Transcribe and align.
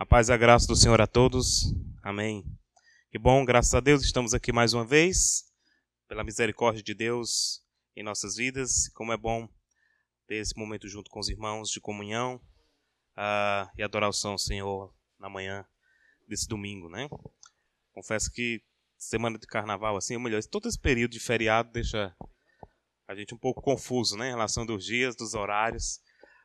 A 0.00 0.06
paz 0.06 0.30
e 0.30 0.32
a 0.32 0.36
graça 0.38 0.66
do 0.66 0.74
Senhor 0.74 0.98
a 0.98 1.06
todos. 1.06 1.74
Amém. 2.02 2.42
Que 3.10 3.18
bom, 3.18 3.44
graças 3.44 3.74
a 3.74 3.80
Deus, 3.80 4.02
estamos 4.02 4.32
aqui 4.32 4.50
mais 4.50 4.72
uma 4.72 4.82
vez, 4.82 5.44
pela 6.08 6.24
misericórdia 6.24 6.82
de 6.82 6.94
Deus 6.94 7.62
em 7.94 8.02
nossas 8.02 8.36
vidas. 8.36 8.88
Como 8.94 9.12
é 9.12 9.16
bom 9.18 9.46
ter 10.26 10.36
esse 10.36 10.56
momento 10.56 10.88
junto 10.88 11.10
com 11.10 11.20
os 11.20 11.28
irmãos 11.28 11.68
de 11.70 11.82
comunhão 11.82 12.36
uh, 13.14 13.70
e 13.76 13.82
adoração 13.82 14.30
ao 14.30 14.38
Senhor 14.38 14.90
na 15.18 15.28
manhã 15.28 15.66
desse 16.26 16.48
domingo, 16.48 16.88
né? 16.88 17.06
Confesso 17.92 18.32
que 18.32 18.62
semana 18.96 19.38
de 19.38 19.46
carnaval, 19.46 19.98
assim, 19.98 20.14
ou 20.14 20.22
melhor, 20.22 20.42
todo 20.44 20.66
esse 20.66 20.78
período 20.78 21.12
de 21.12 21.20
feriado 21.20 21.72
deixa 21.72 22.16
a 23.06 23.14
gente 23.14 23.34
um 23.34 23.38
pouco 23.38 23.60
confuso, 23.60 24.16
né? 24.16 24.28
Em 24.28 24.30
relação 24.30 24.64
dos 24.64 24.82
dias, 24.82 25.14
dos 25.14 25.34
horários. 25.34 26.00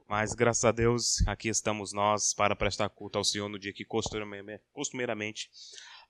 Mas 0.08 0.34
graças 0.34 0.64
a 0.64 0.72
Deus, 0.72 1.28
aqui 1.28 1.50
estamos 1.50 1.92
nós 1.92 2.34
para 2.34 2.56
prestar 2.56 2.90
culto 2.90 3.18
ao 3.18 3.24
Senhor 3.24 3.50
no 3.50 3.58
dia 3.58 3.74
que 3.74 3.84
costumeiramente 3.84 5.50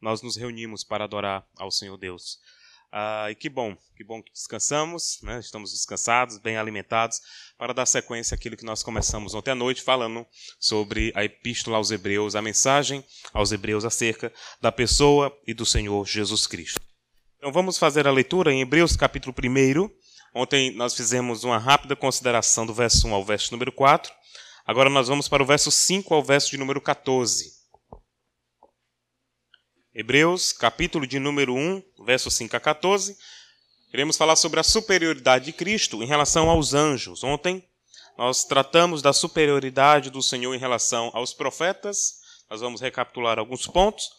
nós 0.01 0.21
nos 0.21 0.35
reunimos 0.35 0.83
para 0.83 1.05
adorar 1.05 1.47
ao 1.57 1.71
Senhor 1.71 1.97
Deus. 1.97 2.37
Ah, 2.91 3.31
e 3.31 3.35
que 3.35 3.49
bom, 3.49 3.75
que 3.95 4.03
bom 4.03 4.21
que 4.21 4.31
descansamos, 4.31 5.19
né? 5.21 5.39
estamos 5.39 5.71
descansados, 5.71 6.37
bem 6.37 6.57
alimentados, 6.57 7.21
para 7.57 7.73
dar 7.73 7.85
sequência 7.85 8.35
àquilo 8.35 8.57
que 8.57 8.65
nós 8.65 8.83
começamos 8.83 9.33
ontem 9.33 9.51
à 9.51 9.55
noite, 9.55 9.81
falando 9.81 10.25
sobre 10.59 11.11
a 11.15 11.23
Epístola 11.23 11.77
aos 11.77 11.89
Hebreus, 11.89 12.35
a 12.35 12.41
mensagem 12.41 13.03
aos 13.33 13.51
Hebreus 13.51 13.85
acerca 13.85 14.31
da 14.61 14.71
pessoa 14.71 15.35
e 15.47 15.53
do 15.53 15.65
Senhor 15.65 16.05
Jesus 16.05 16.47
Cristo. 16.47 16.79
Então 17.37 17.51
vamos 17.51 17.77
fazer 17.77 18.07
a 18.07 18.11
leitura 18.11 18.51
em 18.51 18.61
Hebreus 18.61 18.95
capítulo 18.95 19.35
1, 19.37 19.89
Ontem 20.37 20.69
nós 20.71 20.93
fizemos 20.93 21.45
uma 21.45 21.57
rápida 21.57 21.95
consideração 21.95 22.65
do 22.65 22.73
verso 22.73 23.07
1 23.07 23.13
ao 23.13 23.23
verso 23.23 23.53
número 23.53 23.71
4. 23.71 24.11
Agora 24.65 24.89
nós 24.89 25.07
vamos 25.07 25.29
para 25.29 25.41
o 25.41 25.45
verso 25.45 25.71
5 25.71 26.13
ao 26.13 26.21
verso 26.21 26.51
de 26.51 26.57
número 26.57 26.81
14. 26.81 27.53
Hebreus, 29.93 30.51
capítulo 30.51 31.07
de 31.07 31.19
número 31.19 31.55
1, 31.55 31.81
verso 32.05 32.29
5 32.29 32.53
a 32.53 32.59
14. 32.59 33.15
Queremos 33.89 34.17
falar 34.17 34.35
sobre 34.35 34.59
a 34.59 34.63
superioridade 34.63 35.45
de 35.45 35.53
Cristo 35.53 36.03
em 36.03 36.05
relação 36.05 36.49
aos 36.49 36.73
anjos. 36.73 37.23
Ontem 37.23 37.65
nós 38.17 38.43
tratamos 38.43 39.01
da 39.01 39.13
superioridade 39.13 40.09
do 40.09 40.21
Senhor 40.21 40.53
em 40.53 40.59
relação 40.59 41.11
aos 41.13 41.33
profetas. 41.33 42.15
Nós 42.49 42.59
vamos 42.59 42.81
recapitular 42.81 43.39
alguns 43.39 43.67
pontos, 43.67 44.09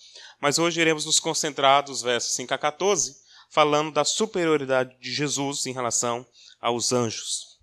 mas 0.41 0.59
hoje 0.59 0.81
iremos 0.81 1.05
nos 1.05 1.21
concentrar 1.21 1.83
dos 1.83 2.01
versos 2.01 2.33
5 2.33 2.55
a 2.55 2.59
14 2.59 3.26
falando 3.51 3.93
da 3.93 4.05
superioridade 4.05 4.99
de 4.99 5.13
Jesus 5.13 5.67
em 5.67 5.73
relação 5.73 6.27
aos 6.61 6.93
anjos. 6.93 7.57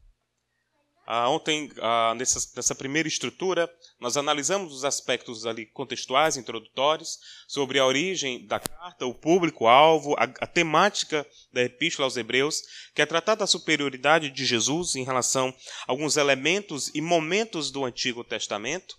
Ah, 1.05 1.29
ontem, 1.29 1.69
ah, 1.81 2.13
nessa, 2.15 2.39
nessa, 2.55 2.73
primeira 2.73 3.09
estrutura, 3.09 3.69
nós 3.99 4.15
analisamos 4.15 4.73
os 4.73 4.85
aspectos 4.85 5.45
ali 5.45 5.65
contextuais, 5.65 6.37
introdutórios, 6.37 7.19
sobre 7.45 7.77
a 7.77 7.85
origem 7.85 8.45
da 8.47 8.57
carta, 8.57 9.05
o 9.05 9.13
público-alvo, 9.13 10.15
a, 10.17 10.23
a, 10.23 10.47
temática 10.47 11.27
da 11.51 11.61
Epístola 11.61 12.05
aos 12.05 12.15
Hebreus, 12.15 12.61
que 12.95 13.01
é 13.01 13.05
tratar 13.05 13.35
da 13.35 13.45
superioridade 13.45 14.29
de 14.29 14.45
Jesus 14.45 14.95
em 14.95 15.03
relação 15.03 15.49
a 15.49 15.91
alguns 15.91 16.15
elementos 16.15 16.89
e 16.95 17.01
momentos 17.01 17.69
do 17.69 17.83
Antigo 17.83 18.23
Testamento, 18.23 18.95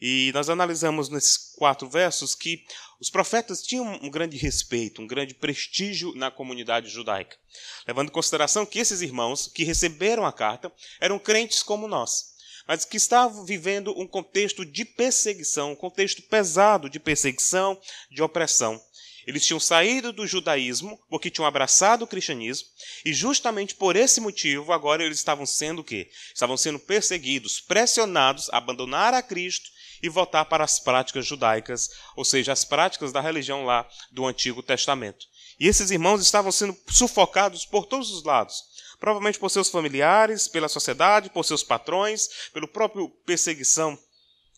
e 0.00 0.30
nós 0.32 0.48
analisamos 0.48 1.08
nesses 1.08 1.36
quatro 1.56 1.88
versos 1.88 2.34
que 2.34 2.64
os 3.00 3.10
profetas 3.10 3.62
tinham 3.62 3.98
um 4.02 4.10
grande 4.10 4.36
respeito, 4.36 5.02
um 5.02 5.06
grande 5.06 5.34
prestígio 5.34 6.14
na 6.14 6.30
comunidade 6.30 6.88
judaica, 6.88 7.36
levando 7.86 8.08
em 8.08 8.12
consideração 8.12 8.66
que 8.66 8.78
esses 8.78 9.00
irmãos 9.00 9.48
que 9.48 9.64
receberam 9.64 10.24
a 10.24 10.32
carta 10.32 10.72
eram 11.00 11.18
crentes 11.18 11.62
como 11.62 11.88
nós, 11.88 12.34
mas 12.66 12.84
que 12.84 12.96
estavam 12.96 13.44
vivendo 13.44 13.98
um 13.98 14.06
contexto 14.06 14.64
de 14.64 14.84
perseguição, 14.84 15.72
um 15.72 15.76
contexto 15.76 16.22
pesado 16.22 16.88
de 16.88 17.00
perseguição, 17.00 17.80
de 18.10 18.22
opressão. 18.22 18.80
Eles 19.26 19.44
tinham 19.44 19.60
saído 19.60 20.10
do 20.10 20.26
judaísmo 20.26 20.98
porque 21.10 21.30
tinham 21.30 21.46
abraçado 21.46 22.04
o 22.04 22.06
cristianismo 22.06 22.66
e 23.04 23.12
justamente 23.12 23.74
por 23.74 23.94
esse 23.94 24.20
motivo 24.20 24.72
agora 24.72 25.04
eles 25.04 25.18
estavam 25.18 25.44
sendo 25.44 25.80
o 25.80 25.84
quê? 25.84 26.10
Estavam 26.32 26.56
sendo 26.56 26.78
perseguidos, 26.78 27.60
pressionados 27.60 28.48
a 28.50 28.56
abandonar 28.56 29.12
a 29.12 29.22
Cristo 29.22 29.70
e 30.02 30.08
voltar 30.08 30.44
para 30.44 30.64
as 30.64 30.78
práticas 30.78 31.26
judaicas, 31.26 31.90
ou 32.16 32.24
seja, 32.24 32.52
as 32.52 32.64
práticas 32.64 33.12
da 33.12 33.20
religião 33.20 33.64
lá 33.64 33.88
do 34.10 34.26
Antigo 34.26 34.62
Testamento. 34.62 35.26
E 35.58 35.66
esses 35.66 35.90
irmãos 35.90 36.20
estavam 36.20 36.52
sendo 36.52 36.76
sufocados 36.88 37.66
por 37.66 37.86
todos 37.86 38.10
os 38.10 38.22
lados. 38.22 38.62
Provavelmente 38.98 39.38
por 39.38 39.50
seus 39.50 39.68
familiares, 39.68 40.48
pela 40.48 40.68
sociedade, 40.68 41.30
por 41.30 41.44
seus 41.44 41.62
patrões, 41.62 42.28
pelo 42.52 42.66
próprio 42.66 43.08
perseguição 43.24 43.98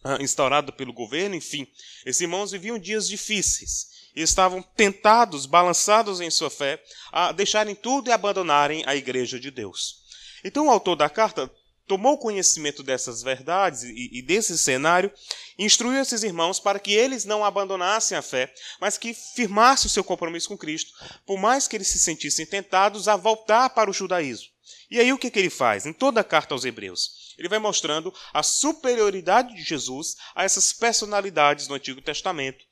ah, 0.03 0.19
instaurada 0.21 0.73
pelo 0.73 0.93
governo, 0.93 1.35
enfim. 1.35 1.67
Esses 2.07 2.23
irmãos 2.23 2.53
viviam 2.53 2.79
dias 2.79 3.09
difíceis 3.09 3.91
e 4.15 4.23
estavam 4.23 4.63
tentados, 4.63 5.47
balançados 5.47 6.21
em 6.21 6.31
sua 6.31 6.51
fé, 6.51 6.83
a 7.13 7.33
deixarem 7.33 7.75
tudo 7.75 8.09
e 8.09 8.13
abandonarem 8.13 8.83
a 8.87 8.97
igreja 8.97 9.39
de 9.39 9.51
Deus. 9.51 10.01
Então 10.45 10.67
o 10.67 10.71
autor 10.71 10.97
da 10.97 11.09
carta 11.09 11.51
tomou 11.91 12.17
conhecimento 12.17 12.85
dessas 12.85 13.21
verdades 13.21 13.83
e, 13.83 14.11
e 14.13 14.23
desse 14.23 14.57
cenário, 14.57 15.13
instruiu 15.59 16.01
esses 16.01 16.23
irmãos 16.23 16.61
para 16.61 16.79
que 16.79 16.93
eles 16.93 17.25
não 17.25 17.45
abandonassem 17.45 18.17
a 18.17 18.23
fé, 18.23 18.55
mas 18.81 18.97
que 18.97 19.13
firmassem 19.13 19.89
o 19.89 19.91
seu 19.91 20.05
compromisso 20.05 20.47
com 20.47 20.57
Cristo, 20.57 20.93
por 21.27 21.37
mais 21.37 21.67
que 21.67 21.77
eles 21.77 21.89
se 21.89 21.99
sentissem 21.99 22.47
tentados 22.47 23.09
a 23.09 23.17
voltar 23.17 23.71
para 23.71 23.91
o 23.91 23.93
judaísmo. 23.93 24.47
E 24.89 25.01
aí 25.01 25.13
o 25.13 25.19
que, 25.19 25.33
que 25.33 25.39
ele 25.41 25.51
faz? 25.51 25.85
Em 25.85 25.93
toda 25.93 26.21
a 26.21 26.25
carta 26.25 26.55
aos 26.55 26.65
Hebreus, 26.65 27.35
ele 27.37 27.49
vai 27.49 27.59
mostrando 27.59 28.15
a 28.33 28.45
superioridade 28.45 29.53
de 29.53 29.63
Jesus 29.65 30.15
a 30.33 30.45
essas 30.45 30.73
personalidades 30.73 31.67
do 31.67 31.75
Antigo 31.75 32.01
Testamento. 32.01 32.65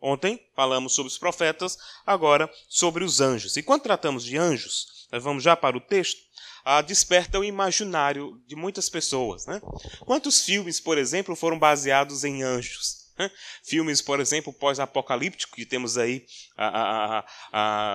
Ontem 0.00 0.40
falamos 0.56 0.94
sobre 0.94 1.12
os 1.12 1.18
profetas, 1.18 1.76
agora 2.06 2.50
sobre 2.70 3.04
os 3.04 3.20
anjos. 3.20 3.54
E 3.58 3.62
quando 3.62 3.82
tratamos 3.82 4.24
de 4.24 4.38
anjos, 4.38 5.06
nós 5.12 5.22
vamos 5.22 5.44
já 5.44 5.54
para 5.54 5.76
o 5.76 5.80
texto, 5.80 6.22
ah, 6.64 6.82
desperta 6.82 7.38
o 7.38 7.44
imaginário 7.44 8.40
de 8.46 8.56
muitas 8.56 8.88
pessoas. 8.88 9.46
Né? 9.46 9.60
Quantos 10.00 10.44
filmes, 10.44 10.80
por 10.80 10.98
exemplo, 10.98 11.34
foram 11.34 11.58
baseados 11.58 12.24
em 12.24 12.42
anjos? 12.42 13.02
Né? 13.18 13.30
Filmes, 13.62 14.00
por 14.00 14.20
exemplo, 14.20 14.52
pós-apocalíptico 14.52 15.56
que 15.56 15.66
temos 15.66 15.98
aí 15.98 16.24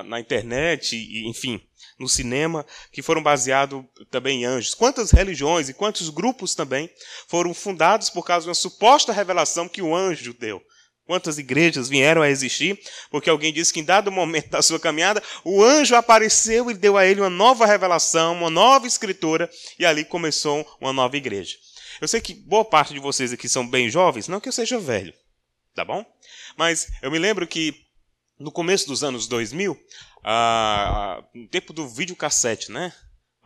na 0.08 0.20
internet, 0.20 0.96
e, 0.96 1.28
enfim, 1.28 1.62
no 2.00 2.08
cinema, 2.08 2.66
que 2.92 3.02
foram 3.02 3.24
baseados 3.24 3.84
também 4.12 4.44
em 4.44 4.46
anjos. 4.46 4.74
Quantas 4.74 5.12
religiões 5.12 5.70
e 5.70 5.74
quantos 5.74 6.10
grupos 6.10 6.54
também 6.54 6.90
foram 7.28 7.54
fundados 7.54 8.10
por 8.10 8.24
causa 8.24 8.44
de 8.44 8.50
uma 8.50 8.56
suposta 8.56 9.12
revelação 9.12 9.68
que 9.68 9.82
o 9.82 9.96
anjo 9.96 10.34
deu? 10.34 10.62
Quantas 11.08 11.38
igrejas 11.38 11.88
vieram 11.88 12.22
a 12.22 12.30
existir 12.30 12.78
porque 13.10 13.30
alguém 13.30 13.54
disse 13.54 13.72
que 13.74 13.80
em 13.80 13.84
dado 13.84 14.12
momento 14.12 14.50
da 14.50 14.62
sua 14.62 14.78
caminhada 14.78 15.24
o 15.44 15.64
anjo 15.64 15.96
apareceu 15.96 16.70
e 16.70 16.74
deu 16.74 16.98
a 16.98 17.06
ele 17.06 17.22
uma 17.22 17.30
nova 17.30 17.66
revelação, 17.66 18.34
uma 18.34 18.50
nova 18.50 18.86
escritura 18.86 19.50
e 19.80 19.86
ali 19.86 20.04
começou 20.04 20.68
uma 20.82 20.92
nova 20.92 21.16
igreja. 21.16 21.56
Eu 22.02 22.10
sei 22.10 22.20
que 22.20 22.34
boa 22.34 22.66
parte 22.66 22.94
de 22.94 23.00
vocês 23.00 23.32
aqui 23.32 23.48
são 23.48 23.68
bem 23.68 23.90
jovens, 23.90 24.28
não 24.28 24.42
que 24.42 24.50
eu 24.50 24.54
seja 24.54 24.78
velho, 24.78 25.14
tá 25.74 25.86
bom? 25.86 26.06
Mas 26.58 26.88
eu 27.02 27.10
me 27.10 27.18
lembro 27.18 27.48
que 27.48 27.74
no 28.38 28.52
começo 28.52 28.86
dos 28.86 29.04
anos 29.04 29.28
2000, 29.28 29.80
ah, 30.24 31.24
no 31.34 31.48
tempo 31.48 31.72
do 31.72 31.88
videocassete, 31.88 32.70
né? 32.70 32.94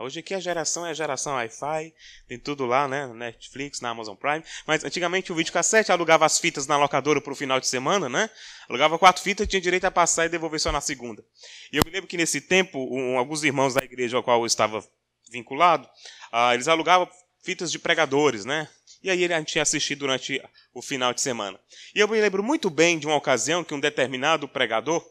Hoje 0.02 0.18
aqui 0.18 0.34
a 0.34 0.40
geração 0.40 0.84
é 0.84 0.90
a 0.90 0.94
geração 0.94 1.34
Wi-Fi, 1.34 1.94
tem 2.26 2.36
tudo 2.36 2.66
lá, 2.66 2.88
né? 2.88 3.06
Netflix, 3.06 3.80
na 3.80 3.90
Amazon 3.90 4.16
Prime. 4.16 4.42
Mas 4.66 4.82
antigamente 4.82 5.30
o 5.30 5.34
videocassete 5.36 5.92
alugava 5.92 6.26
as 6.26 6.40
fitas 6.40 6.66
na 6.66 6.76
locadora 6.76 7.20
para 7.20 7.32
o 7.32 7.36
final 7.36 7.60
de 7.60 7.68
semana, 7.68 8.08
né? 8.08 8.28
Alugava 8.68 8.98
quatro 8.98 9.22
fitas, 9.22 9.46
tinha 9.46 9.60
direito 9.60 9.84
a 9.84 9.92
passar 9.92 10.26
e 10.26 10.28
devolver 10.28 10.58
só 10.58 10.72
na 10.72 10.80
segunda. 10.80 11.24
E 11.72 11.76
eu 11.76 11.84
me 11.86 11.92
lembro 11.92 12.08
que 12.08 12.16
nesse 12.16 12.40
tempo, 12.40 12.80
um, 12.90 13.16
alguns 13.16 13.44
irmãos 13.44 13.74
da 13.74 13.84
igreja 13.84 14.16
ao 14.16 14.24
qual 14.24 14.40
eu 14.40 14.46
estava 14.46 14.84
vinculado, 15.30 15.86
uh, 16.32 16.52
eles 16.52 16.66
alugavam 16.66 17.08
fitas 17.40 17.70
de 17.70 17.78
pregadores, 17.78 18.44
né? 18.44 18.68
E 19.04 19.08
aí 19.10 19.24
a 19.24 19.38
gente 19.38 19.54
ia 19.54 19.62
assistir 19.62 19.94
durante 19.94 20.42
o 20.74 20.82
final 20.82 21.14
de 21.14 21.20
semana. 21.20 21.60
E 21.94 22.00
eu 22.00 22.08
me 22.08 22.20
lembro 22.20 22.42
muito 22.42 22.68
bem 22.68 22.98
de 22.98 23.06
uma 23.06 23.14
ocasião 23.14 23.62
que 23.62 23.72
um 23.72 23.78
determinado 23.78 24.48
pregador 24.48 25.04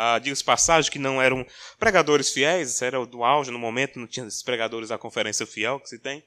ah, 0.00 0.18
diga 0.20 0.36
passagem 0.44 0.92
que 0.92 0.98
não 0.98 1.20
eram 1.20 1.44
pregadores 1.76 2.30
fiéis, 2.30 2.80
era 2.80 3.04
do 3.04 3.24
auge 3.24 3.50
no 3.50 3.58
momento, 3.58 3.98
não 3.98 4.06
tinha 4.06 4.24
esses 4.26 4.44
pregadores 4.44 4.90
da 4.90 4.96
conferência 4.96 5.44
fiel 5.44 5.80
que 5.80 5.88
se 5.88 5.98
tem. 5.98 6.22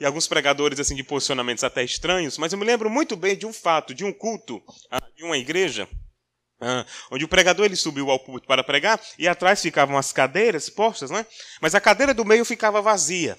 E 0.00 0.04
alguns 0.06 0.26
pregadores 0.26 0.80
assim 0.80 0.94
de 0.94 1.04
posicionamentos 1.04 1.62
até 1.62 1.84
estranhos, 1.84 2.38
mas 2.38 2.52
eu 2.52 2.58
me 2.58 2.64
lembro 2.64 2.88
muito 2.88 3.14
bem 3.14 3.36
de 3.36 3.44
um 3.44 3.52
fato, 3.52 3.92
de 3.92 4.02
um 4.02 4.14
culto, 4.14 4.62
ah, 4.90 5.10
de 5.14 5.24
uma 5.24 5.36
igreja, 5.36 5.86
ah, 6.58 6.86
onde 7.10 7.22
o 7.22 7.28
pregador 7.28 7.66
ele 7.66 7.76
subiu 7.76 8.10
ao 8.10 8.18
púlpito 8.18 8.46
para 8.46 8.64
pregar 8.64 8.98
e 9.18 9.28
atrás 9.28 9.60
ficavam 9.60 9.98
as 9.98 10.10
cadeiras 10.10 10.70
postas, 10.70 11.10
né? 11.10 11.26
mas 11.60 11.74
a 11.74 11.80
cadeira 11.80 12.14
do 12.14 12.24
meio 12.24 12.46
ficava 12.46 12.80
vazia. 12.80 13.38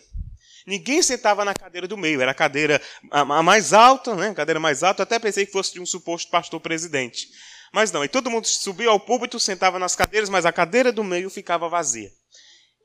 Ninguém 0.68 1.02
sentava 1.02 1.44
na 1.44 1.54
cadeira 1.54 1.88
do 1.88 1.98
meio, 1.98 2.22
era 2.22 2.32
a 2.32 2.36
cadeira 2.36 2.80
a 3.10 3.42
mais 3.42 3.74
alta, 3.74 4.14
né? 4.16 4.30
a 4.30 4.36
cadeira 4.36 4.60
mais 4.60 4.84
alta, 4.84 5.02
até 5.02 5.18
pensei 5.18 5.48
que 5.48 5.52
fosse 5.52 5.74
de 5.74 5.80
um 5.80 5.86
suposto 5.86 6.30
pastor 6.30 6.60
presidente. 6.60 7.28
Mas 7.74 7.92
não, 7.92 8.04
e 8.04 8.08
todo 8.08 8.30
mundo 8.30 8.46
subia 8.46 8.90
ao 8.90 9.00
púlpito, 9.00 9.40
sentava 9.40 9.78
nas 9.78 9.96
cadeiras, 9.96 10.30
mas 10.30 10.46
a 10.46 10.52
cadeira 10.52 10.92
do 10.92 11.04
meio 11.04 11.30
ficava 11.30 11.68
vazia. 11.70 12.12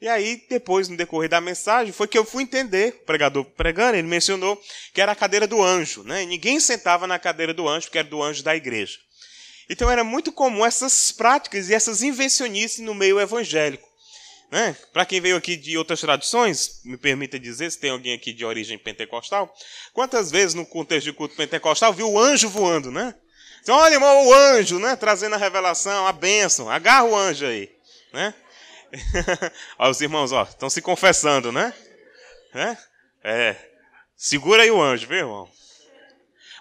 E 0.01 0.09
aí, 0.09 0.45
depois, 0.51 0.89
no 0.89 0.97
decorrer 0.97 1.31
da 1.31 1.41
mensagem, 1.41 1.93
foi 1.93 2.09
que 2.09 2.19
eu 2.19 2.25
fui 2.25 2.43
entender, 2.43 2.99
o 3.03 3.05
pregador 3.05 3.45
pregando, 3.45 3.97
ele 3.97 4.09
mencionou 4.09 4.61
que 4.93 5.01
era 5.01 5.13
a 5.13 5.15
cadeira 5.15 5.47
do 5.47 5.63
anjo. 5.63 6.03
Né? 6.03 6.25
E 6.25 6.27
ninguém 6.27 6.59
sentava 6.59 7.07
na 7.07 7.21
cadeira 7.21 7.55
do 7.55 7.69
anjo, 7.69 7.87
porque 7.87 7.99
era 7.99 8.09
do 8.09 8.21
anjo 8.21 8.43
da 8.43 8.57
igreja. 8.57 8.99
Então 9.71 9.89
era 9.89 10.03
muito 10.03 10.33
comum 10.33 10.67
essas 10.67 11.13
práticas 11.13 11.69
e 11.69 11.75
essas 11.75 12.03
invencionices 12.03 12.81
no 12.81 12.95
meio 12.95 13.21
evangélico. 13.21 13.89
Né? 14.51 14.77
Para 14.93 15.07
quem 15.07 15.21
veio 15.21 15.37
aqui 15.37 15.57
de 15.57 15.79
outras 15.79 16.01
tradições, 16.01 16.81
me 16.85 16.97
permita 16.99 17.39
dizer, 17.39 17.71
se 17.71 17.79
tem 17.79 17.91
alguém 17.91 18.13
aqui 18.13 18.33
de 18.33 18.45
origem 18.45 18.77
pentecostal, 18.77 19.55
quantas 19.95 20.33
vezes 20.33 20.53
no 20.53 20.67
contexto 20.67 21.07
de 21.07 21.13
culto 21.13 21.37
pentecostal 21.37 21.93
viu 21.93 22.11
o 22.11 22.19
anjo 22.19 22.49
voando, 22.49 22.91
né? 22.91 23.15
Então, 23.63 23.77
olha, 23.77 23.95
irmão, 23.95 24.27
o 24.27 24.35
anjo, 24.35 24.81
né? 24.81 24.97
Trazendo 24.97 25.37
a 25.37 25.39
revelação, 25.39 26.07
a 26.07 26.13
bênção, 26.13 26.69
agarra 26.69 27.05
o 27.05 27.17
anjo 27.17 27.47
aí, 27.47 27.71
né? 28.13 28.35
Olha 29.79 29.91
os 29.91 30.01
irmãos, 30.01 30.33
ó, 30.33 30.43
estão 30.43 30.69
se 30.69 30.83
confessando, 30.83 31.53
né? 31.53 31.73
É? 32.53 32.77
é. 33.23 33.57
Segura 34.17 34.65
aí 34.65 34.71
o 34.71 34.83
anjo, 34.83 35.07
viu, 35.07 35.19
irmão? 35.19 35.49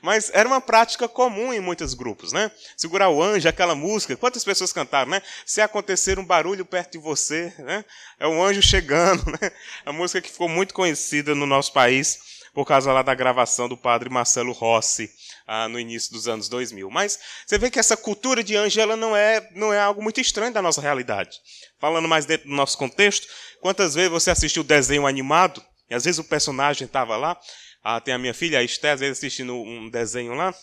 Mas 0.01 0.31
era 0.33 0.47
uma 0.47 0.61
prática 0.61 1.07
comum 1.07 1.51
em 1.51 1.59
muitos 1.59 1.93
grupos, 1.93 2.31
né? 2.31 2.51
Segurar 2.77 3.09
o 3.09 3.21
anjo, 3.21 3.49
aquela 3.49 3.75
música. 3.75 4.15
Quantas 4.15 4.43
pessoas 4.43 4.71
cantaram, 4.71 5.11
né? 5.11 5.21
Se 5.45 5.59
acontecer 5.59 6.17
um 6.17 6.25
barulho 6.25 6.65
perto 6.65 6.93
de 6.93 6.97
você, 6.99 7.53
né? 7.59 7.83
É 8.19 8.27
um 8.27 8.43
anjo 8.43 8.61
chegando, 8.61 9.23
né? 9.41 9.51
A 9.85 9.91
música 9.91 10.21
que 10.21 10.31
ficou 10.31 10.49
muito 10.49 10.73
conhecida 10.73 11.35
no 11.35 11.45
nosso 11.45 11.73
país 11.73 12.40
por 12.53 12.65
causa 12.65 12.91
lá 12.91 13.01
da 13.01 13.15
gravação 13.15 13.69
do 13.69 13.77
padre 13.77 14.09
Marcelo 14.09 14.51
Rossi 14.51 15.09
ah, 15.47 15.67
no 15.67 15.79
início 15.79 16.11
dos 16.11 16.27
anos 16.27 16.49
2000. 16.49 16.89
Mas 16.89 17.19
você 17.45 17.57
vê 17.57 17.69
que 17.69 17.79
essa 17.79 17.95
cultura 17.95 18.43
de 18.43 18.55
anjo 18.55 18.79
ela 18.79 18.95
não 18.95 19.15
é, 19.15 19.49
não 19.55 19.73
é 19.73 19.79
algo 19.79 20.01
muito 20.01 20.19
estranho 20.19 20.53
da 20.53 20.61
nossa 20.61 20.81
realidade. 20.81 21.39
Falando 21.79 22.07
mais 22.07 22.25
dentro 22.25 22.49
do 22.49 22.55
nosso 22.55 22.77
contexto, 22.77 23.27
quantas 23.61 23.95
vezes 23.95 24.11
você 24.11 24.31
assistiu 24.31 24.63
desenho 24.63 25.07
animado 25.07 25.63
e 25.89 25.95
às 25.95 26.05
vezes 26.05 26.19
o 26.19 26.23
personagem 26.23 26.85
estava 26.85 27.15
lá? 27.17 27.39
Ah, 27.83 27.99
tem 27.99 28.13
a 28.13 28.17
minha 28.17 28.33
filha, 28.33 28.59
a 28.59 28.63
Esté, 28.63 28.91
às 28.91 28.99
vezes 28.99 29.17
assistindo 29.17 29.55
um 29.55 29.89
desenho 29.89 30.33
lá. 30.33 30.53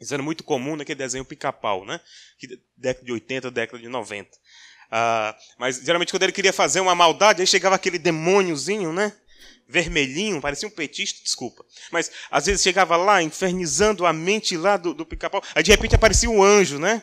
Isso 0.00 0.14
era 0.14 0.22
muito 0.22 0.42
comum 0.42 0.76
naquele 0.76 0.98
desenho 0.98 1.24
pica-pau, 1.24 1.84
né? 1.84 2.00
Década 2.76 3.04
de 3.04 3.12
80, 3.12 3.50
década 3.50 3.82
de 3.82 3.88
90. 3.88 4.30
Ah, 4.90 5.36
mas 5.58 5.76
geralmente 5.76 6.12
quando 6.12 6.24
ele 6.24 6.32
queria 6.32 6.52
fazer 6.52 6.80
uma 6.80 6.94
maldade, 6.94 7.40
aí 7.40 7.46
chegava 7.46 7.76
aquele 7.76 7.98
demôniozinho, 7.98 8.92
né? 8.92 9.12
Vermelhinho, 9.70 10.40
parecia 10.40 10.68
um 10.68 10.70
petista, 10.70 11.22
desculpa. 11.22 11.64
Mas 11.90 12.10
às 12.30 12.46
vezes 12.46 12.62
chegava 12.62 12.96
lá, 12.96 13.22
infernizando 13.22 14.04
a 14.04 14.12
mente 14.12 14.56
lá 14.56 14.76
do, 14.76 14.92
do 14.92 15.06
pica-pau, 15.06 15.42
aí 15.54 15.62
de 15.62 15.70
repente 15.70 15.94
aparecia 15.94 16.28
um 16.28 16.42
anjo, 16.42 16.78
né? 16.78 17.02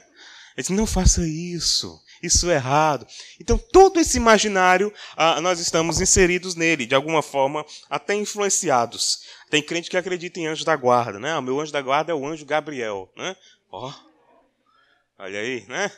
Ele 0.55 0.63
disse, 0.63 0.73
não 0.73 0.85
faça 0.85 1.25
isso, 1.25 1.99
isso 2.21 2.49
é 2.49 2.55
errado. 2.55 3.07
Então 3.39 3.57
todo 3.57 3.99
esse 3.99 4.17
imaginário, 4.17 4.93
ah, 5.15 5.39
nós 5.39 5.59
estamos 5.59 6.01
inseridos 6.01 6.55
nele, 6.55 6.85
de 6.85 6.95
alguma 6.95 7.21
forma, 7.21 7.65
até 7.89 8.13
influenciados. 8.13 9.19
Tem 9.49 9.63
crente 9.63 9.89
que 9.89 9.97
acredita 9.97 10.39
em 10.39 10.47
anjo 10.47 10.65
da 10.65 10.75
guarda, 10.75 11.19
né? 11.19 11.37
O 11.37 11.41
meu 11.41 11.59
anjo 11.59 11.71
da 11.71 11.81
guarda 11.81 12.11
é 12.11 12.15
o 12.15 12.27
anjo 12.27 12.45
Gabriel, 12.45 13.09
né? 13.15 13.35
Ó, 13.71 13.87
oh, 13.87 13.93
olha 15.19 15.39
aí, 15.39 15.63
né? 15.67 15.91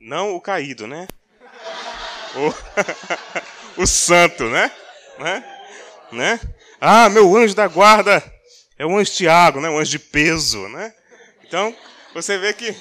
Não 0.00 0.34
o 0.34 0.40
caído, 0.40 0.86
né? 0.86 1.06
O, 3.76 3.82
o 3.82 3.86
santo, 3.86 4.44
né? 4.44 4.72
né? 5.18 5.53
Né? 6.14 6.40
Ah, 6.80 7.08
meu 7.08 7.36
anjo 7.36 7.54
da 7.54 7.66
guarda 7.68 8.22
é 8.78 8.86
o 8.86 8.96
anjo 8.96 9.12
Tiago, 9.12 9.60
né? 9.60 9.68
Um 9.68 9.78
anjo 9.78 9.90
de 9.90 9.98
peso, 9.98 10.68
né? 10.68 10.94
Então, 11.46 11.74
você 12.14 12.38
vê 12.38 12.52
que 12.52 12.74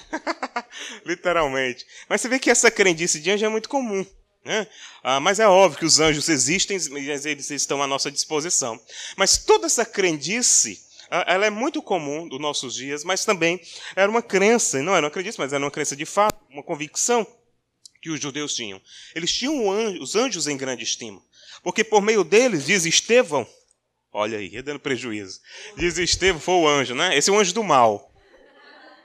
literalmente. 1.05 1.85
Mas 2.07 2.21
você 2.21 2.29
vê 2.29 2.39
que 2.39 2.49
essa 2.49 2.71
crendice 2.71 3.19
de 3.19 3.31
anjo 3.31 3.45
é 3.45 3.49
muito 3.49 3.67
comum. 3.67 4.05
Né? 4.45 4.67
Ah, 5.01 5.19
mas 5.19 5.39
é 5.39 5.47
óbvio 5.47 5.79
que 5.79 5.85
os 5.85 5.99
anjos 5.99 6.27
existem, 6.27 6.77
eles 6.77 7.49
estão 7.49 7.81
à 7.81 7.87
nossa 7.87 8.11
disposição. 8.11 8.79
Mas 9.15 9.37
toda 9.37 9.67
essa 9.67 9.85
crendice, 9.85 10.81
ah, 11.09 11.23
ela 11.27 11.45
é 11.45 11.49
muito 11.49 11.81
comum 11.81 12.27
dos 12.27 12.39
nossos 12.39 12.75
dias, 12.75 13.03
mas 13.03 13.23
também 13.23 13.61
era 13.95 14.09
uma 14.09 14.21
crença, 14.21 14.81
não 14.81 14.95
era 14.95 15.05
uma 15.05 15.11
crendice, 15.11 15.39
mas 15.39 15.53
era 15.53 15.63
uma 15.63 15.71
crença 15.71 15.95
de 15.95 16.05
fato, 16.05 16.37
uma 16.49 16.63
convicção 16.63 17.25
que 18.01 18.09
os 18.09 18.19
judeus 18.19 18.53
tinham. 18.53 18.81
Eles 19.15 19.31
tinham 19.31 19.69
os 20.01 20.15
anjos 20.15 20.47
em 20.47 20.57
grande 20.57 20.83
estima. 20.83 21.21
Porque 21.63 21.83
por 21.83 22.01
meio 22.01 22.23
deles, 22.23 22.65
diz 22.65 22.85
Estevão, 22.85 23.47
olha 24.11 24.37
aí, 24.37 24.61
dando 24.61 24.79
prejuízo. 24.79 25.39
Diz 25.77 25.97
Estevão, 25.97 26.41
foi 26.41 26.55
o 26.55 26.67
anjo, 26.67 26.93
né? 26.93 27.17
Esse 27.17 27.29
é 27.29 27.33
o 27.33 27.39
anjo 27.39 27.53
do 27.53 27.63
mal. 27.63 28.13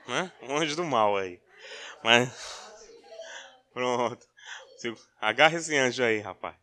Né? 0.07 0.31
O 0.41 0.57
anjo 0.57 0.75
do 0.75 0.83
mal 0.83 1.15
aí. 1.17 1.39
Mas, 2.03 2.29
pronto. 3.73 4.27
Agarra 5.21 5.57
esse 5.57 5.75
anjo 5.75 6.03
aí, 6.03 6.19
rapaz. 6.19 6.55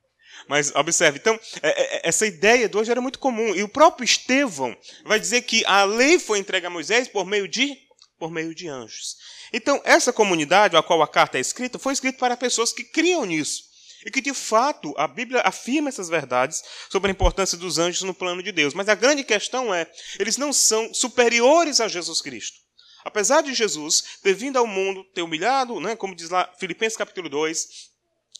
Mas 0.48 0.74
observe, 0.74 1.18
então, 1.18 1.38
é, 1.62 1.68
é, 1.68 1.96
é, 1.96 2.00
essa 2.04 2.26
ideia 2.26 2.68
do 2.68 2.78
anjo 2.78 2.90
era 2.90 3.00
muito 3.00 3.18
comum. 3.18 3.54
E 3.54 3.62
o 3.62 3.68
próprio 3.68 4.04
Estevão 4.04 4.76
vai 5.04 5.18
dizer 5.18 5.42
que 5.42 5.64
a 5.64 5.84
lei 5.84 6.18
foi 6.18 6.38
entregue 6.38 6.66
a 6.66 6.70
Moisés 6.70 7.08
por 7.08 7.24
meio 7.24 7.48
de, 7.48 7.76
por 8.18 8.30
meio 8.30 8.54
de 8.54 8.68
anjos. 8.68 9.16
Então, 9.52 9.80
essa 9.84 10.12
comunidade 10.12 10.76
a 10.76 10.82
qual 10.82 11.02
a 11.02 11.08
carta 11.08 11.38
é 11.38 11.40
escrita 11.40 11.78
foi 11.78 11.92
escrita 11.92 12.18
para 12.18 12.36
pessoas 12.36 12.72
que 12.72 12.84
criam 12.84 13.24
nisso. 13.24 13.64
E 14.06 14.10
que, 14.10 14.20
de 14.20 14.32
fato, 14.32 14.94
a 14.96 15.08
Bíblia 15.08 15.42
afirma 15.44 15.88
essas 15.88 16.08
verdades 16.08 16.62
sobre 16.88 17.10
a 17.10 17.12
importância 17.12 17.58
dos 17.58 17.76
anjos 17.76 18.02
no 18.02 18.14
plano 18.14 18.40
de 18.40 18.52
Deus. 18.52 18.72
Mas 18.72 18.88
a 18.88 18.94
grande 18.94 19.24
questão 19.24 19.74
é: 19.74 19.90
eles 20.20 20.36
não 20.36 20.52
são 20.52 20.94
superiores 20.94 21.80
a 21.80 21.88
Jesus 21.88 22.22
Cristo. 22.22 22.56
Apesar 23.04 23.42
de 23.42 23.52
Jesus 23.52 24.18
ter 24.22 24.32
vindo 24.32 24.58
ao 24.58 24.66
mundo, 24.66 25.04
ter 25.12 25.22
humilhado, 25.22 25.80
né, 25.80 25.96
como 25.96 26.14
diz 26.14 26.30
lá 26.30 26.48
Filipenses 26.58 26.96
capítulo 26.96 27.28
2, 27.28 27.68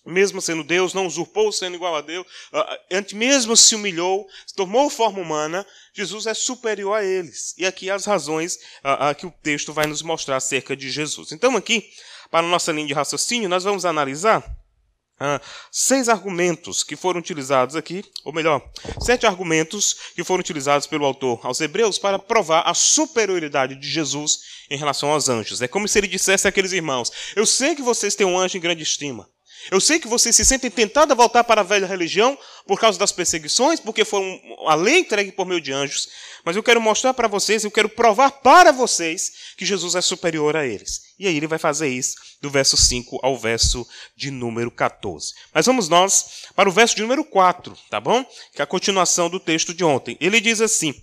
mesmo 0.07 0.41
sendo 0.41 0.63
Deus, 0.63 0.95
não 0.95 1.07
usurpou 1.07 1.51
sendo 1.51 1.75
igual 1.75 1.97
a 1.97 2.01
Deus, 2.01 2.25
antes 2.93 3.13
mesmo 3.13 3.57
se 3.57 3.75
humilhou, 3.75 4.25
tomou 4.55 4.89
forma 4.89 5.21
humana, 5.21 5.67
Jesus 5.93 6.27
é 6.27 6.35
superior 6.35 6.95
a 6.95 7.05
eles. 7.05 7.55
E 7.59 7.67
aqui 7.67 7.91
as 7.91 8.05
razões 8.05 8.57
que 9.19 9.27
o 9.27 9.35
texto 9.43 9.73
vai 9.73 9.87
nos 9.87 10.03
mostrar 10.03 10.37
acerca 10.37 10.77
de 10.77 10.91
Jesus. 10.91 11.33
Então, 11.33 11.57
aqui, 11.57 11.91
para 12.31 12.47
a 12.47 12.49
nossa 12.49 12.71
linha 12.71 12.87
de 12.87 12.93
raciocínio, 12.93 13.49
nós 13.49 13.65
vamos 13.65 13.85
analisar 13.85 14.45
ah, 15.19 15.41
seis 15.71 16.09
argumentos 16.09 16.83
que 16.83 16.97
foram 16.97 17.21
utilizados 17.21 17.75
aqui, 17.75 18.05
ou 18.25 18.33
melhor, 18.33 18.63
sete 19.01 19.27
argumentos 19.27 19.97
que 20.15 20.23
foram 20.23 20.41
utilizados 20.41 20.87
pelo 20.87 21.07
autor 21.07 21.41
aos 21.43 21.61
Hebreus 21.61 21.99
para 21.99 22.19
provar 22.19 22.63
a 22.63 22.75
superioridade 22.75 23.75
de 23.75 23.89
Jesus 23.89 24.41
em 24.71 24.77
relação 24.77 25.11
aos 25.11 25.29
anjos. 25.29 25.63
É 25.63 25.69
como 25.69 25.89
se 25.89 25.99
ele 25.99 26.09
dissesse 26.09 26.47
àqueles 26.47 26.73
irmãos: 26.73 27.11
Eu 27.35 27.47
sei 27.47 27.75
que 27.75 27.83
vocês 27.83 28.15
têm 28.15 28.27
um 28.27 28.39
anjo 28.39 28.59
em 28.59 28.61
grande 28.61 28.83
estima. 28.83 29.29
Eu 29.71 29.81
sei 29.81 29.99
que 29.99 30.09
vocês 30.09 30.35
se 30.35 30.45
sentem 30.45 30.71
tentados 30.71 31.13
a 31.13 31.15
voltar 31.15 31.45
para 31.45 31.61
a 31.61 31.65
velha 31.65 31.87
religião 31.87 32.39
por 32.67 32.79
causa 32.79 32.99
das 32.99 33.13
perseguições, 33.13 33.81
porque 33.81 34.05
foram 34.05 34.41
a 34.67 34.75
lei 34.75 34.99
entregue 34.99 35.33
por 35.33 35.47
meio 35.47 35.61
de 35.61 35.73
anjos. 35.73 36.09
Mas 36.45 36.55
eu 36.55 36.63
quero 36.63 36.81
mostrar 36.81 37.13
para 37.15 37.29
vocês, 37.29 37.65
eu 37.65 37.71
quero 37.71 37.89
provar 37.89 38.31
para 38.31 38.71
vocês 38.73 39.33
que 39.57 39.65
Jesus 39.65 39.95
é 39.95 40.01
superior 40.01 40.57
a 40.57 40.67
eles. 40.67 41.07
E 41.19 41.27
aí 41.27 41.37
ele 41.37 41.47
vai 41.47 41.59
fazer 41.59 41.89
isso 41.89 42.15
do 42.41 42.51
verso 42.51 42.77
5 42.77 43.19
ao 43.23 43.37
verso 43.37 43.87
de 44.17 44.31
número 44.31 44.71
14. 44.71 45.33
Mas 45.53 45.67
vamos 45.67 45.89
nós 45.89 46.47
para 46.55 46.69
o 46.69 46.73
verso 46.73 46.95
de 46.95 47.03
número 47.03 47.25
4, 47.25 47.77
tá 47.91 48.01
bom? 48.01 48.25
Que 48.55 48.61
é 48.61 48.65
a 48.65 48.67
continuação 48.67 49.29
do 49.29 49.41
texto 49.41 49.75
de 49.75 49.83
ontem. 49.83 50.17
Ele 50.21 50.41
diz 50.41 50.61
assim: 50.61 50.95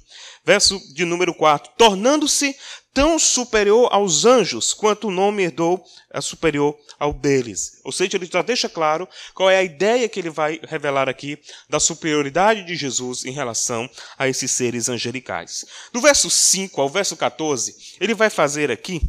verso 0.46 0.80
de 0.94 1.04
número 1.06 1.34
4: 1.34 1.74
Tornando-se 1.78 2.56
tão 2.94 3.18
superior 3.18 3.90
aos 3.92 4.24
anjos 4.24 4.74
quanto 4.74 5.08
o 5.08 5.12
nome 5.12 5.44
herdou 5.44 5.84
é 6.12 6.22
superior 6.22 6.78
ao 7.00 7.12
deles. 7.12 7.80
Ou 7.84 7.92
seja, 7.92 8.18
ele 8.18 8.30
já 8.32 8.42
deixa 8.42 8.70
claro 8.70 9.10
qual 9.34 9.50
é 9.50 9.58
a 9.58 9.64
ideia 9.64 10.08
que 10.08 10.20
ele 10.20 10.30
vai 10.30 10.60
revelar 10.64 11.10
aqui 11.10 11.40
da 11.68 11.80
superioridade 11.80 12.64
de 12.64 12.76
Jesus 12.76 13.26
em 13.26 13.32
relação 13.32 13.90
a 14.18 14.28
esses 14.28 14.52
seres 14.52 14.90
angelicais. 14.90 15.66
Do 15.92 16.00
verso 16.00 16.30
5 16.30 16.80
ao 16.80 16.90
verso 16.90 17.18
14, 17.18 17.96
ele 18.00 18.14
vai 18.14 18.30
fazer 18.30 18.70
aqui 18.70 19.02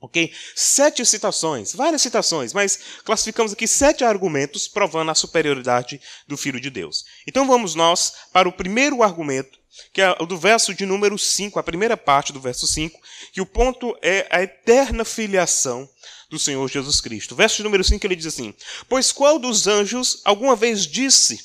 Ok? 0.00 0.32
Sete 0.54 1.04
citações, 1.06 1.72
várias 1.72 2.02
citações, 2.02 2.52
mas 2.52 2.78
classificamos 3.04 3.52
aqui 3.52 3.66
sete 3.66 4.04
argumentos 4.04 4.68
provando 4.68 5.10
a 5.10 5.14
superioridade 5.14 6.00
do 6.28 6.36
Filho 6.36 6.60
de 6.60 6.70
Deus. 6.70 7.04
Então 7.26 7.46
vamos 7.46 7.74
nós 7.74 8.12
para 8.32 8.48
o 8.48 8.52
primeiro 8.52 9.02
argumento 9.02 9.58
que 9.92 10.00
é 10.00 10.16
o 10.20 10.26
do 10.26 10.38
verso 10.38 10.74
de 10.74 10.86
número 10.86 11.18
5, 11.18 11.58
a 11.58 11.62
primeira 11.62 11.96
parte 11.96 12.32
do 12.32 12.40
verso 12.40 12.66
5, 12.66 12.98
que 13.32 13.40
o 13.40 13.46
ponto 13.46 13.96
é 14.00 14.26
a 14.30 14.42
eterna 14.42 15.04
filiação 15.04 15.88
do 16.30 16.38
Senhor 16.38 16.68
Jesus 16.68 17.00
Cristo. 17.00 17.36
Verso 17.36 17.58
de 17.58 17.62
número 17.62 17.84
5 17.84 18.04
ele 18.06 18.16
diz 18.16 18.26
assim: 18.26 18.54
Pois 18.88 19.12
qual 19.12 19.38
dos 19.38 19.66
anjos 19.66 20.20
alguma 20.24 20.56
vez 20.56 20.86
disse, 20.86 21.38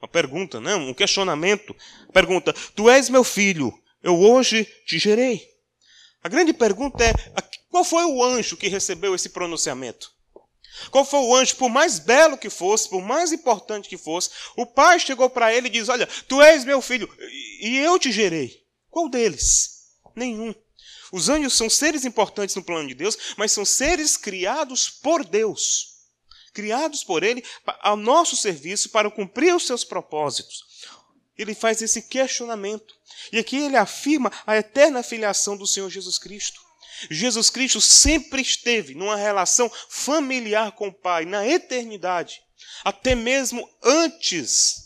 uma 0.00 0.08
pergunta, 0.08 0.60
não, 0.60 0.80
né, 0.80 0.90
um 0.90 0.94
questionamento, 0.94 1.74
pergunta: 2.12 2.52
Tu 2.74 2.90
és 2.90 3.08
meu 3.08 3.24
filho, 3.24 3.72
eu 4.02 4.18
hoje 4.18 4.64
te 4.86 4.98
gerei. 4.98 5.42
A 6.22 6.28
grande 6.28 6.52
pergunta 6.52 7.04
é: 7.04 7.14
qual 7.76 7.84
foi 7.84 8.06
o 8.06 8.24
anjo 8.24 8.56
que 8.56 8.68
recebeu 8.68 9.14
esse 9.14 9.28
pronunciamento? 9.28 10.10
Qual 10.90 11.04
foi 11.04 11.20
o 11.20 11.36
anjo, 11.36 11.56
por 11.56 11.68
mais 11.68 11.98
belo 11.98 12.38
que 12.38 12.48
fosse, 12.48 12.88
por 12.88 13.02
mais 13.02 13.32
importante 13.32 13.86
que 13.86 13.98
fosse, 13.98 14.30
o 14.56 14.64
pai 14.64 14.98
chegou 14.98 15.28
para 15.28 15.52
ele 15.52 15.66
e 15.66 15.70
diz: 15.70 15.90
Olha, 15.90 16.06
tu 16.26 16.40
és 16.40 16.64
meu 16.64 16.80
filho 16.80 17.06
e 17.60 17.76
eu 17.76 17.98
te 17.98 18.10
gerei. 18.10 18.64
Qual 18.88 19.10
deles? 19.10 19.90
Nenhum. 20.14 20.54
Os 21.12 21.28
anjos 21.28 21.52
são 21.52 21.68
seres 21.68 22.06
importantes 22.06 22.56
no 22.56 22.64
plano 22.64 22.88
de 22.88 22.94
Deus, 22.94 23.34
mas 23.36 23.52
são 23.52 23.64
seres 23.64 24.16
criados 24.16 24.88
por 24.88 25.22
Deus. 25.22 25.96
criados 26.54 27.04
por 27.04 27.22
Ele 27.22 27.44
ao 27.82 27.94
nosso 27.94 28.34
serviço 28.36 28.88
para 28.88 29.10
cumprir 29.10 29.54
os 29.54 29.66
seus 29.66 29.84
propósitos. 29.84 30.64
Ele 31.36 31.54
faz 31.54 31.82
esse 31.82 32.00
questionamento. 32.00 32.94
E 33.30 33.38
aqui 33.38 33.56
ele 33.56 33.76
afirma 33.76 34.32
a 34.46 34.56
eterna 34.56 35.02
filiação 35.02 35.58
do 35.58 35.66
Senhor 35.66 35.90
Jesus 35.90 36.16
Cristo. 36.16 36.65
Jesus 37.10 37.50
Cristo 37.50 37.80
sempre 37.80 38.42
esteve 38.42 38.94
numa 38.94 39.16
relação 39.16 39.70
familiar 39.88 40.72
com 40.72 40.88
o 40.88 40.92
Pai, 40.92 41.24
na 41.24 41.46
eternidade, 41.46 42.40
até 42.84 43.14
mesmo 43.14 43.68
antes, 43.82 44.76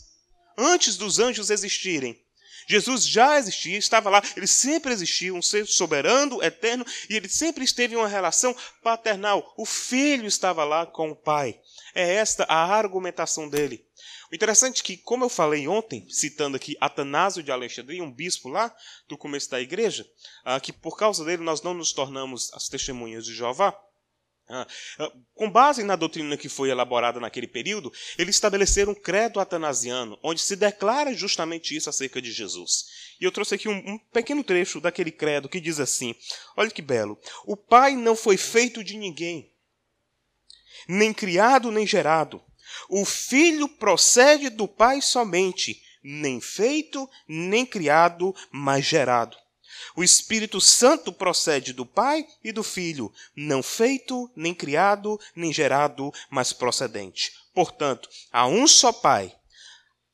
antes 0.57 0.97
dos 0.97 1.19
anjos 1.19 1.49
existirem. 1.49 2.19
Jesus 2.67 3.05
já 3.05 3.37
existia, 3.37 3.77
estava 3.77 4.09
lá, 4.09 4.23
ele 4.37 4.47
sempre 4.47 4.93
existiu, 4.93 5.35
um 5.35 5.41
ser 5.41 5.67
soberano, 5.67 6.41
eterno, 6.41 6.85
e 7.09 7.15
ele 7.15 7.27
sempre 7.27 7.65
esteve 7.65 7.95
em 7.95 7.97
uma 7.97 8.07
relação 8.07 8.55
paternal. 8.81 9.53
O 9.57 9.65
filho 9.65 10.25
estava 10.25 10.63
lá 10.63 10.85
com 10.85 11.11
o 11.11 11.15
pai. 11.15 11.59
É 11.93 12.13
esta 12.15 12.45
a 12.45 12.63
argumentação 12.73 13.49
dele. 13.49 13.85
O 14.31 14.35
interessante 14.35 14.81
é 14.81 14.85
que, 14.85 14.97
como 14.97 15.25
eu 15.25 15.29
falei 15.29 15.67
ontem, 15.67 16.07
citando 16.09 16.55
aqui 16.55 16.77
Atanásio 16.79 17.43
de 17.43 17.51
Alexandria, 17.51 18.01
um 18.01 18.11
bispo 18.11 18.47
lá 18.47 18.73
do 19.07 19.17
começo 19.17 19.49
da 19.49 19.59
igreja, 19.59 20.07
ah, 20.45 20.59
que 20.59 20.71
por 20.71 20.97
causa 20.97 21.25
dele 21.25 21.43
nós 21.43 21.61
não 21.61 21.73
nos 21.73 21.91
tornamos 21.91 22.51
as 22.53 22.69
testemunhas 22.69 23.25
de 23.25 23.33
Jeová, 23.35 23.77
ah, 24.47 24.65
ah, 24.99 25.11
com 25.33 25.51
base 25.51 25.83
na 25.83 25.97
doutrina 25.97 26.37
que 26.37 26.47
foi 26.47 26.69
elaborada 26.69 27.19
naquele 27.19 27.47
período, 27.47 27.91
eles 28.17 28.35
estabeleceram 28.35 28.93
um 28.93 28.95
credo 28.95 29.37
atanasiano, 29.37 30.17
onde 30.23 30.41
se 30.41 30.55
declara 30.55 31.13
justamente 31.13 31.75
isso 31.75 31.89
acerca 31.89 32.21
de 32.21 32.31
Jesus. 32.31 32.85
E 33.19 33.25
eu 33.25 33.33
trouxe 33.33 33.55
aqui 33.55 33.67
um, 33.67 33.77
um, 33.77 33.99
pequeno 34.13 34.45
trecho 34.45 34.79
daquele 34.79 35.11
credo 35.11 35.49
que 35.49 35.59
diz 35.59 35.77
assim: 35.77 36.15
olha 36.55 36.71
que 36.71 36.81
belo. 36.81 37.19
O 37.45 37.57
Pai 37.57 37.97
não 37.97 38.15
foi 38.15 38.37
feito 38.37 38.81
de 38.81 38.95
ninguém, 38.97 39.53
nem 40.87 41.13
criado 41.13 41.69
nem 41.69 41.85
gerado, 41.85 42.41
o 42.89 43.05
filho 43.05 43.67
procede 43.67 44.49
do 44.49 44.67
pai 44.67 45.01
somente, 45.01 45.81
nem 46.03 46.41
feito, 46.41 47.09
nem 47.27 47.65
criado, 47.65 48.35
mas 48.51 48.85
gerado. 48.85 49.37
O 49.95 50.03
Espírito 50.03 50.61
Santo 50.61 51.11
procede 51.11 51.73
do 51.73 51.85
Pai 51.85 52.25
e 52.43 52.51
do 52.51 52.63
Filho, 52.63 53.11
não 53.35 53.61
feito, 53.63 54.31
nem 54.35 54.53
criado, 54.53 55.19
nem 55.35 55.51
gerado, 55.51 56.11
mas 56.29 56.53
procedente. 56.53 57.33
Portanto, 57.53 58.09
há 58.31 58.47
um 58.47 58.67
só 58.67 58.93
Pai, 58.93 59.35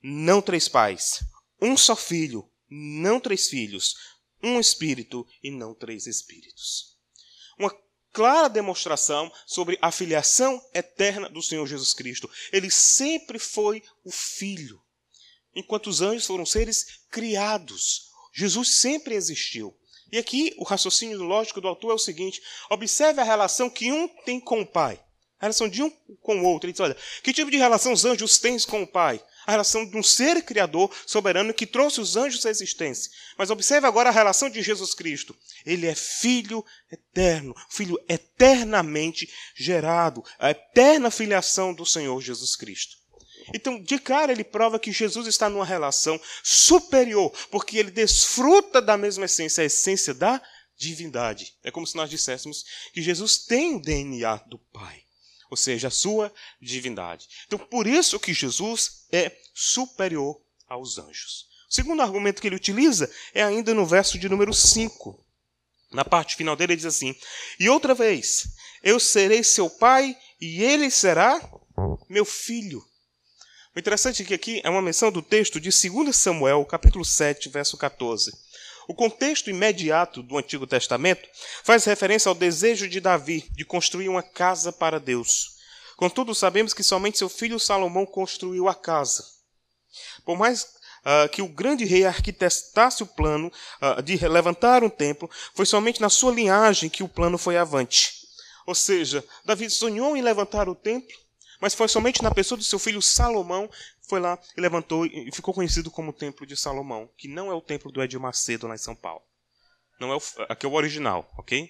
não 0.01 0.41
três 0.41 0.67
pais, 0.67 1.23
um 1.61 1.75
só 1.75 1.95
Filho, 1.95 2.49
não 2.69 3.19
três 3.19 3.47
filhos, 3.47 3.95
um 4.41 4.59
Espírito 4.59 5.25
e 5.43 5.51
não 5.51 5.73
três 5.73 6.07
Espíritos. 6.07 6.97
Uma 7.57 7.73
clara 8.17 8.47
demonstração 8.47 9.31
sobre 9.45 9.77
a 9.79 9.91
filiação 9.91 10.59
eterna 10.74 11.29
do 11.29 11.39
Senhor 11.39 11.67
Jesus 11.67 11.93
Cristo. 11.93 12.27
Ele 12.51 12.71
sempre 12.71 13.38
foi 13.38 13.83
o 14.03 14.09
Filho, 14.09 14.81
enquanto 15.55 15.86
os 15.86 16.01
anjos 16.01 16.25
foram 16.25 16.43
seres 16.43 17.01
criados. 17.12 18.07
Jesus 18.33 18.77
sempre 18.77 19.13
existiu. 19.13 19.71
E 20.12 20.17
aqui 20.17 20.51
o 20.57 20.63
raciocínio 20.63 21.21
lógico 21.21 21.62
do 21.62 21.67
autor 21.67 21.91
é 21.91 21.93
o 21.93 22.00
seguinte: 22.00 22.41
observe 22.71 23.21
a 23.21 23.24
relação 23.24 23.69
que 23.69 23.91
um 23.91 24.07
tem 24.25 24.39
com 24.39 24.62
o 24.62 24.65
Pai. 24.65 25.00
A 25.39 25.45
relação 25.45 25.69
de 25.69 25.83
um 25.83 25.91
com 26.19 26.39
o 26.39 26.43
outro. 26.43 26.65
Ele 26.65 26.74
diz: 26.74 26.79
olha, 26.79 26.97
que 27.21 27.31
tipo 27.31 27.51
de 27.51 27.57
relação 27.57 27.93
os 27.93 28.03
anjos 28.03 28.39
têm 28.39 28.57
com 28.62 28.81
o 28.81 28.88
Pai? 28.88 29.24
A 29.47 29.51
relação 29.51 29.85
de 29.85 29.95
um 29.95 30.03
ser 30.03 30.43
criador 30.43 30.93
soberano 31.05 31.53
que 31.53 31.65
trouxe 31.65 32.01
os 32.01 32.17
anjos 32.17 32.45
à 32.45 32.49
existência. 32.49 33.09
Mas 33.37 33.49
observe 33.49 33.87
agora 33.87 34.09
a 34.09 34.11
relação 34.11 34.49
de 34.49 34.61
Jesus 34.61 34.93
Cristo. 34.93 35.33
Ele 35.65 35.87
é 35.87 35.95
filho 35.95 36.63
eterno, 36.91 37.55
filho 37.69 37.97
eternamente 38.09 39.31
gerado, 39.55 40.21
a 40.37 40.51
eterna 40.51 41.09
filiação 41.09 41.73
do 41.73 41.85
Senhor 41.85 42.21
Jesus 42.21 42.57
Cristo. 42.57 42.97
Então, 43.55 43.81
de 43.81 43.97
cara, 43.97 44.33
ele 44.33 44.43
prova 44.43 44.77
que 44.77 44.91
Jesus 44.91 45.25
está 45.25 45.49
numa 45.49 45.63
relação 45.63 46.19
superior, 46.43 47.31
porque 47.49 47.77
ele 47.77 47.91
desfruta 47.91 48.81
da 48.81 48.97
mesma 48.97 49.23
essência, 49.23 49.61
a 49.61 49.65
essência 49.65 50.13
da 50.13 50.41
divindade. 50.75 51.55
É 51.63 51.71
como 51.71 51.87
se 51.87 51.95
nós 51.95 52.09
disséssemos 52.09 52.65
que 52.93 53.01
Jesus 53.01 53.37
tem 53.37 53.75
o 53.75 53.81
DNA 53.81 54.35
do 54.47 54.59
Pai 54.73 55.06
ou 55.49 55.57
seja, 55.57 55.87
a 55.87 55.91
sua 55.91 56.33
divindade. 56.61 57.27
Então, 57.45 57.59
por 57.59 57.87
isso 57.87 58.19
que 58.19 58.33
Jesus 58.33 59.05
é 59.11 59.35
superior 59.53 60.41
aos 60.67 60.97
anjos. 60.97 61.47
O 61.69 61.73
segundo 61.73 62.01
argumento 62.01 62.41
que 62.41 62.47
ele 62.47 62.55
utiliza 62.55 63.11
é 63.33 63.43
ainda 63.43 63.73
no 63.73 63.85
verso 63.85 64.17
de 64.17 64.29
número 64.29 64.53
5. 64.53 65.25
Na 65.91 66.05
parte 66.05 66.35
final 66.35 66.55
dele, 66.55 66.73
ele 66.73 66.77
diz 66.77 66.85
assim: 66.85 67.15
E 67.59 67.69
outra 67.69 67.93
vez, 67.93 68.47
eu 68.83 68.99
serei 68.99 69.43
seu 69.43 69.69
pai 69.69 70.15
e 70.39 70.63
ele 70.63 70.89
será 70.89 71.41
meu 72.09 72.25
filho. 72.25 72.83
O 73.75 73.79
interessante 73.79 74.23
é 74.23 74.25
que 74.25 74.33
aqui 74.33 74.61
é 74.63 74.69
uma 74.69 74.81
menção 74.81 75.11
do 75.11 75.21
texto 75.21 75.59
de 75.59 75.69
2 75.69 76.15
Samuel, 76.15 76.65
capítulo 76.65 77.05
7, 77.05 77.49
verso 77.49 77.77
14. 77.77 78.31
O 78.88 78.96
contexto 78.96 79.50
imediato 79.50 80.24
do 80.24 80.38
Antigo 80.38 80.65
Testamento 80.65 81.27
faz 81.63 81.84
referência 81.84 82.29
ao 82.29 82.36
desejo 82.36 82.88
de 82.88 83.01
Davi 83.01 83.46
de 83.51 83.65
construir 83.65 84.08
uma 84.08 84.24
casa 84.24 84.72
para 84.72 84.98
Deus. 85.00 85.58
Contudo, 85.98 86.34
sabemos 86.34 86.74
que 86.74 86.84
somente 86.84 87.17
seu 87.17 87.27
filho 87.27 87.60
Salomão 87.60 88.06
construiu 88.06 88.70
a 88.70 88.74
casa. 88.74 89.25
Por 90.24 90.38
mais 90.38 90.63
uh, 90.63 91.27
que 91.29 91.41
o 91.41 91.48
grande 91.48 91.84
rei 91.84 92.06
arquitetasse 92.06 93.03
o 93.03 93.08
plano 93.08 93.51
uh, 93.82 94.01
de 94.01 94.15
levantar 94.27 94.84
um 94.84 94.89
templo, 94.89 95.29
foi 95.53 95.65
somente 95.65 96.00
na 96.00 96.10
sua 96.10 96.32
linhagem 96.32 96.89
que 96.89 97.03
o 97.03 97.10
plano 97.10 97.38
foi 97.38 97.58
avante. 97.58 98.13
Ou 98.65 98.75
seja, 98.75 99.24
Davi 99.44 99.70
sonhou 99.70 100.15
em 100.15 100.22
levantar 100.22 100.70
o 100.70 100.75
templo, 100.75 101.15
mas 101.59 101.73
foi 101.73 101.87
somente 101.87 102.21
na 102.21 102.31
pessoa 102.31 102.57
do 102.57 102.63
seu 102.63 102.79
filho 102.79 103.01
Salomão 103.01 103.69
foi 104.07 104.19
lá 104.19 104.39
e 104.55 104.61
levantou 104.61 105.05
e 105.05 105.29
ficou 105.33 105.53
conhecido 105.53 105.91
como 105.91 106.11
o 106.11 106.13
Templo 106.13 106.45
de 106.45 106.55
Salomão, 106.55 107.09
que 107.17 107.27
não 107.27 107.51
é 107.51 107.53
o 107.53 107.61
templo 107.61 107.91
do 107.91 108.01
Edir 108.01 108.19
Macedo 108.19 108.67
lá 108.67 108.75
em 108.75 108.79
São 108.79 108.95
Paulo. 108.95 109.21
Não 109.99 110.11
é 110.11 110.15
o, 110.15 110.21
aqui 110.47 110.65
é 110.65 110.69
o 110.69 110.73
original, 110.73 111.29
ok? 111.37 111.69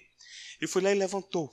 E 0.62 0.68
foi 0.68 0.82
lá 0.82 0.92
e 0.92 0.96
levantou. 0.96 1.52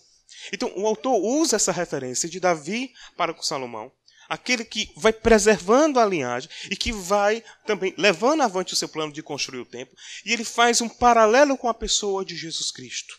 Então 0.52 0.72
o 0.76 0.86
autor 0.86 1.14
usa 1.14 1.56
essa 1.56 1.72
referência 1.72 2.28
de 2.28 2.38
Davi 2.38 2.92
para 3.16 3.32
com 3.32 3.42
Salomão, 3.42 3.90
aquele 4.28 4.64
que 4.64 4.92
vai 4.96 5.12
preservando 5.12 5.98
a 5.98 6.04
linhagem 6.04 6.50
e 6.70 6.76
que 6.76 6.92
vai 6.92 7.42
também 7.66 7.94
levando 7.96 8.42
avante 8.42 8.72
o 8.72 8.76
seu 8.76 8.88
plano 8.88 9.12
de 9.12 9.22
construir 9.22 9.60
o 9.60 9.66
templo, 9.66 9.96
e 10.24 10.32
ele 10.32 10.44
faz 10.44 10.80
um 10.80 10.88
paralelo 10.88 11.56
com 11.56 11.68
a 11.68 11.74
pessoa 11.74 12.24
de 12.24 12.36
Jesus 12.36 12.70
Cristo. 12.70 13.18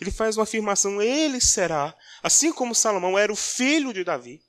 Ele 0.00 0.10
faz 0.10 0.36
uma 0.36 0.44
afirmação: 0.44 1.00
ele 1.00 1.40
será, 1.40 1.96
assim 2.22 2.52
como 2.52 2.74
Salomão 2.74 3.18
era 3.18 3.32
o 3.32 3.36
filho 3.36 3.92
de 3.92 4.04
Davi, 4.04 4.42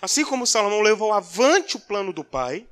Assim 0.00 0.24
como 0.24 0.46
Salomão 0.46 0.80
levou 0.80 1.12
avante 1.12 1.76
o 1.76 1.80
plano 1.80 2.12
do 2.12 2.24
Pai, 2.24 2.66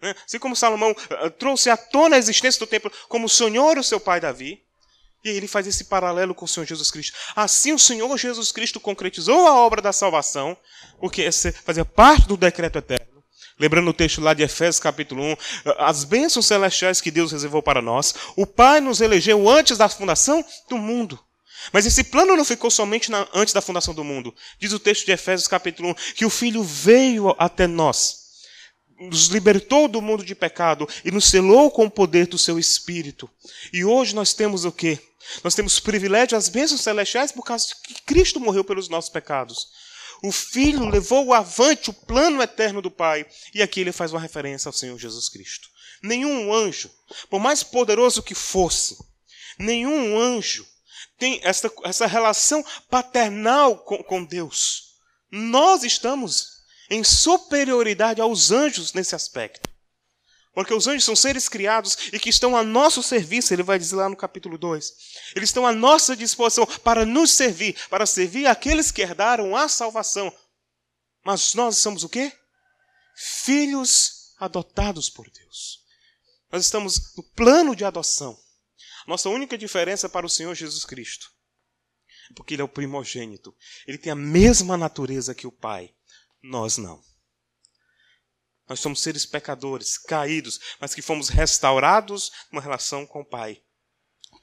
né? 0.00 0.14
assim 0.26 0.38
como 0.38 0.54
Salomão 0.54 0.92
uh, 0.92 1.30
trouxe 1.30 1.70
à 1.70 1.76
tona 1.76 2.16
a 2.16 2.18
existência 2.18 2.58
do 2.58 2.66
templo, 2.66 2.92
como 3.08 3.28
sonhou 3.28 3.78
o 3.78 3.82
seu 3.82 3.98
pai 3.98 4.20
Davi, 4.20 4.62
e 5.24 5.30
ele 5.30 5.48
faz 5.48 5.66
esse 5.66 5.84
paralelo 5.84 6.34
com 6.34 6.44
o 6.44 6.48
Senhor 6.48 6.66
Jesus 6.66 6.90
Cristo. 6.90 7.16
Assim 7.34 7.72
o 7.72 7.78
Senhor 7.78 8.16
Jesus 8.18 8.52
Cristo 8.52 8.78
concretizou 8.78 9.46
a 9.46 9.54
obra 9.54 9.80
da 9.80 9.92
salvação, 9.92 10.54
porque 11.00 11.30
fazia 11.64 11.84
parte 11.84 12.28
do 12.28 12.36
decreto 12.36 12.76
eterno. 12.76 13.24
Lembrando 13.58 13.88
o 13.88 13.94
texto 13.94 14.20
lá 14.20 14.34
de 14.34 14.42
Efésios 14.42 14.80
capítulo 14.80 15.22
1, 15.22 15.36
as 15.78 16.04
bênçãos 16.04 16.44
celestiais 16.44 17.00
que 17.00 17.10
Deus 17.10 17.32
reservou 17.32 17.62
para 17.62 17.80
nós, 17.80 18.14
o 18.36 18.46
Pai 18.46 18.80
nos 18.80 19.00
elegeu 19.00 19.48
antes 19.48 19.78
da 19.78 19.88
fundação 19.88 20.44
do 20.68 20.76
mundo. 20.76 21.18
Mas 21.72 21.86
esse 21.86 22.04
plano 22.04 22.36
não 22.36 22.44
ficou 22.44 22.70
somente 22.70 23.10
na, 23.10 23.26
antes 23.32 23.54
da 23.54 23.60
fundação 23.60 23.94
do 23.94 24.04
mundo. 24.04 24.34
Diz 24.58 24.72
o 24.72 24.78
texto 24.78 25.06
de 25.06 25.12
Efésios 25.12 25.48
capítulo 25.48 25.90
1 25.90 25.94
que 26.14 26.24
o 26.24 26.30
Filho 26.30 26.62
veio 26.62 27.34
até 27.38 27.66
nós, 27.66 28.24
nos 28.98 29.26
libertou 29.26 29.88
do 29.88 30.00
mundo 30.00 30.24
de 30.24 30.34
pecado 30.34 30.88
e 31.04 31.10
nos 31.10 31.26
selou 31.26 31.70
com 31.70 31.86
o 31.86 31.90
poder 31.90 32.26
do 32.26 32.38
seu 32.38 32.58
Espírito. 32.58 33.28
E 33.72 33.84
hoje 33.84 34.14
nós 34.14 34.32
temos 34.32 34.64
o 34.64 34.72
quê? 34.72 34.98
Nós 35.42 35.54
temos 35.54 35.80
privilégio, 35.80 36.36
as 36.36 36.48
bênçãos 36.48 36.82
celestiais, 36.82 37.32
por 37.32 37.44
causa 37.44 37.68
que 37.82 38.02
Cristo 38.02 38.38
morreu 38.38 38.62
pelos 38.62 38.88
nossos 38.88 39.10
pecados. 39.10 39.68
O 40.22 40.30
Filho 40.30 40.88
levou 40.88 41.32
avante 41.32 41.90
o 41.90 41.94
plano 41.94 42.42
eterno 42.42 42.80
do 42.80 42.90
Pai. 42.90 43.26
E 43.54 43.62
aqui 43.62 43.80
ele 43.80 43.92
faz 43.92 44.12
uma 44.12 44.20
referência 44.20 44.68
ao 44.68 44.72
Senhor 44.72 44.98
Jesus 44.98 45.28
Cristo. 45.28 45.68
Nenhum 46.02 46.52
anjo, 46.52 46.90
por 47.30 47.40
mais 47.40 47.62
poderoso 47.62 48.22
que 48.22 48.34
fosse, 48.34 48.96
nenhum 49.58 50.18
anjo 50.18 50.66
tem 51.18 51.40
essa, 51.42 51.70
essa 51.84 52.06
relação 52.06 52.64
paternal 52.88 53.78
com, 53.78 54.02
com 54.02 54.24
Deus. 54.24 54.94
Nós 55.30 55.82
estamos 55.82 56.54
em 56.90 57.02
superioridade 57.02 58.20
aos 58.20 58.50
anjos 58.50 58.92
nesse 58.92 59.14
aspecto. 59.14 59.68
Porque 60.54 60.72
os 60.72 60.86
anjos 60.86 61.04
são 61.04 61.16
seres 61.16 61.48
criados 61.48 61.98
e 62.12 62.18
que 62.18 62.30
estão 62.30 62.56
a 62.56 62.62
nosso 62.62 63.02
serviço, 63.02 63.52
ele 63.52 63.64
vai 63.64 63.76
dizer 63.76 63.96
lá 63.96 64.08
no 64.08 64.16
capítulo 64.16 64.56
2. 64.56 64.92
Eles 65.34 65.48
estão 65.48 65.66
à 65.66 65.72
nossa 65.72 66.16
disposição 66.16 66.64
para 66.84 67.04
nos 67.04 67.32
servir, 67.32 67.76
para 67.88 68.06
servir 68.06 68.46
aqueles 68.46 68.92
que 68.92 69.02
herdaram 69.02 69.56
a 69.56 69.68
salvação. 69.68 70.32
Mas 71.24 71.54
nós 71.54 71.78
somos 71.78 72.04
o 72.04 72.08
quê? 72.08 72.32
Filhos 73.16 74.32
adotados 74.38 75.10
por 75.10 75.28
Deus. 75.28 75.80
Nós 76.52 76.64
estamos 76.64 77.16
no 77.16 77.22
plano 77.34 77.74
de 77.74 77.84
adoção. 77.84 78.38
Nossa 79.06 79.28
única 79.28 79.56
diferença 79.58 80.08
para 80.08 80.26
o 80.26 80.30
Senhor 80.30 80.54
Jesus 80.54 80.84
Cristo 80.84 81.30
Porque 82.34 82.54
ele 82.54 82.62
é 82.62 82.64
o 82.64 82.68
primogênito. 82.68 83.54
Ele 83.86 83.98
tem 83.98 84.12
a 84.12 84.16
mesma 84.16 84.76
natureza 84.76 85.34
que 85.34 85.46
o 85.46 85.52
Pai. 85.52 85.94
Nós 86.42 86.76
não. 86.76 87.02
Nós 88.68 88.80
somos 88.80 89.02
seres 89.02 89.26
pecadores, 89.26 89.98
caídos, 89.98 90.58
mas 90.80 90.94
que 90.94 91.02
fomos 91.02 91.28
restaurados 91.28 92.30
numa 92.50 92.62
relação 92.62 93.06
com 93.06 93.20
o 93.20 93.24
Pai 93.24 93.62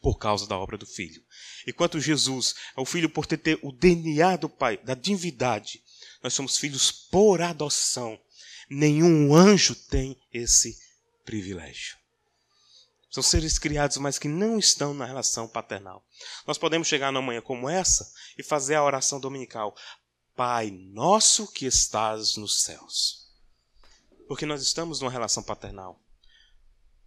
por 0.02 0.18
causa 0.18 0.48
da 0.48 0.58
obra 0.58 0.78
do 0.78 0.86
Filho. 0.86 1.24
Enquanto 1.68 2.00
Jesus 2.00 2.56
é 2.76 2.82
o 2.82 2.86
Filho 2.86 3.10
por 3.10 3.26
ter 3.26 3.60
o 3.62 3.72
DNA 3.72 4.36
do 4.38 4.50
Pai, 4.50 4.78
da 4.78 4.96
divindade, 4.96 5.82
nós 6.24 6.34
somos 6.34 6.58
filhos 6.58 6.92
por 6.92 7.42
adoção. 7.42 8.20
Nenhum 8.70 9.36
anjo 9.36 9.76
tem 9.76 10.20
esse 10.34 10.78
privilégio. 11.24 12.01
São 13.12 13.22
seres 13.22 13.60
criados, 13.60 13.98
mas 13.98 14.18
que 14.18 14.30
não 14.30 14.58
estão 14.58 14.94
na 14.94 15.06
relação 15.06 15.46
paternal. 15.46 16.08
Nós 16.48 16.58
podemos 16.58 16.88
chegar 16.88 17.12
numa 17.12 17.22
manhã 17.22 17.42
como 17.42 17.70
essa 17.70 18.10
e 18.38 18.44
fazer 18.44 18.76
a 18.76 18.84
oração 18.84 19.20
dominical: 19.20 19.76
Pai 20.34 20.72
nosso 20.72 21.52
que 21.52 21.66
estás 21.66 22.38
nos 22.38 22.64
céus. 22.64 23.30
Porque 24.30 24.46
nós 24.46 24.62
estamos 24.62 25.02
numa 25.02 25.12
relação 25.12 25.44
paternal. 25.44 26.02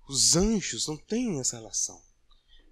Os 0.06 0.36
anjos 0.36 0.86
não 0.86 0.98
têm 0.98 1.40
essa 1.40 1.56
relação. 1.56 2.02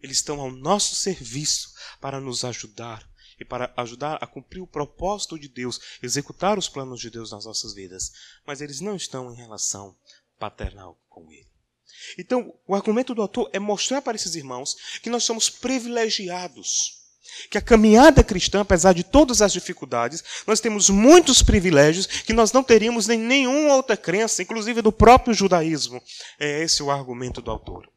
Eles 0.03 0.19
estão 0.19 0.39
ao 0.39 0.51
nosso 0.51 0.95
serviço 0.95 1.73
para 2.01 2.21
nos 2.21 2.45
ajudar 2.45 3.09
e 3.41 3.47
para 3.47 3.73
ajudar 3.79 4.19
a 4.21 4.27
cumprir 4.27 4.61
o 4.61 4.67
propósito 4.67 5.39
de 5.39 5.49
Deus, 5.49 5.81
executar 6.03 6.59
os 6.59 6.69
planos 6.69 7.01
de 7.01 7.09
Deus 7.09 7.31
nas 7.31 7.47
nossas 7.47 7.73
vidas. 7.73 8.13
Mas 8.47 8.61
eles 8.61 8.81
não 8.81 8.95
estão 8.95 9.33
em 9.33 9.37
relação 9.37 9.97
paternal 10.39 11.01
com 11.09 11.33
Ele. 11.33 11.52
Então, 12.19 12.55
o 12.67 12.75
argumento 12.75 13.15
do 13.15 13.23
autor 13.23 13.51
é 13.53 13.59
mostrar 13.59 14.03
para 14.03 14.17
esses 14.17 14.35
irmãos 14.35 14.99
que 15.03 15.11
nós 15.11 15.25
somos 15.25 15.51
privilegiados 15.51 17.02
que 17.51 17.59
a 17.59 17.63
caminhada 17.63 18.23
cristã, 18.23 18.61
apesar 18.61 18.93
de 18.93 19.05
todas 19.05 19.43
as 19.43 19.53
dificuldades, 19.53 20.23
nós 20.47 20.61
temos 20.61 20.91
muitos 20.91 21.43
privilégios 21.43 22.07
que 22.07 22.33
nós 22.33 22.53
não 22.53 22.63
teríamos 22.63 23.09
em 23.09 23.19
nenhuma 23.19 23.75
outra 23.75 23.97
crença, 23.97 24.43
inclusive 24.43 24.83
do 24.83 24.93
próprio 24.93 25.35
judaísmo. 25.35 26.03
É 26.39 26.63
esse 26.63 26.83
o 26.83 26.91
argumento 26.91 27.41
do 27.41 27.51
autor. 27.51 27.89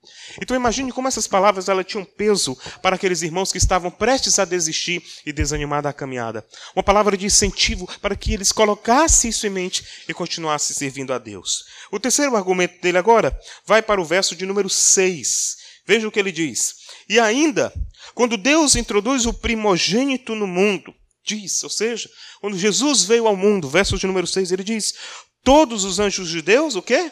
Então 0.41 0.55
imagine 0.55 0.91
como 0.91 1.07
essas 1.07 1.27
palavras 1.27 1.69
ela 1.69 1.83
tinham 1.83 2.05
peso 2.05 2.57
para 2.81 2.95
aqueles 2.95 3.21
irmãos 3.21 3.51
que 3.51 3.57
estavam 3.57 3.89
prestes 3.91 4.39
a 4.39 4.45
desistir 4.45 5.03
e 5.25 5.33
desanimar 5.33 5.81
da 5.81 5.93
caminhada. 5.93 6.45
Uma 6.75 6.83
palavra 6.83 7.17
de 7.17 7.25
incentivo 7.25 7.87
para 8.01 8.15
que 8.15 8.33
eles 8.33 8.51
colocassem 8.51 9.29
isso 9.29 9.47
em 9.47 9.49
mente 9.49 9.85
e 10.07 10.13
continuassem 10.13 10.75
servindo 10.75 11.13
a 11.13 11.17
Deus. 11.17 11.65
O 11.91 11.99
terceiro 11.99 12.35
argumento 12.35 12.81
dele 12.81 12.97
agora 12.97 13.37
vai 13.65 13.81
para 13.81 14.01
o 14.01 14.05
verso 14.05 14.35
de 14.35 14.45
número 14.45 14.69
6. 14.69 15.57
Veja 15.85 16.07
o 16.07 16.11
que 16.11 16.19
ele 16.19 16.31
diz. 16.31 16.75
E 17.07 17.19
ainda 17.19 17.71
quando 18.15 18.37
Deus 18.37 18.77
introduz 18.77 19.25
o 19.25 19.33
primogênito 19.33 20.33
no 20.33 20.47
mundo, 20.47 20.95
diz, 21.21 21.61
ou 21.65 21.69
seja, 21.69 22.09
quando 22.39 22.57
Jesus 22.57 23.03
veio 23.03 23.27
ao 23.27 23.35
mundo, 23.35 23.69
verso 23.69 23.97
de 23.97 24.07
número 24.07 24.25
6, 24.25 24.53
ele 24.53 24.63
diz: 24.63 24.95
Todos 25.43 25.83
os 25.83 25.99
anjos 25.99 26.29
de 26.29 26.41
Deus, 26.41 26.75
o 26.75 26.81
quê? 26.81 27.11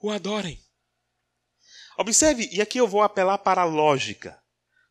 O 0.00 0.10
adorem. 0.10 0.58
Observe, 1.98 2.48
e 2.50 2.62
aqui 2.62 2.78
eu 2.78 2.88
vou 2.88 3.02
apelar 3.02 3.36
para 3.36 3.60
a 3.60 3.66
lógica, 3.66 4.40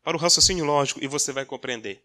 para 0.04 0.16
o 0.16 0.20
raciocínio 0.20 0.64
lógico, 0.64 1.04
e 1.04 1.08
você 1.08 1.34
vai 1.34 1.44
compreender. 1.44 2.04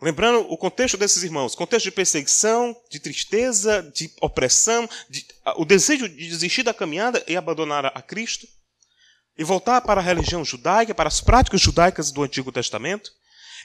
Lembrando 0.00 0.40
o 0.48 0.56
contexto 0.56 0.96
desses 0.96 1.24
irmãos, 1.24 1.56
contexto 1.56 1.86
de 1.86 1.90
perseguição, 1.90 2.76
de 2.88 3.00
tristeza, 3.00 3.82
de 3.94 4.14
opressão, 4.20 4.88
de, 5.10 5.26
o 5.56 5.64
desejo 5.64 6.08
de 6.08 6.28
desistir 6.28 6.62
da 6.62 6.72
caminhada 6.72 7.24
e 7.26 7.36
abandonar 7.36 7.86
a 7.86 8.00
Cristo 8.00 8.46
e 9.36 9.44
voltar 9.44 9.80
para 9.80 10.00
a 10.00 10.04
religião 10.04 10.44
judaica, 10.44 10.94
para 10.94 11.08
as 11.08 11.20
práticas 11.20 11.60
judaicas 11.60 12.10
do 12.10 12.22
Antigo 12.22 12.50
Testamento. 12.50 13.10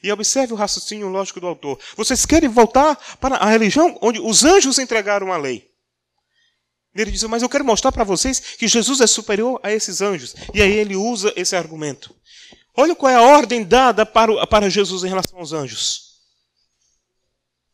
E 0.03 0.11
observe 0.11 0.53
o 0.53 0.55
raciocínio 0.55 1.07
lógico 1.07 1.39
do 1.39 1.47
autor. 1.47 1.79
Vocês 1.95 2.25
querem 2.25 2.49
voltar 2.49 2.95
para 3.19 3.35
a 3.35 3.49
religião 3.49 3.97
onde 4.01 4.19
os 4.19 4.43
anjos 4.43 4.79
entregaram 4.79 5.31
a 5.31 5.37
lei. 5.37 5.69
Ele 6.95 7.11
diz, 7.11 7.23
mas 7.23 7.43
eu 7.43 7.49
quero 7.49 7.63
mostrar 7.63 7.91
para 7.91 8.03
vocês 8.03 8.39
que 8.39 8.67
Jesus 8.67 8.99
é 8.99 9.07
superior 9.07 9.59
a 9.63 9.71
esses 9.71 10.01
anjos. 10.01 10.35
E 10.53 10.61
aí 10.61 10.71
ele 10.71 10.95
usa 10.95 11.31
esse 11.35 11.55
argumento. 11.55 12.13
Olha 12.75 12.95
qual 12.95 13.11
é 13.11 13.15
a 13.15 13.21
ordem 13.21 13.63
dada 13.63 14.05
para, 14.05 14.45
para 14.47 14.69
Jesus 14.69 15.03
em 15.03 15.09
relação 15.09 15.39
aos 15.39 15.53
anjos 15.53 16.10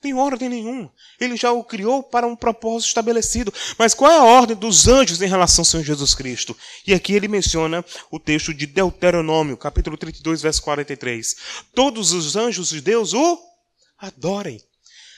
tem 0.07 0.13
ordem 0.13 0.47
nenhuma. 0.47 0.91
Ele 1.19 1.35
já 1.35 1.51
o 1.51 1.63
criou 1.63 2.01
para 2.01 2.25
um 2.25 2.35
propósito 2.35 2.87
estabelecido. 2.87 3.53
Mas 3.77 3.93
qual 3.93 4.09
é 4.09 4.17
a 4.17 4.23
ordem 4.23 4.55
dos 4.55 4.87
anjos 4.87 5.21
em 5.21 5.27
relação 5.27 5.61
ao 5.63 5.65
Senhor 5.65 5.83
Jesus 5.83 6.15
Cristo? 6.15 6.55
E 6.85 6.93
aqui 6.93 7.13
ele 7.13 7.27
menciona 7.27 7.83
o 8.09 8.17
texto 8.17 8.53
de 8.53 8.65
Deuteronômio, 8.65 9.57
capítulo 9.57 9.97
32, 9.97 10.41
verso 10.41 10.61
43. 10.61 11.35
Todos 11.75 12.13
os 12.13 12.37
anjos 12.37 12.69
de 12.69 12.79
Deus 12.79 13.13
o 13.13 13.37
adorem. 13.97 14.61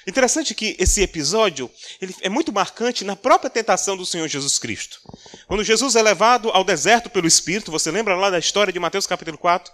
Interessante 0.07 0.55
que 0.55 0.75
esse 0.79 1.03
episódio 1.03 1.69
ele 2.01 2.15
é 2.21 2.29
muito 2.29 2.51
marcante 2.51 3.03
na 3.03 3.15
própria 3.15 3.49
tentação 3.49 3.95
do 3.95 4.07
Senhor 4.07 4.27
Jesus 4.27 4.57
Cristo. 4.57 4.99
Quando 5.45 5.63
Jesus 5.63 5.95
é 5.95 6.01
levado 6.01 6.49
ao 6.49 6.63
deserto 6.63 7.11
pelo 7.11 7.27
Espírito, 7.27 7.69
você 7.69 7.91
lembra 7.91 8.15
lá 8.15 8.31
da 8.31 8.39
história 8.39 8.73
de 8.73 8.79
Mateus 8.79 9.05
capítulo 9.05 9.37
4? 9.37 9.71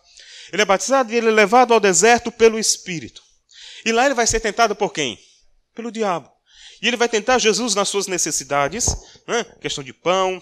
Ele 0.52 0.62
é 0.62 0.66
batizado 0.66 1.14
e 1.14 1.16
ele 1.16 1.30
é 1.30 1.32
levado 1.32 1.74
ao 1.74 1.80
deserto 1.80 2.32
pelo 2.32 2.60
Espírito. 2.60 3.25
E 3.86 3.92
lá 3.92 4.06
ele 4.06 4.16
vai 4.16 4.26
ser 4.26 4.40
tentado 4.40 4.76
por 4.76 4.92
quem? 4.92 5.20
Pelo 5.76 5.92
diabo. 5.92 6.32
E 6.82 6.88
ele 6.88 6.98
vai 6.98 7.08
tentar 7.08 7.38
Jesus 7.38 7.76
nas 7.76 7.88
suas 7.88 8.08
necessidades, 8.08 8.88
né? 9.28 9.44
questão 9.62 9.84
de 9.84 9.94
pão, 9.94 10.42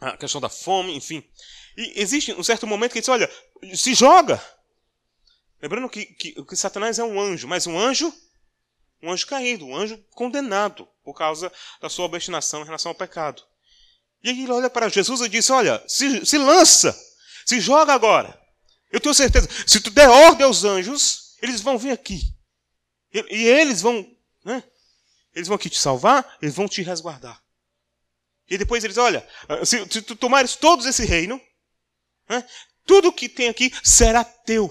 a 0.00 0.16
questão 0.18 0.40
da 0.40 0.50
fome, 0.50 0.94
enfim. 0.94 1.24
E 1.76 2.00
existe 2.00 2.32
um 2.34 2.44
certo 2.44 2.66
momento 2.66 2.92
que 2.92 2.98
ele 2.98 3.02
diz: 3.02 3.08
olha, 3.08 3.30
se 3.74 3.94
joga. 3.94 4.42
Lembrando 5.62 5.88
que, 5.88 6.04
que, 6.04 6.44
que 6.44 6.56
Satanás 6.56 6.98
é 6.98 7.04
um 7.04 7.18
anjo, 7.18 7.48
mas 7.48 7.66
um 7.66 7.78
anjo, 7.78 8.12
um 9.02 9.10
anjo 9.10 9.26
caído, 9.26 9.66
um 9.66 9.74
anjo 9.74 9.98
condenado 10.10 10.86
por 11.02 11.14
causa 11.14 11.50
da 11.80 11.88
sua 11.88 12.04
obstinação 12.04 12.62
em 12.62 12.66
relação 12.66 12.90
ao 12.90 12.94
pecado. 12.94 13.42
E 14.22 14.28
ele 14.28 14.52
olha 14.52 14.68
para 14.68 14.90
Jesus 14.90 15.22
e 15.22 15.28
diz: 15.28 15.48
Olha, 15.48 15.82
se, 15.88 16.24
se 16.26 16.36
lança, 16.36 16.94
se 17.46 17.60
joga 17.60 17.94
agora. 17.94 18.38
Eu 18.92 19.00
tenho 19.00 19.14
certeza, 19.14 19.48
se 19.66 19.80
tu 19.80 19.90
der 19.90 20.08
ordem 20.08 20.44
aos 20.46 20.64
anjos, 20.64 21.34
eles 21.42 21.60
vão 21.60 21.78
vir 21.78 21.90
aqui. 21.90 22.20
E, 23.14 23.46
eles 23.46 23.80
vão, 23.80 24.04
né? 24.44 24.62
Eles 25.32 25.46
vão 25.46 25.54
aqui 25.54 25.70
te 25.70 25.78
salvar, 25.78 26.36
eles 26.42 26.54
vão 26.54 26.66
te 26.66 26.82
resguardar. 26.82 27.40
E 28.48 28.58
depois 28.58 28.82
eles, 28.84 28.98
olha, 28.98 29.26
se, 29.64 29.86
se 29.90 30.02
tu 30.02 30.16
tomares 30.16 30.56
todos 30.56 30.84
esse 30.84 31.04
reino, 31.04 31.40
né? 32.28 32.46
tudo 32.84 33.12
que 33.12 33.28
tem 33.28 33.48
aqui 33.48 33.72
será 33.82 34.24
teu. 34.24 34.68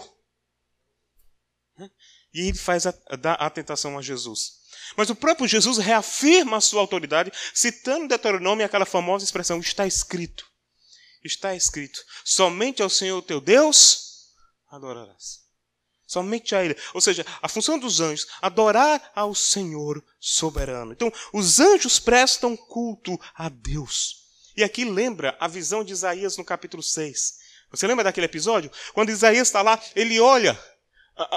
Né? 1.77 1.89
E 2.33 2.47
ele 2.49 2.57
faz 2.57 2.85
a, 2.85 2.93
a 3.39 3.49
tentação 3.49 3.97
a 3.97 4.01
Jesus. 4.01 4.61
Mas 4.95 5.09
o 5.09 5.15
próprio 5.15 5.47
Jesus 5.47 5.77
reafirma 5.77 6.57
a 6.57 6.61
sua 6.61 6.81
autoridade, 6.81 7.31
citando 7.53 8.07
Deuteronômio 8.07 8.65
aquela 8.65 8.85
famosa 8.85 9.25
expressão: 9.25 9.59
está 9.59 9.87
escrito. 9.87 10.45
Está 11.23 11.55
escrito: 11.55 12.03
somente 12.23 12.81
ao 12.81 12.89
Senhor 12.89 13.21
teu 13.21 13.41
Deus 13.41 14.33
adorarás. 14.69 15.42
Somente 16.05 16.55
a 16.55 16.63
Ele. 16.63 16.75
Ou 16.93 17.01
seja, 17.01 17.25
a 17.41 17.47
função 17.47 17.79
dos 17.79 17.99
anjos, 17.99 18.27
adorar 18.41 19.11
ao 19.15 19.33
Senhor 19.33 20.03
soberano. 20.19 20.91
Então, 20.91 21.11
os 21.31 21.59
anjos 21.59 21.99
prestam 21.99 22.55
culto 22.55 23.19
a 23.35 23.49
Deus. 23.49 24.23
E 24.55 24.63
aqui 24.63 24.85
lembra 24.85 25.35
a 25.39 25.47
visão 25.47 25.83
de 25.83 25.93
Isaías 25.93 26.37
no 26.37 26.45
capítulo 26.45 26.83
6. 26.83 27.41
Você 27.71 27.87
lembra 27.87 28.03
daquele 28.03 28.25
episódio? 28.25 28.71
Quando 28.93 29.09
Isaías 29.09 29.47
está 29.47 29.61
lá, 29.63 29.81
ele 29.95 30.19
olha, 30.19 30.59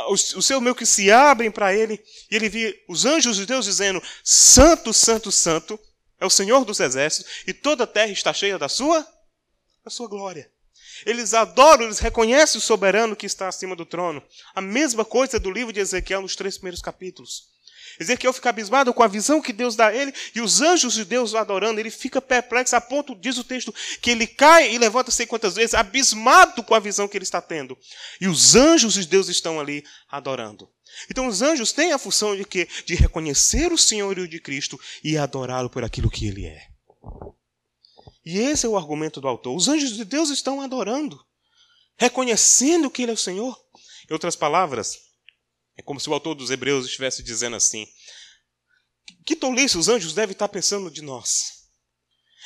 os 0.09 0.44
seus 0.44 0.62
meio 0.62 0.74
que 0.74 0.85
se 0.85 1.11
abrem 1.11 1.50
para 1.50 1.74
ele, 1.74 2.02
e 2.31 2.37
ele 2.37 2.48
vê 2.48 2.85
os 2.88 3.05
anjos 3.05 3.37
de 3.37 3.46
Deus 3.46 3.64
dizendo: 3.64 4.02
Santo, 4.22 4.92
Santo, 4.92 5.33
Santo 5.33 5.81
é 6.20 6.26
o 6.26 6.31
Senhor 6.31 6.64
dos 6.64 6.81
exércitos, 6.81 7.42
e 7.46 7.55
toda 7.55 7.85
a 7.85 7.87
terra 7.87 8.12
está 8.12 8.33
cheia 8.33 8.59
da 8.59 8.68
sua, 8.68 9.07
da 9.85 9.90
sua 9.90 10.09
glória. 10.09 10.50
Eles 11.04 11.35
adoram, 11.35 11.85
eles 11.85 11.98
reconhecem 11.98 12.59
o 12.59 12.62
soberano 12.62 13.16
que 13.16 13.26
está 13.26 13.48
acima 13.48 13.76
do 13.76 13.85
trono. 13.85 14.22
A 14.54 14.61
mesma 14.61 15.04
coisa 15.04 15.38
do 15.38 15.50
livro 15.50 15.72
de 15.72 15.80
Ezequiel 15.80 16.22
nos 16.22 16.37
três 16.37 16.56
primeiros 16.56 16.80
capítulos. 16.80 17.56
Ezequiel 17.98 18.32
fica 18.32 18.50
abismado 18.50 18.92
com 18.92 19.02
a 19.02 19.09
visão 19.09 19.40
que 19.40 19.52
Deus 19.52 19.74
dá 19.74 19.87
a 19.88 19.94
ele 19.94 20.12
e 20.35 20.40
os 20.40 20.61
anjos 20.61 20.94
de 20.94 21.04
Deus 21.04 21.32
o 21.32 21.38
adorando. 21.38 21.80
Ele 21.80 21.90
fica 21.90 22.20
perplexo 22.20 22.76
a 22.76 22.80
ponto, 22.80 23.14
diz 23.14 23.38
o 23.38 23.44
texto, 23.44 23.74
que 24.00 24.11
ele 24.11 24.26
cai 24.26 24.74
e 24.74 24.78
levanta 24.78 25.11
sei 25.11 25.26
quantas 25.26 25.54
vezes, 25.54 25.74
abismado 25.74 26.62
com 26.62 26.74
a 26.74 26.80
visão 26.80 27.09
que 27.09 27.16
ele 27.16 27.24
está 27.24 27.40
tendo. 27.40 27.76
E 28.20 28.28
os 28.28 28.54
anjos 28.54 28.94
de 28.94 29.06
Deus 29.06 29.28
estão 29.28 29.59
ali 29.59 29.85
adorando. 30.11 30.68
Então 31.11 31.26
os 31.26 31.42
anjos 31.42 31.72
têm 31.72 31.92
a 31.92 31.98
função 31.98 32.37
de 32.37 32.44
quê? 32.44 32.68
De 32.85 32.94
reconhecer 32.94 33.72
o 33.72 33.78
Senhor 33.78 34.26
de 34.26 34.40
Cristo 34.40 34.80
e 35.02 35.16
adorá-lo 35.16 35.68
por 35.68 35.85
aquilo 35.85 36.11
que 36.11 36.26
ele 36.26 36.46
é. 36.46 36.68
E 38.26 38.40
esse 38.40 38.66
é 38.66 38.68
o 38.68 38.76
argumento 38.76 39.20
do 39.20 39.28
autor. 39.28 39.54
Os 39.54 39.68
anjos 39.68 39.92
de 39.92 40.04
Deus 40.04 40.30
estão 40.30 40.60
adorando, 40.60 41.24
reconhecendo 41.96 42.90
que 42.90 43.02
Ele 43.02 43.12
é 43.12 43.14
o 43.14 43.16
Senhor. 43.16 43.56
Em 44.10 44.12
outras 44.12 44.34
palavras, 44.34 44.98
é 45.76 45.82
como 45.82 46.00
se 46.00 46.10
o 46.10 46.12
autor 46.12 46.34
dos 46.34 46.50
Hebreus 46.50 46.86
estivesse 46.86 47.22
dizendo 47.22 47.54
assim: 47.54 47.86
que 49.24 49.36
tolice 49.36 49.78
os 49.78 49.88
anjos 49.88 50.12
devem 50.12 50.32
estar 50.32 50.48
pensando 50.48 50.90
de 50.90 51.02
nós. 51.02 51.54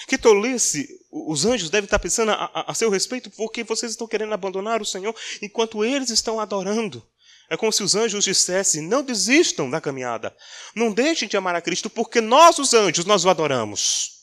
Que 0.07 0.19
tolice 0.19 0.87
os 1.11 1.47
anjos 1.47 1.71
devem 1.71 1.87
estar 1.87 1.99
pensando 1.99 2.33
a, 2.33 2.35
a, 2.35 2.71
a 2.73 2.75
seu 2.75 2.91
respeito 2.91 3.31
porque 3.31 3.65
vocês 3.65 3.93
estão 3.93 4.07
querendo 4.07 4.35
abandonar 4.35 4.83
o 4.83 4.87
Senhor 4.87 5.15
enquanto 5.41 5.83
eles 5.83 6.11
estão 6.11 6.39
adorando. 6.39 7.03
É 7.49 7.57
como 7.57 7.73
se 7.73 7.83
os 7.83 7.95
anjos 7.95 8.25
dissessem: 8.25 8.83
não 8.83 9.03
desistam 9.03 9.71
da 9.71 9.81
caminhada. 9.81 10.37
Não 10.77 10.93
deixem 10.93 11.27
de 11.27 11.39
amar 11.39 11.55
a 11.55 11.63
Cristo, 11.63 11.89
porque 11.89 12.21
nós, 12.21 12.59
os 12.59 12.75
anjos, 12.75 13.07
nós 13.07 13.25
o 13.25 13.31
adoramos. 13.31 14.20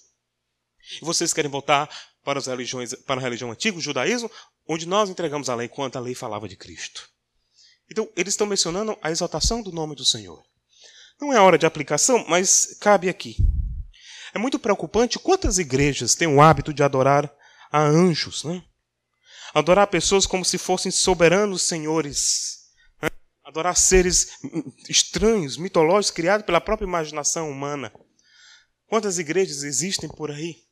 E 1.01 1.05
vocês 1.05 1.33
querem 1.33 1.49
voltar 1.49 1.89
para, 2.23 2.39
as 2.39 2.47
religiões, 2.47 2.93
para 2.93 3.19
a 3.19 3.23
religião 3.23 3.51
antiga, 3.51 3.77
o 3.77 3.81
judaísmo, 3.81 4.29
onde 4.67 4.87
nós 4.87 5.09
entregamos 5.09 5.49
a 5.49 5.55
lei 5.55 5.67
quanto 5.67 5.97
a 5.97 6.01
lei 6.01 6.15
falava 6.15 6.47
de 6.47 6.55
Cristo. 6.55 7.09
Então, 7.89 8.09
eles 8.15 8.33
estão 8.33 8.47
mencionando 8.47 8.97
a 9.01 9.11
exaltação 9.11 9.61
do 9.61 9.71
nome 9.71 9.95
do 9.95 10.03
Senhor. 10.03 10.43
Não 11.19 11.33
é 11.33 11.39
hora 11.39 11.57
de 11.57 11.65
aplicação, 11.65 12.25
mas 12.27 12.77
cabe 12.79 13.09
aqui. 13.09 13.37
É 14.33 14.37
muito 14.37 14.59
preocupante 14.59 15.17
quantas 15.17 15.57
igrejas 15.57 16.15
têm 16.15 16.27
o 16.27 16.41
hábito 16.41 16.73
de 16.73 16.83
adorar 16.83 17.33
a 17.71 17.81
anjos, 17.81 18.43
né? 18.43 18.61
Adorar 19.53 19.87
pessoas 19.87 20.25
como 20.25 20.43
se 20.43 20.57
fossem 20.57 20.91
soberanos 20.91 21.63
senhores 21.63 22.57
adorar 23.47 23.77
seres 23.77 24.39
estranhos, 24.89 25.55
mitológicos, 25.55 26.11
criados 26.11 26.45
pela 26.45 26.59
própria 26.59 26.85
imaginação 26.85 27.49
humana. 27.49 27.93
Quantas 28.87 29.19
igrejas 29.19 29.63
existem 29.63 30.09
por 30.09 30.29
aí 30.29 30.66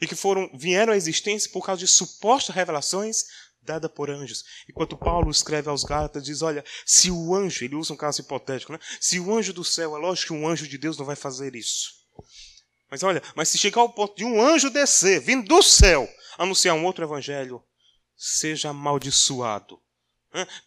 e 0.00 0.06
que 0.06 0.14
foram 0.14 0.50
vieram 0.54 0.92
à 0.92 0.96
existência 0.96 1.50
por 1.50 1.64
causa 1.64 1.80
de 1.80 1.88
supostas 1.88 2.54
revelações 2.54 3.24
dadas 3.62 3.90
por 3.90 4.10
anjos? 4.10 4.44
Enquanto 4.68 4.96
Paulo 4.96 5.30
escreve 5.30 5.68
aos 5.68 5.84
Gálatas, 5.84 6.24
diz: 6.24 6.42
Olha, 6.42 6.64
se 6.84 7.10
o 7.10 7.34
anjo, 7.34 7.64
ele 7.64 7.76
usa 7.76 7.92
um 7.92 7.96
caso 7.96 8.20
hipotético, 8.20 8.72
né? 8.72 8.78
Se 9.00 9.18
o 9.18 9.34
anjo 9.34 9.52
do 9.52 9.64
céu, 9.64 9.96
é 9.96 9.98
lógico 9.98 10.34
que 10.34 10.38
um 10.38 10.48
anjo 10.48 10.66
de 10.66 10.78
Deus 10.78 10.96
não 10.96 11.04
vai 11.04 11.16
fazer 11.16 11.54
isso. 11.54 11.90
Mas 12.90 13.02
olha, 13.02 13.22
mas 13.34 13.48
se 13.48 13.58
chegar 13.58 13.80
ao 13.80 13.92
ponto 13.92 14.16
de 14.16 14.24
um 14.24 14.40
anjo 14.40 14.70
descer, 14.70 15.20
vindo 15.20 15.46
do 15.46 15.62
céu, 15.62 16.08
anunciar 16.38 16.76
um 16.76 16.84
outro 16.84 17.04
evangelho, 17.04 17.62
seja 18.16 18.70
amaldiçoado 18.70 19.80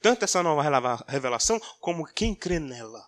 tanto 0.02 0.24
essa 0.24 0.42
nova 0.42 0.63
revelação, 1.08 1.60
como 1.80 2.06
quem 2.06 2.34
crê 2.34 2.60
nela. 2.60 3.08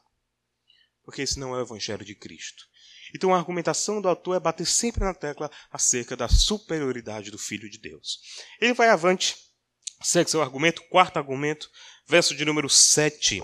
Porque 1.04 1.22
esse 1.22 1.40
não 1.40 1.56
é 1.56 1.60
o 1.60 1.62
Evangelho 1.62 2.06
de 2.06 2.14
Cristo. 2.14 2.66
Então 3.15 3.34
a 3.34 3.38
argumentação 3.38 4.02
do 4.02 4.08
autor 4.08 4.36
é 4.36 4.39
bater 4.39 4.65
sempre 4.65 5.04
na 5.04 5.13
tecla 5.13 5.50
acerca 5.71 6.15
da 6.15 6.28
superioridade 6.28 7.32
do 7.32 7.38
Filho 7.38 7.69
de 7.69 7.78
Deus. 7.78 8.19
Ele 8.60 8.74
vai 8.74 8.89
avante, 8.89 9.36
segue 10.02 10.30
seu 10.30 10.41
argumento, 10.41 10.82
quarto 10.89 11.17
argumento, 11.17 11.69
verso 12.08 12.36
de 12.36 12.45
número 12.45 12.69
7. 12.69 13.41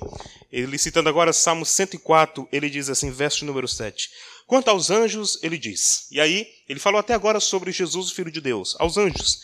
Ele 0.52 0.78
citando 0.78 1.10
agora 1.10 1.34
Salmo 1.34 1.66
104, 1.66 2.48
ele 2.52 2.70
diz 2.70 2.90
assim, 2.90 3.12
verso 3.12 3.40
de 3.40 3.46
número 3.46 3.68
7. 3.68 4.10
Quanto 4.46 4.70
aos 4.70 4.90
anjos, 4.90 5.40
ele 5.44 5.58
diz. 5.58 6.08
E 6.12 6.22
aí, 6.22 6.48
ele 6.70 6.80
falou 6.80 7.00
até 7.00 7.14
agora 7.14 7.40
sobre 7.40 7.72
Jesus, 7.72 8.10
o 8.10 8.16
Filho 8.16 8.32
de 8.32 8.40
Deus. 8.40 8.76
Aos 8.80 8.98
anjos, 8.98 9.42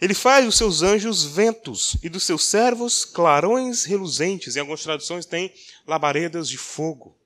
ele 0.00 0.14
faz 0.14 0.44
dos 0.44 0.56
seus 0.56 0.82
anjos 0.82 1.24
ventos 1.24 1.96
e 2.02 2.08
dos 2.08 2.24
seus 2.24 2.44
servos 2.44 3.04
clarões 3.04 3.84
reluzentes. 3.84 4.56
Em 4.56 4.60
algumas 4.60 4.82
traduções 4.82 5.26
tem 5.26 5.52
labaredas 5.86 6.48
de 6.48 6.58
fogo. 6.58 7.18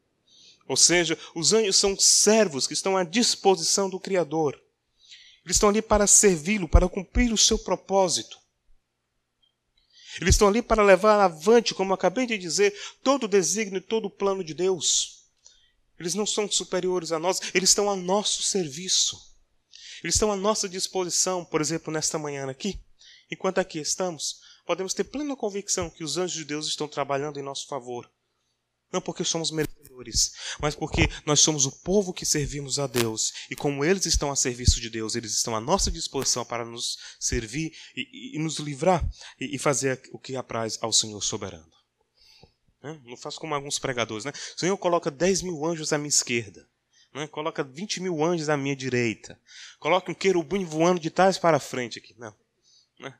Ou 0.68 0.76
seja, 0.76 1.18
os 1.34 1.52
anjos 1.52 1.76
são 1.76 1.98
servos 1.98 2.66
que 2.66 2.74
estão 2.74 2.96
à 2.96 3.02
disposição 3.02 3.88
do 3.88 3.98
Criador. 3.98 4.54
Eles 5.44 5.56
estão 5.56 5.70
ali 5.70 5.80
para 5.80 6.06
servi-lo, 6.06 6.68
para 6.68 6.88
cumprir 6.88 7.32
o 7.32 7.38
seu 7.38 7.58
propósito. 7.58 8.38
Eles 10.20 10.34
estão 10.34 10.48
ali 10.48 10.60
para 10.60 10.82
levar 10.82 11.20
avante, 11.20 11.74
como 11.74 11.94
acabei 11.94 12.26
de 12.26 12.36
dizer, 12.36 12.74
todo 13.02 13.24
o 13.24 13.28
desígnio, 13.28 13.80
todo 13.80 14.06
o 14.06 14.10
plano 14.10 14.44
de 14.44 14.52
Deus. 14.52 15.24
Eles 15.98 16.14
não 16.14 16.26
são 16.26 16.50
superiores 16.50 17.12
a 17.12 17.18
nós, 17.18 17.40
eles 17.54 17.70
estão 17.70 17.90
a 17.90 17.96
nosso 17.96 18.42
serviço. 18.42 19.16
Eles 20.02 20.14
estão 20.14 20.30
à 20.30 20.36
nossa 20.36 20.68
disposição, 20.68 21.44
por 21.44 21.60
exemplo, 21.60 21.92
nesta 21.92 22.18
manhã 22.18 22.48
aqui. 22.48 22.78
Enquanto 23.30 23.58
aqui 23.58 23.78
estamos, 23.78 24.40
podemos 24.66 24.94
ter 24.94 25.04
plena 25.04 25.34
convicção 25.36 25.90
que 25.90 26.04
os 26.04 26.16
anjos 26.16 26.36
de 26.36 26.44
Deus 26.44 26.66
estão 26.66 26.86
trabalhando 26.86 27.38
em 27.38 27.42
nosso 27.42 27.66
favor. 27.66 28.10
Não 28.92 29.00
porque 29.00 29.24
somos 29.24 29.50
merecedores, 29.50 29.77
mas 30.60 30.74
porque 30.74 31.08
nós 31.24 31.40
somos 31.40 31.66
o 31.66 31.72
povo 31.72 32.12
que 32.12 32.26
servimos 32.26 32.78
a 32.78 32.86
Deus. 32.86 33.32
E 33.50 33.56
como 33.56 33.84
eles 33.84 34.06
estão 34.06 34.30
a 34.30 34.36
serviço 34.36 34.80
de 34.80 34.90
Deus, 34.90 35.14
eles 35.14 35.32
estão 35.32 35.54
à 35.54 35.60
nossa 35.60 35.90
disposição 35.90 36.44
para 36.44 36.64
nos 36.64 36.98
servir 37.18 37.72
e, 37.96 38.36
e 38.36 38.38
nos 38.38 38.58
livrar 38.58 39.06
e, 39.40 39.56
e, 39.56 39.58
fazer 39.58 40.00
o 40.12 40.18
que 40.18 40.36
apraz 40.36 40.78
ao 40.80 40.92
Senhor 40.92 41.22
soberano. 41.22 41.66
Não 43.04 43.16
faço 43.16 43.40
como 43.40 43.54
alguns 43.54 43.78
pregadores, 43.78 44.24
né? 44.24 44.32
O 44.56 44.60
Senhor 44.60 44.76
coloca 44.78 45.10
10 45.10 45.42
mil 45.42 45.64
anjos 45.66 45.92
à 45.92 45.98
minha 45.98 46.08
esquerda. 46.08 46.66
Né? 47.12 47.26
Coloca 47.26 47.64
20 47.64 48.00
mil 48.00 48.22
anjos 48.22 48.48
à 48.48 48.56
minha 48.56 48.76
direita. 48.76 49.38
Coloca 49.78 50.10
um 50.10 50.14
querubim 50.14 50.64
voando 50.64 51.00
de 51.00 51.10
trás 51.10 51.38
para 51.38 51.58
frente 51.58 51.98
aqui. 51.98 52.14
Não. 52.16 52.34
Né? 53.00 53.12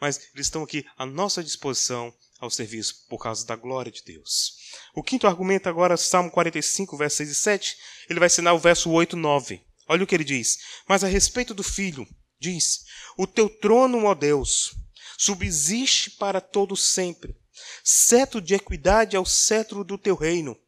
Mas 0.00 0.18
eles 0.34 0.46
estão 0.46 0.62
aqui 0.62 0.86
à 0.96 1.04
nossa 1.04 1.42
disposição 1.42 2.12
ao 2.42 2.50
serviço 2.50 3.06
por 3.08 3.18
causa 3.18 3.46
da 3.46 3.54
glória 3.54 3.92
de 3.92 4.02
Deus. 4.02 4.56
O 4.94 5.02
quinto 5.02 5.26
argumento 5.26 5.68
agora, 5.68 5.96
Salmo 5.96 6.30
45, 6.30 6.96
versos 6.96 7.16
6 7.18 7.30
e 7.30 7.34
7, 7.34 7.76
ele 8.10 8.18
vai 8.18 8.26
ensinar 8.26 8.52
o 8.52 8.58
verso 8.58 8.90
8 8.90 9.16
e 9.16 9.18
9. 9.18 9.62
Olha 9.88 10.02
o 10.04 10.06
que 10.06 10.14
ele 10.14 10.24
diz. 10.24 10.58
Mas 10.88 11.04
a 11.04 11.06
respeito 11.06 11.54
do 11.54 11.62
filho, 11.62 12.06
diz: 12.40 12.84
O 13.16 13.26
teu 13.26 13.48
trono, 13.48 14.04
ó 14.06 14.14
Deus, 14.14 14.74
subsiste 15.16 16.10
para 16.10 16.40
todo 16.40 16.76
sempre. 16.76 17.36
Cetro 17.84 18.40
de 18.40 18.54
equidade 18.54 19.14
é 19.14 19.20
o 19.20 19.24
cetro 19.24 19.84
do 19.84 19.96
teu 19.96 20.16
reino 20.16 20.58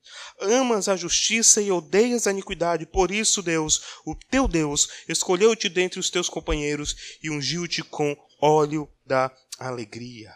amas 0.40 0.88
a 0.88 0.96
justiça 0.96 1.60
e 1.60 1.70
odeias 1.70 2.26
a 2.26 2.30
iniquidade. 2.30 2.86
Por 2.86 3.10
isso, 3.10 3.42
Deus, 3.42 3.82
o 4.04 4.14
teu 4.14 4.46
Deus, 4.46 4.88
escolheu-te 5.08 5.68
dentre 5.68 5.98
os 5.98 6.10
teus 6.10 6.28
companheiros 6.28 7.18
e 7.22 7.30
ungiu-te 7.30 7.82
com 7.82 8.16
óleo 8.40 8.88
da 9.06 9.30
alegria. 9.58 10.34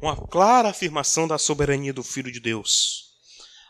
Uma 0.00 0.16
clara 0.16 0.70
afirmação 0.70 1.28
da 1.28 1.38
soberania 1.38 1.92
do 1.92 2.02
Filho 2.02 2.30
de 2.30 2.40
Deus. 2.40 3.12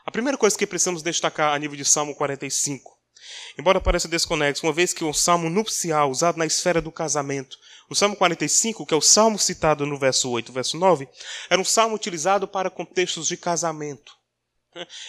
A 0.05 0.11
primeira 0.11 0.37
coisa 0.37 0.57
que 0.57 0.66
precisamos 0.66 1.03
destacar 1.03 1.55
a 1.55 1.59
nível 1.59 1.77
de 1.77 1.85
Salmo 1.85 2.14
45, 2.14 2.90
embora 3.59 3.81
pareça 3.81 4.09
desconexo, 4.09 4.66
uma 4.66 4.73
vez 4.73 4.92
que 4.92 5.05
o 5.05 5.12
salmo 5.12 5.49
nupcial, 5.49 6.11
usado 6.11 6.38
na 6.38 6.47
esfera 6.47 6.81
do 6.81 6.90
casamento, 6.90 7.57
o 7.88 7.95
Salmo 7.95 8.16
45, 8.16 8.87
que 8.87 8.95
é 8.95 8.97
o 8.97 9.03
salmo 9.03 9.38
citado 9.38 9.85
no 9.87 9.99
verso 9.99 10.31
8 10.31 10.53
verso 10.53 10.79
9, 10.79 11.07
era 11.51 11.61
um 11.61 11.64
salmo 11.64 11.95
utilizado 11.95 12.49
para 12.49 12.71
contextos 12.71 13.29
de 13.29 13.37
casamento. 13.37 14.12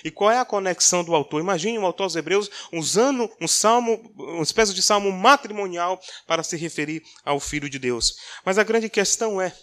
E 0.03 0.11
qual 0.11 0.29
é 0.29 0.39
a 0.39 0.45
conexão 0.45 1.03
do 1.03 1.15
autor? 1.15 1.39
Imagine 1.39 1.79
o 1.79 1.85
autor 1.85 2.03
aos 2.03 2.15
Hebreus 2.15 2.51
usando 2.71 3.31
um 3.39 3.47
salmo, 3.47 4.13
uma 4.17 4.43
espécie 4.43 4.73
de 4.73 4.81
salmo 4.81 5.11
matrimonial 5.11 5.99
para 6.27 6.43
se 6.43 6.57
referir 6.57 7.01
ao 7.23 7.39
Filho 7.39 7.69
de 7.69 7.79
Deus. 7.79 8.15
Mas 8.45 8.57
a 8.57 8.63
grande 8.63 8.89
questão 8.89 9.41
é, 9.41 9.55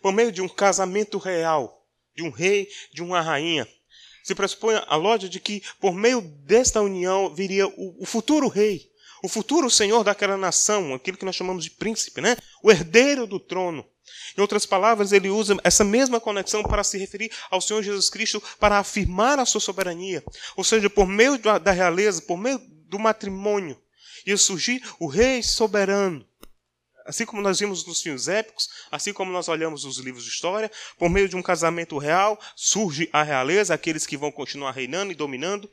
por 0.00 0.12
meio 0.12 0.32
de 0.32 0.40
um 0.40 0.48
casamento 0.48 1.18
real, 1.18 1.86
de 2.14 2.22
um 2.22 2.30
rei, 2.30 2.68
de 2.92 3.02
uma 3.02 3.20
rainha, 3.20 3.66
se 4.22 4.34
pressupõe 4.34 4.76
a 4.86 4.96
lógica 4.96 5.28
de 5.28 5.40
que 5.40 5.62
por 5.80 5.94
meio 5.94 6.20
desta 6.20 6.80
união 6.80 7.34
viria 7.34 7.66
o, 7.66 8.02
o 8.02 8.06
futuro 8.06 8.48
rei, 8.48 8.90
o 9.22 9.28
futuro 9.28 9.70
senhor 9.70 10.04
daquela 10.04 10.36
nação, 10.36 10.94
aquilo 10.94 11.16
que 11.16 11.24
nós 11.24 11.36
chamamos 11.36 11.64
de 11.64 11.70
príncipe, 11.70 12.20
né? 12.20 12.36
o 12.62 12.70
herdeiro 12.70 13.26
do 13.26 13.38
trono. 13.38 13.86
Em 14.36 14.40
outras 14.40 14.66
palavras, 14.66 15.12
ele 15.12 15.28
usa 15.28 15.56
essa 15.62 15.84
mesma 15.84 16.20
conexão 16.20 16.62
para 16.62 16.82
se 16.82 16.98
referir 16.98 17.30
ao 17.50 17.60
Senhor 17.60 17.82
Jesus 17.82 18.10
Cristo 18.10 18.42
para 18.58 18.78
afirmar 18.78 19.38
a 19.38 19.44
sua 19.44 19.60
soberania. 19.60 20.24
Ou 20.56 20.64
seja, 20.64 20.90
por 20.90 21.06
meio 21.06 21.38
da 21.38 21.70
realeza, 21.70 22.20
por 22.22 22.36
meio 22.36 22.58
do 22.88 22.98
matrimônio, 22.98 23.80
ia 24.26 24.36
surgir 24.36 24.82
o 24.98 25.06
rei 25.06 25.42
soberano. 25.42 26.26
Assim 27.04 27.26
como 27.26 27.42
nós 27.42 27.58
vimos 27.58 27.84
nos 27.86 28.00
filmes 28.00 28.28
épicos, 28.28 28.68
assim 28.90 29.12
como 29.12 29.32
nós 29.32 29.48
olhamos 29.48 29.84
nos 29.84 29.98
livros 29.98 30.24
de 30.24 30.30
história, 30.30 30.70
por 30.98 31.10
meio 31.10 31.28
de 31.28 31.36
um 31.36 31.42
casamento 31.42 31.98
real, 31.98 32.38
surge 32.54 33.08
a 33.12 33.22
realeza, 33.22 33.74
aqueles 33.74 34.06
que 34.06 34.16
vão 34.16 34.30
continuar 34.30 34.72
reinando 34.72 35.12
e 35.12 35.14
dominando. 35.14 35.70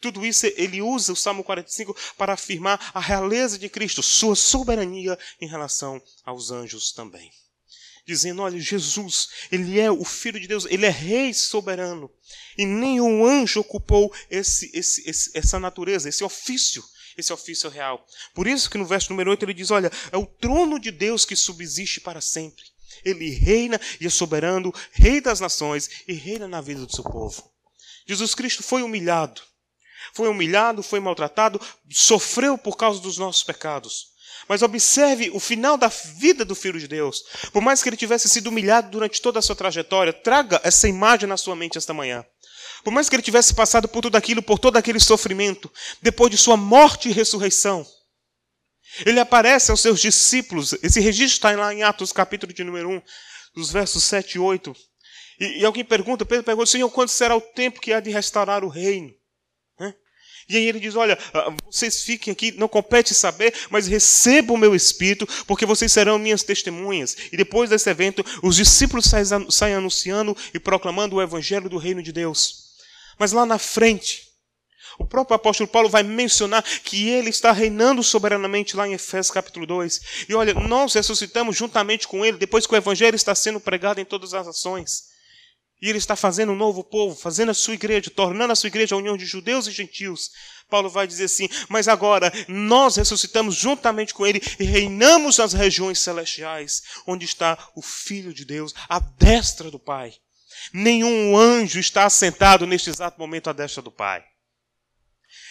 Tudo 0.00 0.24
isso 0.24 0.46
ele 0.56 0.80
usa 0.80 1.12
o 1.12 1.16
Salmo 1.16 1.44
45 1.44 1.94
para 2.16 2.32
afirmar 2.32 2.90
a 2.94 3.00
realeza 3.00 3.58
de 3.58 3.68
Cristo, 3.68 4.02
sua 4.02 4.34
soberania 4.34 5.18
em 5.40 5.46
relação 5.46 6.00
aos 6.24 6.50
anjos 6.50 6.92
também 6.92 7.30
dizendo: 8.10 8.42
olha, 8.42 8.58
Jesus, 8.58 9.28
ele 9.50 9.78
é 9.78 9.90
o 9.90 10.04
Filho 10.04 10.40
de 10.40 10.48
Deus, 10.48 10.66
ele 10.68 10.86
é 10.86 10.90
Rei 10.90 11.32
soberano. 11.32 12.10
E 12.58 12.66
nenhum 12.66 13.24
anjo 13.24 13.60
ocupou 13.60 14.12
esse, 14.28 14.70
esse, 14.74 15.08
esse, 15.08 15.30
essa 15.36 15.60
natureza, 15.60 16.08
esse 16.08 16.24
ofício, 16.24 16.82
esse 17.16 17.32
ofício 17.32 17.70
real. 17.70 18.04
Por 18.34 18.46
isso 18.46 18.70
que 18.70 18.78
no 18.78 18.86
verso 18.86 19.10
número 19.10 19.30
8 19.30 19.44
ele 19.44 19.54
diz: 19.54 19.70
olha, 19.70 19.90
é 20.10 20.16
o 20.16 20.26
trono 20.26 20.78
de 20.78 20.90
Deus 20.90 21.24
que 21.24 21.36
subsiste 21.36 22.00
para 22.00 22.20
sempre. 22.20 22.64
Ele 23.04 23.30
reina 23.30 23.80
e 24.00 24.06
é 24.06 24.10
soberano, 24.10 24.72
Rei 24.92 25.20
das 25.20 25.40
nações 25.40 25.88
e 26.06 26.12
reina 26.12 26.46
na 26.46 26.60
vida 26.60 26.84
do 26.84 26.94
seu 26.94 27.04
povo. 27.04 27.50
Jesus 28.06 28.34
Cristo 28.34 28.62
foi 28.62 28.82
humilhado. 28.82 29.40
Foi 30.12 30.28
humilhado, 30.28 30.82
foi 30.82 30.98
maltratado, 30.98 31.60
sofreu 31.88 32.58
por 32.58 32.76
causa 32.76 33.00
dos 33.00 33.18
nossos 33.18 33.42
pecados. 33.42 34.08
Mas 34.48 34.62
observe 34.62 35.30
o 35.30 35.38
final 35.38 35.76
da 35.76 35.88
vida 35.88 36.44
do 36.44 36.54
Filho 36.54 36.80
de 36.80 36.88
Deus. 36.88 37.22
Por 37.52 37.62
mais 37.62 37.82
que 37.82 37.88
ele 37.88 37.96
tivesse 37.96 38.28
sido 38.28 38.48
humilhado 38.48 38.90
durante 38.90 39.20
toda 39.20 39.38
a 39.38 39.42
sua 39.42 39.54
trajetória, 39.54 40.12
traga 40.12 40.60
essa 40.64 40.88
imagem 40.88 41.28
na 41.28 41.36
sua 41.36 41.54
mente 41.54 41.78
esta 41.78 41.94
manhã. 41.94 42.24
Por 42.84 42.92
mais 42.92 43.08
que 43.08 43.16
ele 43.16 43.22
tivesse 43.22 43.54
passado 43.54 43.88
por 43.88 44.00
tudo 44.02 44.16
aquilo, 44.16 44.42
por 44.42 44.58
todo 44.58 44.76
aquele 44.76 45.00
sofrimento, 45.00 45.70
depois 46.00 46.30
de 46.30 46.38
sua 46.38 46.56
morte 46.56 47.08
e 47.08 47.12
ressurreição, 47.12 47.86
ele 49.04 49.20
aparece 49.20 49.70
aos 49.70 49.80
seus 49.80 50.00
discípulos. 50.00 50.72
Esse 50.82 51.00
registro 51.00 51.36
está 51.36 51.52
lá 51.52 51.72
em 51.72 51.82
Atos, 51.82 52.12
capítulo 52.12 52.52
de 52.52 52.64
número 52.64 52.90
1, 52.90 53.02
dos 53.54 53.70
versos 53.70 54.02
7 54.04 54.34
e 54.34 54.38
8. 54.38 54.74
E, 55.40 55.60
e 55.60 55.64
alguém 55.64 55.84
pergunta, 55.84 56.24
Pedro 56.24 56.44
pergunta, 56.44 56.70
Senhor, 56.70 56.90
quando 56.90 57.08
será 57.08 57.36
o 57.36 57.40
tempo 57.40 57.80
que 57.80 57.92
há 57.92 58.00
de 58.00 58.10
restaurar 58.10 58.64
o 58.64 58.68
reino? 58.68 59.14
E 60.50 60.56
aí 60.56 60.64
ele 60.64 60.80
diz: 60.80 60.96
Olha, 60.96 61.16
ah, 61.32 61.54
vocês 61.70 62.02
fiquem 62.02 62.32
aqui, 62.32 62.50
não 62.50 62.66
compete 62.66 63.14
saber, 63.14 63.54
mas 63.70 63.86
recebam 63.86 64.56
o 64.56 64.58
meu 64.58 64.74
espírito, 64.74 65.24
porque 65.46 65.64
vocês 65.64 65.92
serão 65.92 66.18
minhas 66.18 66.42
testemunhas. 66.42 67.16
E 67.30 67.36
depois 67.36 67.70
desse 67.70 67.88
evento, 67.88 68.24
os 68.42 68.56
discípulos 68.56 69.08
saem 69.48 69.74
anunciando 69.74 70.36
e 70.52 70.58
proclamando 70.58 71.16
o 71.16 71.22
evangelho 71.22 71.70
do 71.70 71.78
reino 71.78 72.02
de 72.02 72.10
Deus. 72.10 72.69
Mas 73.20 73.32
lá 73.32 73.44
na 73.44 73.58
frente, 73.58 74.30
o 74.98 75.04
próprio 75.04 75.36
apóstolo 75.36 75.68
Paulo 75.68 75.90
vai 75.90 76.02
mencionar 76.02 76.62
que 76.62 77.06
ele 77.10 77.28
está 77.28 77.52
reinando 77.52 78.02
soberanamente 78.02 78.74
lá 78.74 78.88
em 78.88 78.94
Efésios 78.94 79.30
capítulo 79.30 79.66
2. 79.66 80.00
E 80.26 80.34
olha, 80.34 80.54
nós 80.54 80.94
ressuscitamos 80.94 81.54
juntamente 81.54 82.08
com 82.08 82.24
ele, 82.24 82.38
depois 82.38 82.66
que 82.66 82.72
o 82.72 82.76
evangelho 82.78 83.14
está 83.14 83.34
sendo 83.34 83.60
pregado 83.60 84.00
em 84.00 84.06
todas 84.06 84.32
as 84.32 84.46
nações. 84.46 85.10
E 85.82 85.88
ele 85.90 85.98
está 85.98 86.16
fazendo 86.16 86.52
um 86.52 86.56
novo 86.56 86.82
povo, 86.82 87.14
fazendo 87.14 87.50
a 87.50 87.54
sua 87.54 87.74
igreja, 87.74 88.10
tornando 88.10 88.54
a 88.54 88.56
sua 88.56 88.68
igreja 88.68 88.94
a 88.94 88.98
união 88.98 89.18
de 89.18 89.26
judeus 89.26 89.66
e 89.66 89.70
gentios. 89.70 90.30
Paulo 90.70 90.88
vai 90.88 91.06
dizer 91.06 91.24
assim: 91.24 91.46
Mas 91.68 91.88
agora 91.88 92.32
nós 92.48 92.96
ressuscitamos 92.96 93.54
juntamente 93.54 94.14
com 94.14 94.26
ele 94.26 94.40
e 94.58 94.64
reinamos 94.64 95.36
nas 95.36 95.52
regiões 95.52 95.98
celestiais, 95.98 96.80
onde 97.06 97.26
está 97.26 97.58
o 97.76 97.82
Filho 97.82 98.32
de 98.32 98.46
Deus, 98.46 98.74
à 98.88 98.98
destra 98.98 99.70
do 99.70 99.78
Pai. 99.78 100.14
Nenhum 100.72 101.36
anjo 101.36 101.78
está 101.78 102.04
assentado 102.04 102.66
neste 102.66 102.90
exato 102.90 103.18
momento 103.18 103.50
à 103.50 103.52
destra 103.52 103.82
do 103.82 103.90
Pai. 103.90 104.22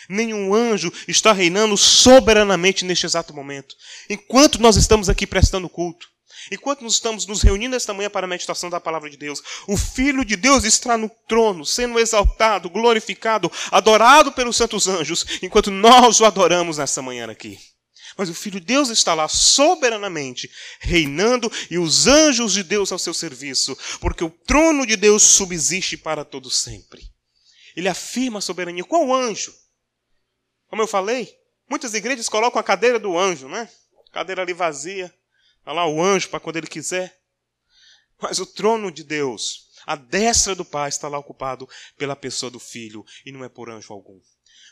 Nenhum 0.09 0.53
anjo 0.53 0.91
está 1.07 1.31
reinando 1.31 1.77
soberanamente 1.77 2.83
neste 2.83 3.05
exato 3.05 3.33
momento. 3.33 3.75
Enquanto 4.09 4.59
nós 4.59 4.75
estamos 4.75 5.09
aqui 5.09 5.27
prestando 5.27 5.69
culto, 5.69 6.07
Enquanto 6.51 6.81
nós 6.83 6.93
estamos 6.93 7.27
nos 7.27 7.41
reunindo 7.41 7.75
esta 7.75 7.93
manhã 7.93 8.09
para 8.09 8.25
a 8.25 8.29
meditação 8.29 8.69
da 8.69 8.79
palavra 8.79 9.09
de 9.09 9.17
Deus, 9.17 9.41
o 9.67 9.75
Filho 9.75 10.23
de 10.23 10.35
Deus 10.35 10.63
está 10.63 10.97
no 10.97 11.09
trono, 11.27 11.65
sendo 11.65 11.99
exaltado, 11.99 12.69
glorificado, 12.69 13.51
adorado 13.71 14.31
pelos 14.31 14.55
santos 14.55 14.87
anjos, 14.87 15.25
enquanto 15.41 15.69
nós 15.69 16.19
o 16.19 16.25
adoramos 16.25 16.77
nesta 16.77 17.01
manhã 17.01 17.29
aqui. 17.29 17.59
Mas 18.19 18.27
o 18.27 18.33
Filho 18.33 18.59
de 18.59 18.65
Deus 18.65 18.89
está 18.89 19.13
lá 19.13 19.29
soberanamente, 19.29 20.51
reinando, 20.81 21.49
e 21.71 21.77
os 21.77 22.05
anjos 22.05 22.51
de 22.51 22.63
Deus 22.63 22.91
ao 22.91 22.99
seu 22.99 23.13
serviço, 23.13 23.77
porque 24.01 24.25
o 24.25 24.29
trono 24.29 24.85
de 24.85 24.97
Deus 24.97 25.23
subsiste 25.23 25.95
para 25.95 26.25
todo 26.25 26.51
sempre. 26.51 27.09
Ele 27.77 27.87
afirma 27.87 28.39
a 28.39 28.41
soberania. 28.41 28.83
Qual 28.83 29.15
anjo? 29.15 29.55
Como 30.67 30.81
eu 30.81 30.87
falei, 30.87 31.33
muitas 31.69 31.93
igrejas 31.93 32.27
colocam 32.27 32.59
a 32.59 32.63
cadeira 32.63 32.99
do 32.99 33.17
anjo, 33.17 33.47
né? 33.47 33.71
Cadeira 34.11 34.41
ali 34.41 34.51
vazia. 34.51 35.05
Está 35.59 35.71
lá 35.71 35.87
o 35.87 36.03
anjo 36.03 36.27
para 36.27 36.41
quando 36.41 36.57
ele 36.57 36.67
quiser. 36.67 37.17
Mas 38.21 38.37
o 38.37 38.45
trono 38.45 38.91
de 38.91 39.05
Deus, 39.05 39.69
a 39.85 39.95
destra 39.95 40.53
do 40.53 40.65
Pai, 40.65 40.89
está 40.89 41.07
lá 41.07 41.17
ocupado 41.17 41.69
pela 41.97 42.17
pessoa 42.17 42.51
do 42.51 42.59
Filho, 42.59 43.05
e 43.25 43.31
não 43.31 43.45
é 43.45 43.47
por 43.47 43.69
anjo 43.69 43.93
algum. 43.93 44.19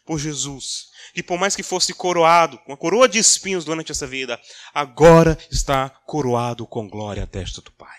Por 0.07 0.17
Jesus, 0.17 0.85
que 1.13 1.21
por 1.21 1.37
mais 1.37 1.53
que 1.53 1.61
fosse 1.61 1.93
coroado, 1.93 2.57
com 2.59 2.71
a 2.71 2.77
coroa 2.77 3.09
de 3.09 3.19
espinhos 3.19 3.65
durante 3.65 3.91
essa 3.91 4.07
vida, 4.07 4.39
agora 4.73 5.37
está 5.51 5.89
coroado 5.89 6.65
com 6.65 6.87
glória 6.87 7.23
à 7.23 7.25
destra 7.25 7.61
do 7.61 7.73
Pai. 7.73 7.97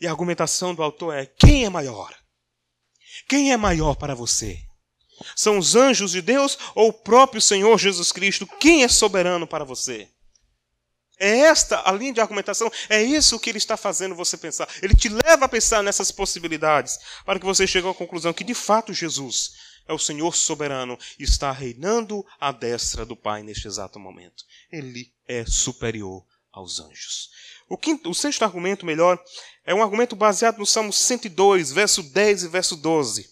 E 0.00 0.06
a 0.06 0.10
argumentação 0.10 0.74
do 0.74 0.82
autor 0.82 1.14
é: 1.14 1.26
quem 1.26 1.66
é 1.66 1.68
maior? 1.68 2.16
Quem 3.28 3.52
é 3.52 3.56
maior 3.58 3.96
para 3.96 4.14
você? 4.14 4.58
São 5.36 5.58
os 5.58 5.76
anjos 5.76 6.12
de 6.12 6.22
Deus 6.22 6.56
ou 6.74 6.88
o 6.88 6.92
próprio 6.92 7.42
Senhor 7.42 7.76
Jesus 7.76 8.10
Cristo? 8.10 8.46
Quem 8.58 8.82
é 8.82 8.88
soberano 8.88 9.46
para 9.46 9.64
você? 9.64 10.08
É 11.20 11.40
esta 11.40 11.82
a 11.84 11.92
linha 11.92 12.14
de 12.14 12.20
argumentação, 12.22 12.72
é 12.88 13.02
isso 13.02 13.38
que 13.38 13.50
ele 13.50 13.58
está 13.58 13.76
fazendo 13.76 14.14
você 14.14 14.38
pensar. 14.38 14.66
Ele 14.80 14.94
te 14.94 15.10
leva 15.10 15.44
a 15.44 15.48
pensar 15.48 15.82
nessas 15.82 16.10
possibilidades, 16.10 16.98
para 17.26 17.38
que 17.38 17.44
você 17.44 17.66
chegue 17.66 17.88
à 17.88 17.92
conclusão 17.92 18.32
que 18.32 18.44
de 18.44 18.54
fato 18.54 18.94
Jesus 18.94 19.67
é 19.88 19.92
o 19.92 19.98
Senhor 19.98 20.36
soberano 20.36 20.96
e 21.18 21.24
está 21.24 21.50
reinando 21.50 22.24
à 22.38 22.52
destra 22.52 23.04
do 23.04 23.16
Pai 23.16 23.42
neste 23.42 23.66
exato 23.66 23.98
momento. 23.98 24.44
Ele 24.70 25.10
é 25.26 25.44
superior 25.44 26.24
aos 26.52 26.78
anjos. 26.78 27.30
O, 27.68 27.76
quinto, 27.76 28.10
o 28.10 28.14
sexto 28.14 28.42
argumento, 28.44 28.86
melhor, 28.86 29.18
é 29.64 29.74
um 29.74 29.82
argumento 29.82 30.14
baseado 30.14 30.58
no 30.58 30.66
Salmo 30.66 30.92
102, 30.92 31.72
verso 31.72 32.02
10 32.02 32.44
e 32.44 32.48
verso 32.48 32.76
12. 32.76 33.28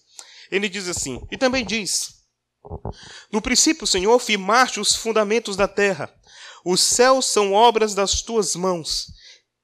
Ele 0.51 0.69
diz 0.69 0.89
assim: 0.89 1.21
E 1.31 1.39
também 1.39 1.65
diz: 1.65 2.23
No 3.31 3.41
princípio, 3.41 3.87
Senhor, 3.87 4.19
firmaste 4.19 4.81
os 4.81 4.97
fundamentos 4.97 5.57
da 5.57 5.69
terra 5.69 6.13
os 6.69 6.83
céus 6.83 7.27
são 7.27 7.53
obras 7.53 7.95
das 7.95 8.23
tuas 8.23 8.57
mãos. 8.57 9.07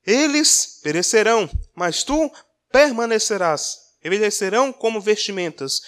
Eles 0.07 0.79
perecerão, 0.85 1.51
mas 1.75 2.05
tu 2.05 2.31
permanecerás. 2.71 3.77
Envelhecerão 4.05 4.73
como 4.73 5.01
vestimentas. 5.01 5.81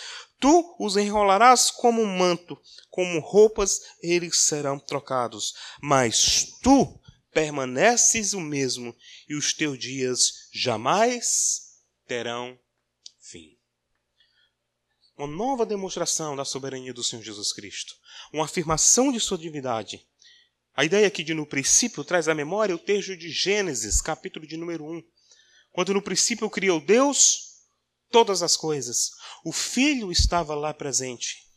Tu 0.45 0.77
os 0.79 0.95
enrolarás 0.99 1.71
como 1.71 2.03
um 2.03 2.19
manto, 2.19 2.61
como 2.91 3.19
roupas 3.19 3.81
eles 4.03 4.41
serão 4.41 4.79
trocados. 4.79 5.55
Mas 5.81 6.59
tu 6.63 7.01
permaneces 7.33 8.35
o 8.35 8.41
mesmo, 8.41 8.95
e 9.27 9.35
os 9.35 9.55
teus 9.55 9.79
dias 9.79 10.51
jamais 10.53 11.79
terão 12.07 12.59
fim. 13.19 13.57
Uma 15.17 15.27
nova 15.27 15.65
demonstração 15.65 16.37
da 16.37 16.45
soberania 16.45 16.93
do 16.93 17.03
Senhor 17.03 17.23
Jesus 17.23 17.51
Cristo. 17.51 17.95
Uma 18.31 18.45
afirmação 18.45 19.11
de 19.11 19.21
sua 19.21 19.39
divindade 19.39 20.07
a 20.77 20.85
ideia 20.85 21.07
aqui 21.07 21.23
de 21.23 21.33
no 21.33 21.47
princípio 21.47 22.05
traz 22.05 22.29
à 22.29 22.35
memória 22.35 22.75
o 22.75 22.79
texto 22.79 23.17
de 23.17 23.31
Gênesis, 23.31 24.03
capítulo 24.03 24.45
de 24.45 24.57
número 24.57 24.85
1. 24.85 25.03
Quando 25.71 25.95
no 25.95 26.03
princípio 26.03 26.51
criou 26.51 26.81
Deus 26.81 27.54
todas 28.15 28.45
as 28.45 28.57
coisas, 28.57 29.11
o 29.45 29.51
Filho 29.51 30.13
estava 30.13 30.55
lá 30.55 30.73
presente. 30.73 31.49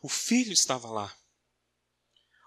O 0.00 0.08
Filho 0.08 0.52
estava 0.52 0.88
lá. 0.88 1.12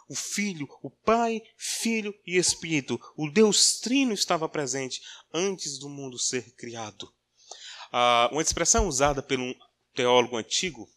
O 0.08 0.16
Filho, 0.16 0.66
o 0.82 0.90
Pai, 0.90 1.42
Filho 1.58 2.18
e 2.26 2.38
Espírito, 2.38 2.98
o 3.18 3.30
Deus 3.30 3.82
Trino 3.82 4.14
estava 4.14 4.48
presente 4.48 5.02
antes 5.34 5.78
do 5.78 5.90
mundo 5.90 6.18
ser 6.18 6.56
criado. 6.56 7.14
Ah, 7.92 8.30
uma 8.32 8.42
expressão 8.42 8.88
usada 8.88 9.22
por 9.22 9.38
um 9.38 9.54
teólogo 9.94 10.38
antigo, 10.38 10.90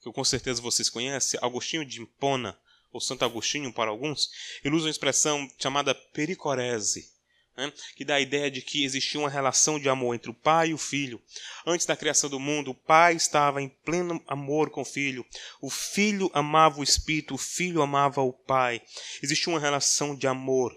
que 0.00 0.10
com 0.10 0.24
certeza 0.24 0.62
vocês 0.62 0.88
conhecem, 0.88 1.38
Agostinho 1.42 1.84
de 1.84 2.00
Hipona, 2.00 2.58
ou 2.90 3.02
Santo 3.02 3.26
Agostinho 3.26 3.70
para 3.70 3.90
alguns, 3.90 4.30
ele 4.64 4.74
usa 4.74 4.86
uma 4.86 4.90
expressão 4.90 5.46
chamada 5.58 5.94
pericorese, 5.94 7.17
né, 7.58 7.72
que 7.96 8.04
dá 8.04 8.14
a 8.14 8.20
ideia 8.20 8.48
de 8.48 8.62
que 8.62 8.84
existia 8.84 9.18
uma 9.18 9.28
relação 9.28 9.80
de 9.80 9.88
amor 9.88 10.14
entre 10.14 10.30
o 10.30 10.34
pai 10.34 10.68
e 10.68 10.74
o 10.74 10.78
filho. 10.78 11.20
Antes 11.66 11.84
da 11.84 11.96
criação 11.96 12.30
do 12.30 12.38
mundo, 12.38 12.70
o 12.70 12.74
pai 12.74 13.16
estava 13.16 13.60
em 13.60 13.68
pleno 13.68 14.22
amor 14.28 14.70
com 14.70 14.82
o 14.82 14.84
filho, 14.84 15.26
o 15.60 15.68
filho 15.68 16.30
amava 16.32 16.78
o 16.78 16.84
espírito, 16.84 17.34
o 17.34 17.38
filho 17.38 17.82
amava 17.82 18.22
o 18.22 18.32
pai. 18.32 18.80
Existia 19.20 19.52
uma 19.52 19.58
relação 19.58 20.14
de 20.14 20.28
amor, 20.28 20.72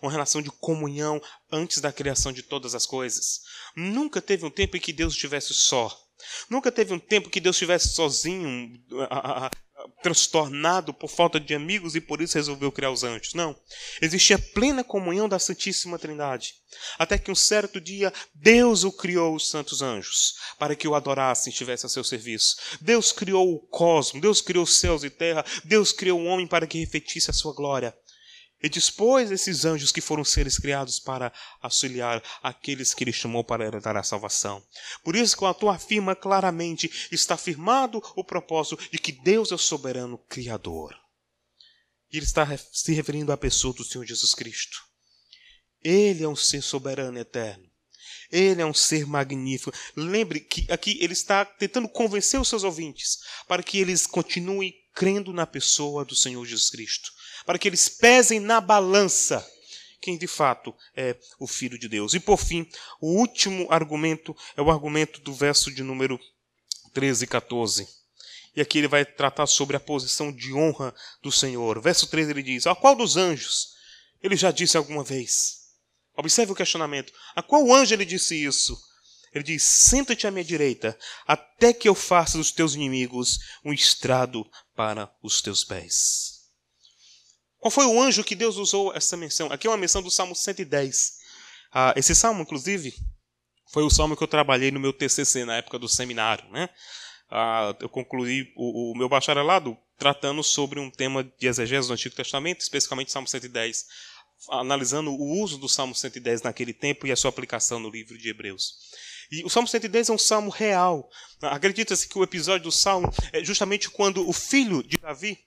uma 0.00 0.12
relação 0.12 0.40
de 0.40 0.50
comunhão 0.50 1.20
antes 1.50 1.80
da 1.80 1.92
criação 1.92 2.32
de 2.32 2.44
todas 2.44 2.72
as 2.76 2.86
coisas. 2.86 3.40
Nunca 3.74 4.22
teve 4.22 4.46
um 4.46 4.50
tempo 4.50 4.76
em 4.76 4.80
que 4.80 4.92
Deus 4.92 5.14
estivesse 5.14 5.52
só. 5.52 5.90
Nunca 6.48 6.70
teve 6.70 6.94
um 6.94 7.00
tempo 7.00 7.28
que 7.28 7.40
Deus 7.40 7.56
estivesse 7.56 7.88
sozinho, 7.94 8.80
transtornado 10.02 10.92
por 10.92 11.08
falta 11.08 11.38
de 11.38 11.54
amigos 11.54 11.94
e 11.94 12.00
por 12.00 12.20
isso 12.20 12.34
resolveu 12.34 12.70
criar 12.72 12.90
os 12.90 13.04
anjos. 13.04 13.34
Não. 13.34 13.56
Existia 14.00 14.38
plena 14.38 14.84
comunhão 14.84 15.28
da 15.28 15.38
Santíssima 15.38 15.98
Trindade. 15.98 16.54
Até 16.98 17.18
que 17.18 17.30
um 17.30 17.34
certo 17.34 17.80
dia 17.80 18.12
Deus 18.34 18.84
o 18.84 18.92
criou 18.92 19.34
os 19.34 19.48
santos 19.48 19.82
anjos 19.82 20.34
para 20.58 20.74
que 20.74 20.88
o 20.88 20.94
adorassem 20.94 21.50
e 21.50 21.52
estivesse 21.52 21.86
a 21.86 21.88
seu 21.88 22.02
serviço. 22.02 22.56
Deus 22.80 23.12
criou 23.12 23.52
o 23.52 23.58
cosmos, 23.58 24.22
Deus 24.22 24.40
criou 24.40 24.66
céus 24.66 25.04
e 25.04 25.10
terra, 25.10 25.44
Deus 25.64 25.92
criou 25.92 26.20
o 26.20 26.24
homem 26.24 26.46
para 26.46 26.66
que 26.66 26.78
refletisse 26.78 27.30
a 27.30 27.34
sua 27.34 27.52
glória 27.52 27.94
e 28.62 28.68
dispôs 28.68 29.30
esses 29.30 29.64
anjos 29.64 29.90
que 29.90 30.00
foram 30.00 30.24
seres 30.24 30.56
criados 30.58 31.00
para 31.00 31.32
auxiliar 31.60 32.22
aqueles 32.42 32.94
que 32.94 33.02
ele 33.02 33.12
chamou 33.12 33.42
para 33.42 33.64
herdar 33.64 33.96
a 33.96 34.02
salvação. 34.02 34.64
Por 35.02 35.16
isso 35.16 35.36
que 35.36 35.42
o 35.42 35.46
autor 35.46 35.74
afirma 35.74 36.14
claramente, 36.14 37.08
está 37.10 37.36
firmado 37.36 38.00
o 38.14 38.22
propósito 38.22 38.78
de 38.90 38.98
que 38.98 39.10
Deus 39.10 39.50
é 39.50 39.54
o 39.54 39.58
soberano 39.58 40.16
criador. 40.28 40.94
E 42.12 42.18
ele 42.18 42.26
está 42.26 42.46
se 42.56 42.92
referindo 42.92 43.32
à 43.32 43.36
pessoa 43.36 43.74
do 43.74 43.84
Senhor 43.84 44.04
Jesus 44.04 44.34
Cristo. 44.34 44.78
Ele 45.82 46.22
é 46.22 46.28
um 46.28 46.36
ser 46.36 46.62
soberano 46.62 47.18
eterno. 47.18 47.68
Ele 48.30 48.62
é 48.62 48.66
um 48.66 48.72
ser 48.72 49.06
magnífico. 49.06 49.76
Lembre 49.96 50.40
que 50.40 50.70
aqui 50.70 50.96
ele 51.00 51.12
está 51.12 51.44
tentando 51.44 51.88
convencer 51.88 52.40
os 52.40 52.48
seus 52.48 52.64
ouvintes 52.64 53.18
para 53.48 53.62
que 53.62 53.78
eles 53.78 54.06
continuem 54.06 54.72
crendo 54.94 55.32
na 55.32 55.46
pessoa 55.46 56.04
do 56.04 56.14
Senhor 56.14 56.44
Jesus 56.44 56.70
Cristo 56.70 57.10
para 57.44 57.58
que 57.58 57.68
eles 57.68 57.88
pesem 57.88 58.40
na 58.40 58.60
balança 58.60 59.46
quem 60.02 60.18
de 60.18 60.26
fato 60.26 60.74
é 60.96 61.16
o 61.38 61.46
Filho 61.46 61.78
de 61.78 61.88
Deus. 61.88 62.12
E 62.12 62.20
por 62.20 62.36
fim, 62.36 62.68
o 63.00 63.18
último 63.18 63.68
argumento 63.70 64.36
é 64.56 64.60
o 64.60 64.70
argumento 64.70 65.20
do 65.20 65.32
verso 65.32 65.72
de 65.72 65.82
número 65.82 66.18
13 66.92 67.24
e 67.24 67.26
14. 67.28 67.88
E 68.54 68.60
aqui 68.60 68.78
ele 68.78 68.88
vai 68.88 69.04
tratar 69.04 69.46
sobre 69.46 69.76
a 69.76 69.80
posição 69.80 70.32
de 70.32 70.52
honra 70.52 70.92
do 71.22 71.30
Senhor. 71.30 71.80
Verso 71.80 72.08
13 72.08 72.32
ele 72.32 72.42
diz: 72.42 72.66
A 72.66 72.74
qual 72.74 72.96
dos 72.96 73.16
anjos? 73.16 73.68
Ele 74.20 74.36
já 74.36 74.50
disse 74.50 74.76
alguma 74.76 75.04
vez: 75.04 75.60
Observe 76.16 76.52
o 76.52 76.56
questionamento. 76.56 77.12
A 77.34 77.42
qual 77.42 77.72
anjo 77.72 77.94
ele 77.94 78.04
disse 78.04 78.34
isso? 78.34 78.76
Ele 79.32 79.44
diz: 79.44 79.62
Senta-te 79.62 80.26
à 80.26 80.30
minha 80.30 80.44
direita, 80.44 80.98
até 81.26 81.72
que 81.72 81.88
eu 81.88 81.94
faça 81.94 82.36
dos 82.36 82.50
teus 82.50 82.74
inimigos 82.74 83.38
um 83.64 83.72
estrado 83.72 84.44
para 84.74 85.10
os 85.22 85.40
teus 85.40 85.64
pés. 85.64 86.41
Qual 87.62 87.70
foi 87.70 87.86
o 87.86 88.02
anjo 88.02 88.24
que 88.24 88.34
Deus 88.34 88.56
usou 88.56 88.92
essa 88.92 89.16
menção? 89.16 89.46
Aqui 89.52 89.68
é 89.68 89.70
uma 89.70 89.76
menção 89.76 90.02
do 90.02 90.10
Salmo 90.10 90.34
110. 90.34 91.12
Ah, 91.72 91.94
esse 91.96 92.12
salmo, 92.12 92.42
inclusive, 92.42 92.92
foi 93.72 93.84
o 93.84 93.88
salmo 93.88 94.16
que 94.16 94.22
eu 94.24 94.26
trabalhei 94.26 94.72
no 94.72 94.80
meu 94.80 94.92
TCC 94.92 95.44
na 95.44 95.58
época 95.58 95.78
do 95.78 95.88
seminário. 95.88 96.44
Né? 96.50 96.68
Ah, 97.30 97.72
eu 97.78 97.88
concluí 97.88 98.52
o, 98.56 98.90
o 98.90 98.98
meu 98.98 99.08
bacharelado 99.08 99.78
tratando 99.96 100.42
sobre 100.42 100.80
um 100.80 100.90
tema 100.90 101.22
de 101.22 101.46
exegese 101.46 101.86
do 101.86 101.94
Antigo 101.94 102.16
Testamento, 102.16 102.62
especificamente 102.62 103.12
Salmo 103.12 103.28
110, 103.28 103.86
analisando 104.50 105.12
o 105.12 105.40
uso 105.40 105.56
do 105.56 105.68
Salmo 105.68 105.94
110 105.94 106.42
naquele 106.42 106.74
tempo 106.74 107.06
e 107.06 107.12
a 107.12 107.16
sua 107.16 107.28
aplicação 107.28 107.78
no 107.78 107.88
livro 107.88 108.18
de 108.18 108.28
Hebreus. 108.28 108.72
E 109.30 109.44
o 109.44 109.48
Salmo 109.48 109.68
110 109.68 110.08
é 110.08 110.12
um 110.12 110.18
salmo 110.18 110.50
real. 110.50 111.08
Acredita-se 111.40 112.08
que 112.08 112.18
o 112.18 112.24
episódio 112.24 112.64
do 112.64 112.72
salmo 112.72 113.08
é 113.32 113.44
justamente 113.44 113.88
quando 113.88 114.28
o 114.28 114.32
filho 114.32 114.82
de 114.82 114.96
Davi, 114.96 115.38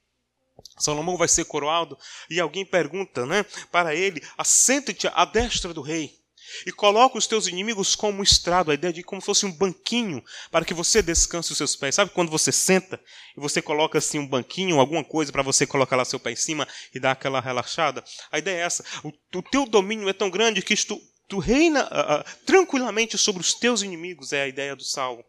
Salomão, 0.77 1.17
vai 1.17 1.27
ser 1.27 1.45
coroado 1.45 1.97
e 2.29 2.39
alguém 2.39 2.65
pergunta 2.65 3.25
né, 3.25 3.43
para 3.71 3.95
ele: 3.95 4.21
assenta-te 4.37 5.07
à 5.07 5.25
destra 5.25 5.73
do 5.73 5.81
rei 5.81 6.25
e 6.65 6.71
coloca 6.71 7.17
os 7.17 7.27
teus 7.27 7.47
inimigos 7.47 7.95
como 7.95 8.21
estrado, 8.21 8.71
a 8.71 8.73
ideia 8.73 8.93
de 8.93 9.03
como 9.03 9.21
fosse 9.21 9.45
um 9.45 9.51
banquinho 9.51 10.23
para 10.51 10.65
que 10.65 10.73
você 10.73 11.01
descanse 11.01 11.51
os 11.51 11.57
seus 11.57 11.75
pés. 11.75 11.95
Sabe 11.95 12.11
quando 12.11 12.29
você 12.29 12.51
senta 12.51 12.99
e 13.35 13.39
você 13.39 13.61
coloca 13.61 13.97
assim 13.97 14.19
um 14.19 14.27
banquinho, 14.27 14.79
alguma 14.79 15.03
coisa 15.03 15.31
para 15.31 15.41
você 15.41 15.65
colocar 15.65 15.95
lá 15.95 16.05
seu 16.05 16.19
pé 16.19 16.31
em 16.31 16.35
cima 16.35 16.67
e 16.93 16.99
dar 16.99 17.11
aquela 17.11 17.39
relaxada? 17.39 18.03
A 18.31 18.37
ideia 18.37 18.57
é 18.57 18.61
essa. 18.61 18.83
O, 19.03 19.11
o 19.37 19.41
teu 19.41 19.65
domínio 19.65 20.09
é 20.09 20.13
tão 20.13 20.29
grande 20.29 20.61
que 20.61 20.75
tu, 20.75 20.99
tu 21.27 21.39
reina 21.39 21.83
uh, 21.85 22.21
uh, 22.21 22.45
tranquilamente 22.45 23.17
sobre 23.17 23.41
os 23.41 23.53
teus 23.53 23.81
inimigos, 23.81 24.33
é 24.33 24.43
a 24.43 24.47
ideia 24.47 24.75
do 24.75 24.83
salmo. 24.83 25.23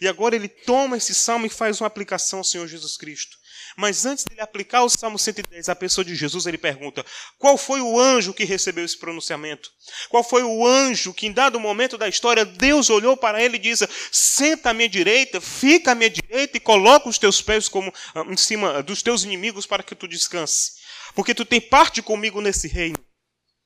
E 0.00 0.08
agora 0.08 0.36
ele 0.36 0.48
toma 0.48 0.96
esse 0.96 1.14
salmo 1.14 1.46
e 1.46 1.50
faz 1.50 1.80
uma 1.80 1.86
aplicação 1.86 2.40
ao 2.40 2.44
Senhor 2.44 2.66
Jesus 2.66 2.96
Cristo. 2.96 3.36
Mas 3.78 4.04
antes 4.04 4.24
de 4.24 4.34
ele 4.34 4.40
aplicar 4.40 4.82
o 4.82 4.88
Salmo 4.88 5.16
110 5.16 5.68
à 5.68 5.76
pessoa 5.76 6.04
de 6.04 6.12
Jesus, 6.12 6.46
ele 6.46 6.58
pergunta: 6.58 7.06
qual 7.38 7.56
foi 7.56 7.80
o 7.80 7.96
anjo 7.96 8.34
que 8.34 8.42
recebeu 8.42 8.84
esse 8.84 8.98
pronunciamento? 8.98 9.70
Qual 10.08 10.24
foi 10.24 10.42
o 10.42 10.66
anjo 10.66 11.14
que, 11.14 11.28
em 11.28 11.32
dado 11.32 11.60
momento 11.60 11.96
da 11.96 12.08
história, 12.08 12.44
Deus 12.44 12.90
olhou 12.90 13.16
para 13.16 13.40
ele 13.40 13.54
e 13.54 13.60
disse: 13.60 13.88
Senta 14.10 14.70
à 14.70 14.74
minha 14.74 14.88
direita, 14.88 15.40
fica 15.40 15.92
à 15.92 15.94
minha 15.94 16.10
direita 16.10 16.56
e 16.56 16.60
coloca 16.60 17.08
os 17.08 17.18
teus 17.18 17.40
pés 17.40 17.68
como 17.68 17.94
ah, 18.16 18.24
em 18.28 18.36
cima 18.36 18.82
dos 18.82 19.00
teus 19.00 19.22
inimigos 19.22 19.64
para 19.64 19.84
que 19.84 19.94
tu 19.94 20.08
descanse. 20.08 20.72
Porque 21.14 21.32
tu 21.32 21.44
tem 21.44 21.60
parte 21.60 22.02
comigo 22.02 22.40
nesse 22.40 22.66
reino. 22.66 22.98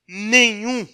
Nenhum 0.06 0.86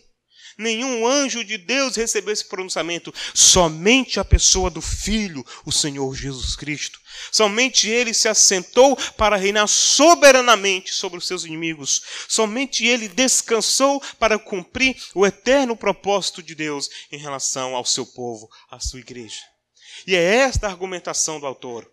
nenhum 0.58 1.06
anjo 1.06 1.44
de 1.44 1.56
Deus 1.56 1.94
recebeu 1.94 2.32
esse 2.32 2.44
pronunciamento, 2.44 3.14
somente 3.32 4.18
a 4.18 4.24
pessoa 4.24 4.68
do 4.68 4.82
Filho, 4.82 5.46
o 5.64 5.70
Senhor 5.70 6.14
Jesus 6.14 6.56
Cristo. 6.56 7.00
Somente 7.30 7.88
ele 7.88 8.12
se 8.12 8.28
assentou 8.28 8.96
para 9.16 9.36
reinar 9.36 9.68
soberanamente 9.68 10.92
sobre 10.92 11.18
os 11.18 11.26
seus 11.26 11.44
inimigos. 11.44 12.02
Somente 12.28 12.84
ele 12.84 13.08
descansou 13.08 14.02
para 14.18 14.38
cumprir 14.38 14.96
o 15.14 15.24
eterno 15.24 15.76
propósito 15.76 16.42
de 16.42 16.54
Deus 16.54 16.90
em 17.10 17.18
relação 17.18 17.76
ao 17.76 17.84
seu 17.84 18.04
povo, 18.04 18.48
à 18.70 18.80
sua 18.80 19.00
igreja. 19.00 19.40
E 20.06 20.14
é 20.14 20.36
esta 20.36 20.66
a 20.66 20.70
argumentação 20.70 21.40
do 21.40 21.46
autor. 21.46 21.90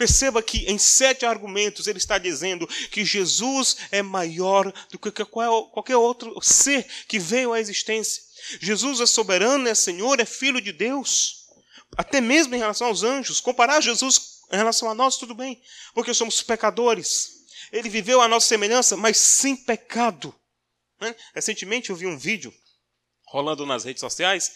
Perceba 0.00 0.42
que 0.42 0.60
em 0.60 0.78
sete 0.78 1.26
argumentos 1.26 1.86
ele 1.86 1.98
está 1.98 2.16
dizendo 2.16 2.66
que 2.90 3.04
Jesus 3.04 3.76
é 3.90 4.00
maior 4.00 4.72
do 4.90 4.98
que 4.98 5.10
qualquer 5.26 5.96
outro 5.98 6.40
ser 6.40 6.86
que 7.06 7.18
veio 7.18 7.52
à 7.52 7.60
existência. 7.60 8.22
Jesus 8.62 9.00
é 9.00 9.04
soberano, 9.04 9.68
é 9.68 9.74
Senhor, 9.74 10.18
é 10.18 10.24
Filho 10.24 10.58
de 10.58 10.72
Deus. 10.72 11.44
Até 11.98 12.18
mesmo 12.18 12.54
em 12.54 12.58
relação 12.58 12.86
aos 12.86 13.02
anjos. 13.02 13.40
Comparar 13.40 13.82
Jesus 13.82 14.38
em 14.50 14.56
relação 14.56 14.88
a 14.88 14.94
nós, 14.94 15.18
tudo 15.18 15.34
bem, 15.34 15.60
porque 15.92 16.14
somos 16.14 16.42
pecadores. 16.42 17.44
Ele 17.70 17.90
viveu 17.90 18.22
a 18.22 18.28
nossa 18.28 18.46
semelhança, 18.46 18.96
mas 18.96 19.18
sem 19.18 19.54
pecado. 19.54 20.34
Né? 20.98 21.14
Recentemente 21.34 21.90
eu 21.90 21.96
vi 21.96 22.06
um 22.06 22.16
vídeo 22.16 22.54
rolando 23.26 23.66
nas 23.66 23.84
redes 23.84 24.00
sociais 24.00 24.50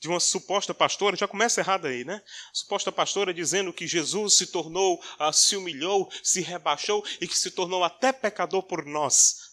de 0.00 0.08
uma 0.08 0.20
suposta 0.20 0.72
pastora, 0.72 1.16
já 1.16 1.26
começa 1.26 1.60
errado 1.60 1.86
aí, 1.86 2.04
né? 2.04 2.22
Suposta 2.52 2.92
pastora 2.92 3.34
dizendo 3.34 3.72
que 3.72 3.86
Jesus 3.86 4.34
se 4.34 4.46
tornou, 4.46 5.02
uh, 5.18 5.32
se 5.32 5.56
humilhou, 5.56 6.10
se 6.22 6.40
rebaixou 6.40 7.04
e 7.20 7.26
que 7.26 7.36
se 7.36 7.50
tornou 7.50 7.82
até 7.82 8.12
pecador 8.12 8.62
por 8.62 8.84
nós. 8.84 9.48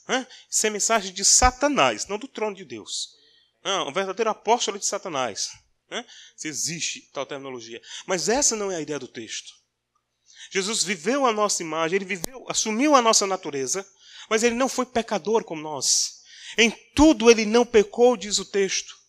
Isso 0.49 0.67
é 0.67 0.69
mensagem 0.69 1.11
de 1.11 1.25
Satanás, 1.25 2.05
não 2.05 2.19
do 2.19 2.27
trono 2.27 2.55
de 2.55 2.63
Deus. 2.63 3.15
Um 3.87 3.91
verdadeiro 3.91 4.29
apóstolo 4.29 4.77
de 4.77 4.85
Satanás. 4.85 5.49
Se 6.35 6.47
existe 6.47 7.09
tal 7.11 7.25
terminologia. 7.25 7.81
Mas 8.05 8.29
essa 8.29 8.55
não 8.55 8.71
é 8.71 8.75
a 8.75 8.81
ideia 8.81 8.99
do 8.99 9.07
texto. 9.07 9.51
Jesus 10.51 10.83
viveu 10.83 11.25
a 11.25 11.33
nossa 11.33 11.63
imagem, 11.63 11.95
ele 11.95 12.05
viveu, 12.05 12.45
assumiu 12.47 12.95
a 12.95 13.01
nossa 13.01 13.25
natureza, 13.25 13.83
mas 14.29 14.43
ele 14.43 14.53
não 14.53 14.69
foi 14.69 14.85
pecador 14.85 15.43
como 15.43 15.63
nós. 15.63 16.21
Em 16.55 16.69
tudo 16.95 17.31
ele 17.31 17.47
não 17.47 17.65
pecou, 17.65 18.15
diz 18.15 18.37
o 18.37 18.45
texto 18.45 19.04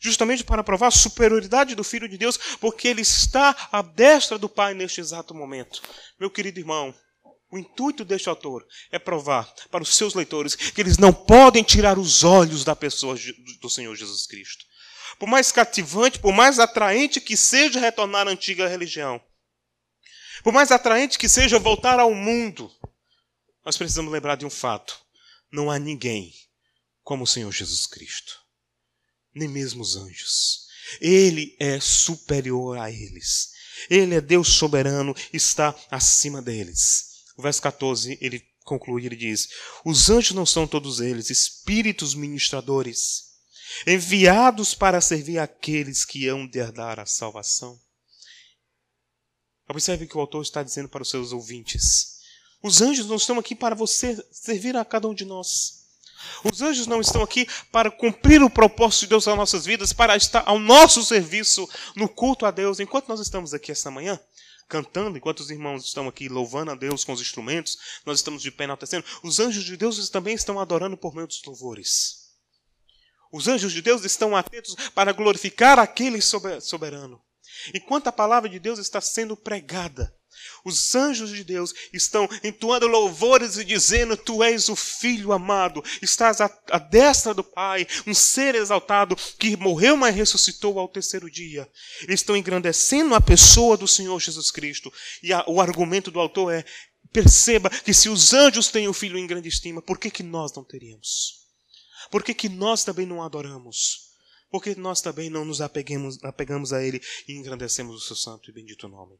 justamente 0.00 0.42
para 0.42 0.64
provar 0.64 0.88
a 0.88 0.90
superioridade 0.90 1.74
do 1.74 1.84
Filho 1.84 2.08
de 2.08 2.16
Deus, 2.16 2.38
porque 2.58 2.88
ele 2.88 3.02
está 3.02 3.54
à 3.70 3.82
destra 3.82 4.38
do 4.38 4.48
Pai 4.48 4.72
neste 4.72 5.00
exato 5.00 5.34
momento. 5.34 5.82
Meu 6.18 6.30
querido 6.30 6.58
irmão, 6.58 6.94
o 7.52 7.58
intuito 7.58 8.04
deste 8.04 8.28
autor 8.28 8.66
é 8.90 8.98
provar 8.98 9.44
para 9.70 9.82
os 9.82 9.94
seus 9.94 10.14
leitores 10.14 10.54
que 10.54 10.80
eles 10.80 10.96
não 10.96 11.12
podem 11.12 11.62
tirar 11.62 11.98
os 11.98 12.24
olhos 12.24 12.64
da 12.64 12.74
pessoa 12.74 13.14
do 13.60 13.68
Senhor 13.68 13.94
Jesus 13.94 14.26
Cristo. 14.26 14.64
Por 15.18 15.28
mais 15.28 15.52
cativante, 15.52 16.18
por 16.18 16.32
mais 16.32 16.58
atraente 16.58 17.20
que 17.20 17.36
seja 17.36 17.78
retornar 17.78 18.26
à 18.26 18.30
antiga 18.30 18.66
religião, 18.66 19.20
por 20.42 20.52
mais 20.52 20.70
atraente 20.70 21.18
que 21.18 21.28
seja 21.28 21.58
voltar 21.58 22.00
ao 22.00 22.14
mundo, 22.14 22.72
nós 23.62 23.76
precisamos 23.76 24.10
lembrar 24.10 24.36
de 24.36 24.46
um 24.46 24.50
fato: 24.50 24.98
não 25.52 25.70
há 25.70 25.78
ninguém 25.78 26.32
como 27.02 27.24
o 27.24 27.26
Senhor 27.26 27.52
Jesus 27.52 27.86
Cristo 27.86 28.40
nem 29.34 29.48
mesmo 29.48 29.82
os 29.82 29.96
anjos. 29.96 30.66
Ele 31.00 31.56
é 31.58 31.78
superior 31.80 32.78
a 32.78 32.90
eles. 32.90 33.50
Ele 33.88 34.14
é 34.14 34.20
Deus 34.20 34.48
soberano, 34.48 35.14
está 35.32 35.74
acima 35.90 36.42
deles. 36.42 37.24
O 37.36 37.42
verso 37.42 37.62
14, 37.62 38.18
ele 38.20 38.44
conclui, 38.64 39.06
ele 39.06 39.16
diz: 39.16 39.48
Os 39.84 40.10
anjos 40.10 40.34
não 40.34 40.44
são 40.44 40.66
todos 40.66 41.00
eles 41.00 41.30
espíritos 41.30 42.14
ministradores, 42.14 43.30
enviados 43.86 44.74
para 44.74 45.00
servir 45.00 45.38
aqueles 45.38 46.04
que 46.04 46.28
hão 46.28 46.46
de 46.46 46.58
herdar 46.58 46.98
a 47.00 47.06
salvação. 47.06 47.80
Observe 49.68 50.06
que 50.06 50.16
o 50.16 50.20
autor 50.20 50.42
está 50.42 50.62
dizendo 50.62 50.88
para 50.88 51.02
os 51.02 51.10
seus 51.10 51.32
ouvintes: 51.32 52.18
Os 52.62 52.82
anjos 52.82 53.06
não 53.06 53.16
estão 53.16 53.38
aqui 53.38 53.54
para 53.54 53.74
você 53.74 54.16
servir 54.30 54.76
a 54.76 54.84
cada 54.84 55.08
um 55.08 55.14
de 55.14 55.24
nós. 55.24 55.79
Os 56.44 56.62
anjos 56.62 56.86
não 56.86 57.00
estão 57.00 57.22
aqui 57.22 57.46
para 57.70 57.90
cumprir 57.90 58.42
o 58.42 58.50
propósito 58.50 59.00
de 59.00 59.08
Deus 59.08 59.26
nas 59.26 59.36
nossas 59.36 59.64
vidas, 59.64 59.92
para 59.92 60.16
estar 60.16 60.42
ao 60.46 60.58
nosso 60.58 61.02
serviço 61.04 61.68
no 61.96 62.08
culto 62.08 62.46
a 62.46 62.50
Deus. 62.50 62.80
Enquanto 62.80 63.08
nós 63.08 63.20
estamos 63.20 63.54
aqui 63.54 63.72
esta 63.72 63.90
manhã, 63.90 64.18
cantando, 64.68 65.18
enquanto 65.18 65.40
os 65.40 65.50
irmãos 65.50 65.84
estão 65.84 66.08
aqui 66.08 66.28
louvando 66.28 66.70
a 66.70 66.74
Deus 66.74 67.04
com 67.04 67.12
os 67.12 67.20
instrumentos, 67.20 67.76
nós 68.06 68.18
estamos 68.18 68.42
de 68.42 68.50
pé 68.50 68.64
enaltecendo, 68.64 69.04
os 69.22 69.40
anjos 69.40 69.64
de 69.64 69.76
Deus 69.76 70.08
também 70.08 70.34
estão 70.34 70.60
adorando 70.60 70.96
por 70.96 71.14
meio 71.14 71.26
dos 71.26 71.42
louvores. 71.44 72.30
Os 73.32 73.46
anjos 73.48 73.72
de 73.72 73.82
Deus 73.82 74.04
estão 74.04 74.36
atentos 74.36 74.74
para 74.94 75.12
glorificar 75.12 75.78
aquele 75.78 76.20
soberano. 76.20 77.20
Enquanto 77.74 78.08
a 78.08 78.12
palavra 78.12 78.48
de 78.48 78.58
Deus 78.58 78.78
está 78.78 79.00
sendo 79.00 79.36
pregada, 79.36 80.14
os 80.64 80.94
anjos 80.94 81.30
de 81.30 81.44
Deus 81.44 81.72
estão 81.92 82.28
entoando 82.42 82.86
louvores 82.86 83.56
e 83.56 83.64
dizendo: 83.64 84.16
Tu 84.16 84.42
és 84.42 84.68
o 84.68 84.76
Filho 84.76 85.32
amado, 85.32 85.82
estás 86.02 86.40
à, 86.40 86.48
destra 86.90 87.32
do 87.34 87.44
Pai, 87.44 87.86
um 88.06 88.14
ser 88.14 88.54
exaltado 88.54 89.16
que 89.38 89.56
morreu, 89.56 89.96
mas 89.96 90.14
ressuscitou 90.14 90.78
ao 90.78 90.88
terceiro 90.88 91.30
dia. 91.30 91.68
Eles 92.02 92.20
estão 92.20 92.36
engrandecendo 92.36 93.14
a 93.14 93.20
pessoa 93.20 93.76
do 93.76 93.88
Senhor 93.88 94.18
Jesus 94.20 94.50
Cristo. 94.50 94.92
E 95.22 95.32
a, 95.32 95.44
o 95.46 95.60
argumento 95.60 96.10
do 96.10 96.20
autor 96.20 96.52
é: 96.52 96.64
perceba 97.12 97.70
que 97.70 97.94
se 97.94 98.08
os 98.08 98.32
anjos 98.32 98.68
têm 98.68 98.88
o 98.88 98.94
Filho 98.94 99.18
em 99.18 99.26
grande 99.26 99.48
estima, 99.48 99.82
por 99.82 99.98
que, 99.98 100.10
que 100.10 100.22
nós 100.22 100.52
não 100.54 100.64
teríamos? 100.64 101.40
Por 102.10 102.22
que, 102.22 102.34
que 102.34 102.48
nós 102.48 102.84
também 102.84 103.06
não 103.06 103.22
adoramos? 103.22 104.10
Porque 104.50 104.74
nós 104.74 105.00
também 105.00 105.30
não 105.30 105.44
nos 105.44 105.60
apegamos 105.60 106.72
a 106.72 106.82
Ele 106.82 107.00
e 107.28 107.34
engrandecemos 107.34 107.96
o 107.96 108.06
seu 108.06 108.16
santo 108.16 108.50
e 108.50 108.52
bendito 108.52 108.88
nome. 108.88 109.16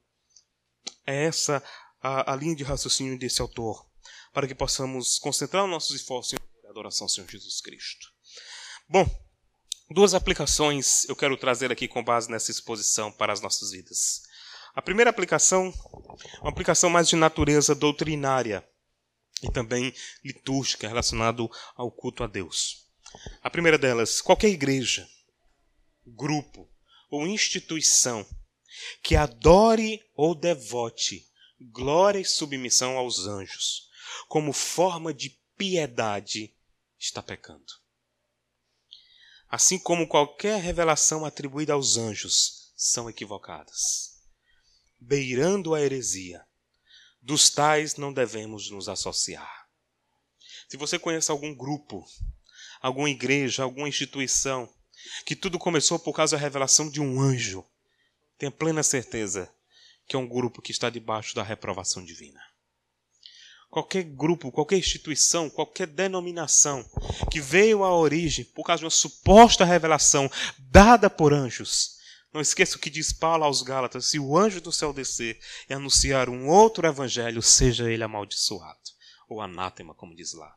É 1.06 1.24
essa 1.24 1.62
a, 2.00 2.32
a 2.32 2.36
linha 2.36 2.56
de 2.56 2.64
raciocínio 2.64 3.18
desse 3.18 3.40
autor, 3.40 3.86
para 4.32 4.46
que 4.46 4.54
possamos 4.54 5.18
concentrar 5.18 5.66
nossos 5.66 5.96
esforços 5.96 6.34
em 6.34 6.68
adoração 6.68 7.04
ao 7.04 7.08
Senhor 7.08 7.28
Jesus 7.28 7.60
Cristo. 7.60 8.06
Bom, 8.88 9.08
duas 9.90 10.14
aplicações 10.14 11.08
eu 11.08 11.16
quero 11.16 11.36
trazer 11.36 11.70
aqui 11.70 11.88
com 11.88 12.02
base 12.02 12.30
nessa 12.30 12.50
exposição 12.50 13.10
para 13.12 13.32
as 13.32 13.40
nossas 13.40 13.70
vidas. 13.70 14.22
A 14.74 14.80
primeira 14.80 15.10
aplicação, 15.10 15.72
uma 16.40 16.50
aplicação 16.50 16.88
mais 16.88 17.08
de 17.08 17.16
natureza 17.16 17.74
doutrinária 17.74 18.66
e 19.42 19.50
também 19.50 19.92
litúrgica, 20.24 20.86
relacionado 20.86 21.50
ao 21.74 21.90
culto 21.90 22.22
a 22.22 22.26
Deus. 22.26 22.86
A 23.42 23.50
primeira 23.50 23.76
delas, 23.76 24.20
qualquer 24.20 24.48
igreja, 24.48 25.08
grupo 26.06 26.68
ou 27.10 27.26
instituição 27.26 28.24
que 29.02 29.16
adore 29.16 30.02
ou 30.14 30.34
devote 30.34 31.28
glória 31.60 32.18
e 32.18 32.24
submissão 32.24 32.96
aos 32.96 33.26
anjos 33.26 33.88
como 34.28 34.52
forma 34.52 35.12
de 35.12 35.38
piedade 35.56 36.54
está 36.98 37.22
pecando. 37.22 37.72
Assim 39.48 39.78
como 39.78 40.06
qualquer 40.06 40.60
revelação 40.60 41.24
atribuída 41.24 41.72
aos 41.72 41.96
anjos 41.96 42.72
são 42.76 43.10
equivocadas, 43.10 44.22
beirando 44.98 45.74
a 45.74 45.80
heresia. 45.80 46.44
Dos 47.20 47.50
tais 47.50 47.96
não 47.96 48.12
devemos 48.12 48.70
nos 48.70 48.88
associar. 48.88 49.68
Se 50.68 50.76
você 50.76 50.98
conhece 50.98 51.30
algum 51.30 51.54
grupo, 51.54 52.06
alguma 52.80 53.10
igreja, 53.10 53.62
alguma 53.62 53.88
instituição, 53.88 54.72
que 55.26 55.36
tudo 55.36 55.58
começou 55.58 55.98
por 55.98 56.14
causa 56.14 56.36
da 56.36 56.42
revelação 56.42 56.88
de 56.88 57.00
um 57.00 57.20
anjo, 57.20 57.66
tenha 58.40 58.50
plena 58.50 58.82
certeza 58.82 59.54
que 60.08 60.16
é 60.16 60.18
um 60.18 60.26
grupo 60.26 60.62
que 60.62 60.72
está 60.72 60.88
debaixo 60.88 61.34
da 61.34 61.42
reprovação 61.42 62.02
divina. 62.02 62.40
Qualquer 63.68 64.02
grupo, 64.02 64.50
qualquer 64.50 64.78
instituição, 64.78 65.50
qualquer 65.50 65.86
denominação 65.86 66.82
que 67.30 67.38
veio 67.38 67.84
à 67.84 67.94
origem 67.94 68.44
por 68.46 68.64
causa 68.64 68.80
de 68.80 68.84
uma 68.86 68.90
suposta 68.90 69.64
revelação 69.64 70.28
dada 70.58 71.10
por 71.10 71.34
anjos. 71.34 71.98
Não 72.32 72.40
esqueça 72.40 72.76
o 72.76 72.80
que 72.80 72.88
diz 72.88 73.12
Paulo 73.12 73.44
aos 73.44 73.62
Gálatas: 73.62 74.06
se 74.06 74.18
o 74.18 74.36
anjo 74.36 74.60
do 74.60 74.72
céu 74.72 74.92
descer 74.92 75.38
e 75.68 75.74
anunciar 75.74 76.30
um 76.30 76.48
outro 76.48 76.86
evangelho, 76.88 77.42
seja 77.42 77.92
ele 77.92 78.02
amaldiçoado, 78.02 78.80
ou 79.28 79.42
anátema, 79.42 79.94
como 79.94 80.16
diz 80.16 80.32
lá. 80.32 80.56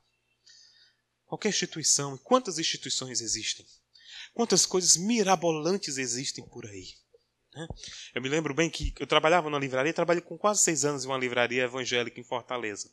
Qualquer 1.26 1.50
instituição, 1.50 2.18
quantas 2.18 2.58
instituições 2.58 3.20
existem? 3.20 3.66
Quantas 4.34 4.66
coisas 4.66 4.96
mirabolantes 4.96 5.98
existem 5.98 6.48
por 6.48 6.66
aí? 6.66 7.03
Né? 7.56 7.68
Eu 8.14 8.22
me 8.22 8.30
lembro 8.30 8.54
bem 8.54 8.70
que 8.70 8.94
eu 9.00 9.08
trabalhava 9.08 9.50
na 9.50 9.60
livraria, 9.60 9.94
trabalhei 9.94 10.22
com 10.22 10.38
quase 10.38 10.62
seis 10.62 10.86
anos 10.86 11.06
em 11.06 11.08
uma 11.08 11.18
livraria 11.18 11.64
evangélica 11.64 12.20
em 12.20 12.24
Fortaleza. 12.24 12.92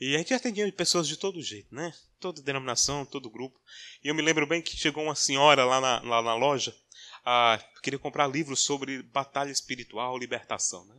E 0.00 0.14
a 0.14 0.18
gente 0.18 0.34
atendia 0.34 0.70
pessoas 0.72 1.06
de 1.06 1.16
todo 1.16 1.40
jeito, 1.40 1.72
né? 1.72 1.94
Toda 2.18 2.42
denominação, 2.42 3.06
todo 3.06 3.30
grupo. 3.30 3.60
E 4.02 4.08
eu 4.08 4.14
me 4.14 4.22
lembro 4.22 4.46
bem 4.46 4.60
que 4.60 4.76
chegou 4.76 5.04
uma 5.04 5.14
senhora 5.14 5.64
lá 5.64 5.80
na, 5.80 6.00
lá 6.00 6.22
na 6.22 6.34
loja, 6.34 6.74
a, 7.24 7.62
queria 7.82 7.98
comprar 7.98 8.26
livros 8.26 8.60
sobre 8.60 9.02
batalha 9.02 9.50
espiritual, 9.50 10.18
libertação, 10.18 10.84
né? 10.86 10.96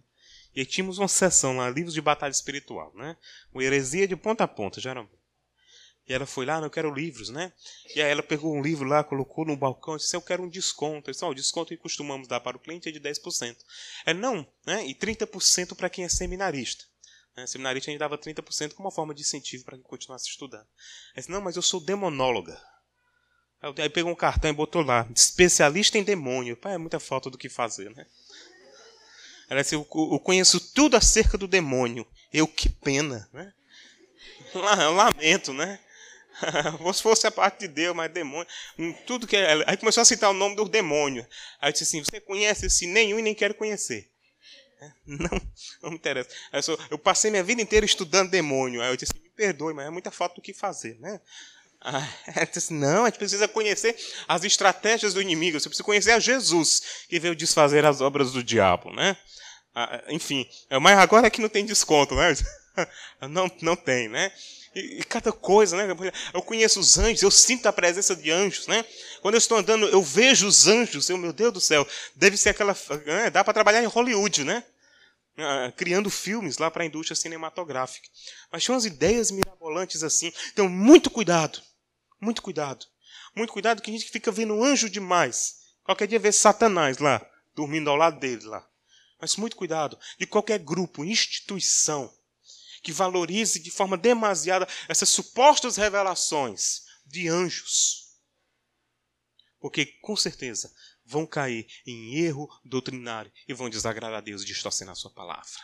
E 0.56 0.66
tínhamos 0.66 1.00
uma 1.00 1.08
sessão 1.08 1.58
lá, 1.58 1.70
livros 1.70 1.94
de 1.94 2.02
batalha 2.02 2.32
espiritual, 2.32 2.94
né? 2.96 3.18
Uma 3.52 3.64
heresia 3.64 4.08
de 4.08 4.16
ponta 4.16 4.44
a 4.44 4.48
ponta, 4.48 4.80
geralmente. 4.80 5.23
E 6.08 6.14
ela 6.14 6.26
foi 6.26 6.46
lá, 6.46 6.58
não, 6.58 6.66
eu 6.66 6.70
quero 6.70 6.94
livros, 6.94 7.30
né? 7.30 7.54
E 7.96 8.02
aí 8.02 8.12
ela 8.12 8.22
pegou 8.22 8.54
um 8.54 8.62
livro 8.62 8.86
lá, 8.86 9.04
colocou 9.04 9.46
no 9.46 9.56
balcão 9.56 9.96
disse, 9.96 10.16
eu 10.16 10.22
quero 10.22 10.44
um 10.44 10.50
desconto. 10.50 11.10
Eu 11.10 11.14
disse, 11.14 11.24
oh, 11.24 11.30
o 11.30 11.34
desconto 11.34 11.70
que 11.70 11.78
costumamos 11.78 12.28
dar 12.28 12.42
para 12.42 12.58
o 12.58 12.60
cliente 12.60 12.90
é 12.90 12.92
de 12.92 13.00
10%. 13.00 13.56
É 14.06 14.14
não, 14.14 14.46
né? 14.66 14.86
E 14.86 14.94
30% 14.94 15.76
para 15.76 15.90
quem 15.90 16.04
é 16.04 16.10
seminarista. 16.10 16.84
Né? 17.38 17.48
Seminarista 17.48 17.90
a 17.90 17.92
gente 17.92 18.00
dava 18.00 18.18
30% 18.18 18.74
como 18.74 18.88
uma 18.88 18.94
forma 18.94 19.14
de 19.14 19.22
incentivo 19.22 19.64
para 19.64 19.78
que 19.78 19.84
continuasse 19.84 20.30
estudando. 20.30 20.68
Aí 21.16 21.18
disse, 21.18 21.32
não, 21.32 21.40
mas 21.40 21.56
eu 21.56 21.62
sou 21.62 21.80
demonóloga. 21.80 22.62
Aí 23.78 23.90
pegou 23.90 24.12
um 24.12 24.16
cartão 24.16 24.50
e 24.50 24.54
botou 24.54 24.82
lá, 24.82 25.08
especialista 25.16 25.98
em 25.98 26.04
demônio. 26.04 26.58
Pá, 26.58 26.72
é 26.72 26.78
muita 26.78 27.00
falta 27.00 27.30
do 27.30 27.38
que 27.38 27.48
fazer, 27.48 27.90
né? 27.96 28.06
Ela 29.50 29.62
disse, 29.62 29.76
eu 29.76 29.86
conheço 29.86 30.60
tudo 30.74 30.98
acerca 30.98 31.38
do 31.38 31.48
demônio. 31.48 32.06
Eu, 32.34 32.46
que 32.46 32.68
pena, 32.68 33.30
né? 33.32 33.54
Lamento, 34.54 35.54
né? 35.54 35.80
se 36.94 37.02
fosse 37.02 37.28
a 37.28 37.32
parte 37.32 37.62
de 37.62 37.68
Deus, 37.68 37.96
mas 37.96 38.12
demônio. 38.12 38.48
Tudo 39.06 39.28
que 39.28 39.36
é, 39.36 39.64
Aí 39.68 39.78
começou 39.78 40.02
a 40.02 40.06
citar 40.06 40.30
o 40.30 40.34
nome 40.34 40.56
do 40.56 40.66
demônio. 40.66 41.26
Aí 41.62 41.72
disse 41.72 41.84
assim: 41.84 42.04
Você 42.04 42.20
conhece 42.20 42.66
esse 42.66 42.88
nenhum 42.88 43.20
e 43.20 43.22
nem 43.22 43.36
quero 43.36 43.54
conhecer. 43.54 44.10
Não, 45.08 45.42
não 45.82 45.92
me 45.92 45.96
interessa. 45.96 46.30
Eu, 46.52 46.80
eu, 46.92 46.98
passei 46.98 47.32
minha 47.32 47.44
vida 47.44 47.62
inteira 47.62 47.86
estudando 47.86 48.30
demônio. 48.30 48.82
Aí 48.82 48.90
eu 48.90 48.98
disse: 48.98 49.14
Me 49.14 49.30
perdoe, 49.30 49.74
mas 49.74 49.88
é 49.88 49.90
muita 49.90 50.12
falta 50.12 50.36
do 50.36 50.42
que 50.42 50.54
fazer, 50.54 51.00
né? 51.00 51.22
Aí 51.80 52.46
disse: 52.52 52.74
Não, 52.74 53.04
a 53.04 53.10
gente 53.10 53.18
precisa 53.18 53.48
conhecer 53.48 53.96
as 54.28 54.44
estratégias 54.44 55.14
do 55.14 55.22
inimigo. 55.22 55.58
Você 55.58 55.70
precisa 55.70 55.86
conhecer 55.86 56.12
a 56.12 56.20
Jesus 56.20 57.06
que 57.08 57.20
veio 57.20 57.36
desfazer 57.36 57.86
as 57.86 58.02
obras 58.02 58.34
do 58.34 58.44
diabo, 58.44 58.92
né? 58.92 59.16
Enfim, 60.10 60.48
mas 60.82 61.00
agora 61.00 61.28
é 61.28 61.30
que 61.30 61.42
não 61.42 61.50
tem 61.50 61.66
desconto, 61.66 62.14
né? 62.16 62.36
Não, 63.30 63.50
não 63.62 63.76
tem, 63.76 64.10
né? 64.10 64.32
E, 64.76 65.00
e, 65.00 65.04
cada 65.04 65.32
coisa, 65.32 65.78
né? 65.78 65.88
Eu 66.34 66.42
conheço 66.42 66.80
os 66.80 66.98
anjos, 66.98 67.22
eu 67.22 67.32
sinto 67.32 67.68
a 67.68 67.74
presença 67.74 68.16
de 68.16 68.32
anjos, 68.32 68.68
né? 68.68 68.84
Quando 69.22 69.36
eu 69.36 69.40
estou 69.40 69.58
andando, 69.58 69.88
eu 69.88 70.02
vejo 70.02 70.48
os 70.48 70.68
anjos, 70.68 71.10
eu, 71.10 71.18
meu 71.18 71.32
Deus 71.32 71.54
do 71.54 71.62
céu, 71.62 71.88
deve 72.16 72.38
ser 72.38 72.50
aquela. 72.50 72.76
Né? 73.06 73.30
Dá 73.30 73.44
para 73.44 73.54
trabalhar 73.54 73.84
em 73.84 73.88
Hollywood, 73.88 74.44
né? 74.44 74.64
Ah, 75.38 75.72
criando 75.76 76.10
filmes 76.10 76.58
lá 76.58 76.70
para 76.70 76.84
a 76.84 76.86
indústria 76.86 77.16
cinematográfica. 77.16 78.08
Mas 78.52 78.64
tinha 78.64 78.74
umas 78.74 78.86
ideias 78.86 79.32
mirabolantes 79.32 80.04
assim. 80.04 80.32
Então, 80.52 80.70
muito 80.70 81.10
cuidado. 81.10 81.62
Muito 82.20 82.42
cuidado. 82.42 82.86
Muito 83.36 83.52
cuidado 83.52 83.82
que 83.82 83.90
a 83.90 83.94
gente 83.94 84.12
fica 84.12 84.32
vendo 84.32 84.64
anjo 84.64 84.90
demais. 84.90 85.56
Qualquer 85.84 86.08
dia 86.08 86.20
vê 86.20 86.32
Satanás 86.32 87.00
lá, 87.00 87.26
dormindo 87.56 87.90
ao 87.90 87.96
lado 87.96 88.20
dele 88.20 88.46
lá. 88.46 88.66
Mas 89.20 89.36
muito 89.36 89.56
cuidado. 89.56 89.98
De 90.20 90.28
qualquer 90.28 90.60
grupo, 90.60 91.04
instituição 91.04 92.14
que 92.84 92.92
valorize 92.92 93.60
de 93.60 93.72
forma 93.72 93.98
demasiada 93.98 94.68
essas 94.88 95.10
supostas 95.10 95.78
revelações 95.78 96.84
de 97.06 97.30
anjos. 97.30 98.04
Porque, 99.60 99.86
com 100.02 100.16
certeza, 100.16 100.72
vão 101.06 101.26
cair 101.26 101.66
em 101.88 102.16
erro 102.16 102.48
doutrinário 102.66 103.32
e 103.48 103.54
vão 103.54 103.70
desagradar 103.70 104.18
a 104.18 104.22
Deus 104.22 104.44
e 104.44 104.46
distorcer 104.46 104.90
a 104.90 104.96
sua 104.96 105.12
palavra. 105.12 105.62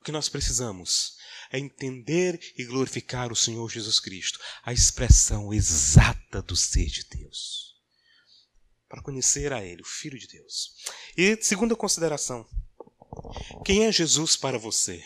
O 0.00 0.04
que 0.04 0.12
nós 0.12 0.28
precisamos 0.28 1.16
é 1.50 1.58
entender 1.58 2.38
e 2.58 2.64
glorificar 2.64 3.32
o 3.32 3.36
Senhor 3.36 3.70
Jesus 3.70 4.00
Cristo, 4.00 4.38
a 4.62 4.72
expressão 4.72 5.54
exata 5.54 6.42
do 6.42 6.56
ser 6.56 6.86
de 6.86 7.04
Deus. 7.04 7.74
Para 8.88 9.02
conhecer 9.02 9.52
a 9.52 9.64
Ele, 9.64 9.82
o 9.82 9.86
Filho 9.86 10.18
de 10.18 10.26
Deus. 10.26 10.74
E 11.16 11.36
segunda 11.42 11.74
consideração: 11.74 12.46
quem 13.64 13.84
é 13.86 13.92
Jesus 13.92 14.36
para 14.36 14.58
você? 14.58 15.02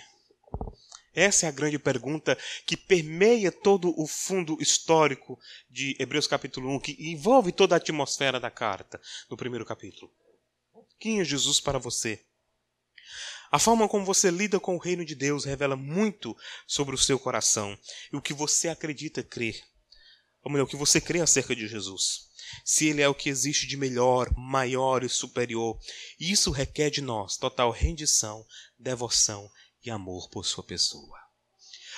Essa 1.15 1.47
é 1.47 1.49
a 1.49 1.53
grande 1.53 1.79
pergunta 1.79 2.37
que 2.67 2.77
permeia 2.77 3.51
todo 3.51 3.93
o 4.01 4.07
fundo 4.07 4.57
histórico 4.61 5.39
de 5.71 5.97
Hebreus 5.99 6.27
capítulo 6.27 6.75
1, 6.77 6.81
que 6.81 6.97
envolve 6.99 7.53
toda 7.53 7.75
a 7.75 7.79
atmosfera 7.79 8.39
da 8.39 8.51
carta 8.51 9.01
no 9.31 9.37
primeiro 9.37 9.65
capítulo. 9.65 10.13
Quem 10.99 11.21
é 11.21 11.25
Jesus 11.25 11.61
para 11.61 11.79
você? 11.79 12.21
A 13.51 13.59
forma 13.59 13.89
como 13.89 14.05
você 14.05 14.31
lida 14.31 14.61
com 14.61 14.77
o 14.77 14.79
reino 14.79 15.05
de 15.05 15.15
Deus 15.15 15.45
revela 15.45 15.75
muito 15.75 16.37
sobre 16.67 16.95
o 16.95 16.99
seu 16.99 17.19
coração 17.19 17.79
e 18.13 18.17
o 18.17 18.21
que 18.23 18.35
você 18.35 18.69
acredita 18.69 19.23
crer. 19.23 19.63
Ou 20.43 20.53
melhor, 20.53 20.65
o 20.65 20.69
que 20.69 20.77
você 20.77 21.01
crê 21.01 21.21
acerca 21.21 21.57
de 21.57 21.67
Jesus. 21.67 22.29
Se 22.65 22.89
ele 22.89 23.01
é 23.01 23.09
o 23.09 23.15
que 23.15 23.29
existe 23.29 23.67
de 23.67 23.77
melhor, 23.77 24.31
maior 24.37 25.03
e 25.03 25.09
superior. 25.09 25.79
Isso 26.21 26.51
requer 26.51 26.91
de 26.91 27.01
nós 27.01 27.37
total 27.37 27.71
rendição, 27.71 28.45
devoção 28.79 29.51
e 29.85 29.91
amor 29.91 30.29
por 30.31 30.45
sua 30.45 30.65
pessoa. 30.65 31.19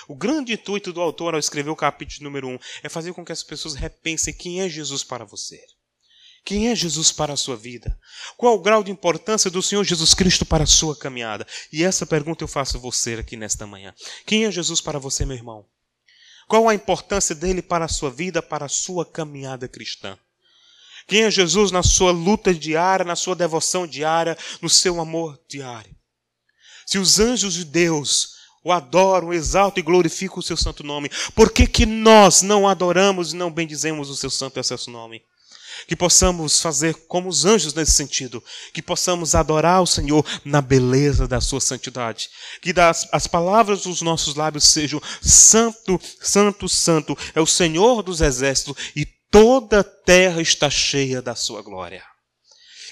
O 0.08 0.14
grande 0.14 0.54
intuito 0.54 0.92
do 0.92 1.00
autor 1.00 1.34
ao 1.34 1.40
escrever 1.40 1.70
o 1.70 1.76
capítulo 1.76 2.24
número 2.24 2.48
1 2.48 2.58
é 2.82 2.88
fazer 2.88 3.12
com 3.12 3.24
que 3.24 3.32
as 3.32 3.42
pessoas 3.42 3.74
repensem 3.74 4.34
quem 4.34 4.60
é 4.60 4.68
Jesus 4.68 5.04
para 5.04 5.24
você. 5.24 5.60
Quem 6.44 6.68
é 6.68 6.74
Jesus 6.74 7.12
para 7.12 7.34
a 7.34 7.36
sua 7.36 7.56
vida? 7.56 7.98
Qual 8.36 8.54
o 8.54 8.60
grau 8.60 8.82
de 8.82 8.90
importância 8.90 9.50
do 9.50 9.62
Senhor 9.62 9.84
Jesus 9.84 10.14
Cristo 10.14 10.46
para 10.46 10.64
a 10.64 10.66
sua 10.66 10.96
caminhada? 10.96 11.46
E 11.72 11.84
essa 11.84 12.06
pergunta 12.06 12.42
eu 12.42 12.48
faço 12.48 12.76
a 12.76 12.80
você 12.80 13.14
aqui 13.14 13.36
nesta 13.36 13.66
manhã. 13.66 13.94
Quem 14.26 14.46
é 14.46 14.50
Jesus 14.50 14.80
para 14.80 14.98
você, 14.98 15.24
meu 15.26 15.36
irmão? 15.36 15.66
Qual 16.48 16.68
a 16.68 16.74
importância 16.74 17.34
dele 17.34 17.62
para 17.62 17.84
a 17.84 17.88
sua 17.88 18.10
vida, 18.10 18.42
para 18.42 18.64
a 18.64 18.68
sua 18.68 19.04
caminhada 19.04 19.68
cristã? 19.68 20.18
Quem 21.06 21.22
é 21.22 21.30
Jesus 21.30 21.70
na 21.70 21.82
sua 21.82 22.10
luta 22.10 22.54
diária, 22.54 23.04
na 23.04 23.16
sua 23.16 23.36
devoção 23.36 23.86
diária, 23.86 24.36
no 24.60 24.68
seu 24.68 25.00
amor 25.00 25.38
diário? 25.48 25.94
Se 26.90 26.98
os 26.98 27.20
anjos 27.20 27.54
de 27.54 27.64
Deus 27.64 28.30
o 28.64 28.72
adoram, 28.72 29.32
exaltam 29.32 29.80
e 29.80 29.84
glorificam 29.84 30.40
o 30.40 30.42
seu 30.42 30.56
santo 30.56 30.82
nome, 30.82 31.08
por 31.36 31.52
que, 31.52 31.64
que 31.64 31.86
nós 31.86 32.42
não 32.42 32.66
adoramos 32.66 33.32
e 33.32 33.36
não 33.36 33.48
bendizemos 33.48 34.10
o 34.10 34.16
seu 34.16 34.28
santo 34.28 34.56
e 34.56 34.60
excelso 34.60 34.90
nome? 34.90 35.22
Que 35.86 35.94
possamos 35.94 36.60
fazer 36.60 36.94
como 37.06 37.28
os 37.28 37.44
anjos 37.44 37.74
nesse 37.74 37.92
sentido, 37.92 38.42
que 38.74 38.82
possamos 38.82 39.36
adorar 39.36 39.80
o 39.80 39.86
Senhor 39.86 40.26
na 40.44 40.60
beleza 40.60 41.28
da 41.28 41.40
sua 41.40 41.60
santidade, 41.60 42.28
que 42.60 42.72
das, 42.72 43.08
as 43.12 43.28
palavras 43.28 43.82
dos 43.82 44.02
nossos 44.02 44.34
lábios 44.34 44.64
sejam 44.64 45.00
santo, 45.22 46.00
santo, 46.20 46.68
santo, 46.68 47.16
é 47.36 47.40
o 47.40 47.46
Senhor 47.46 48.02
dos 48.02 48.20
exércitos 48.20 48.74
e 48.96 49.06
toda 49.30 49.78
a 49.78 49.84
terra 49.84 50.42
está 50.42 50.68
cheia 50.68 51.22
da 51.22 51.36
sua 51.36 51.62
glória. 51.62 52.02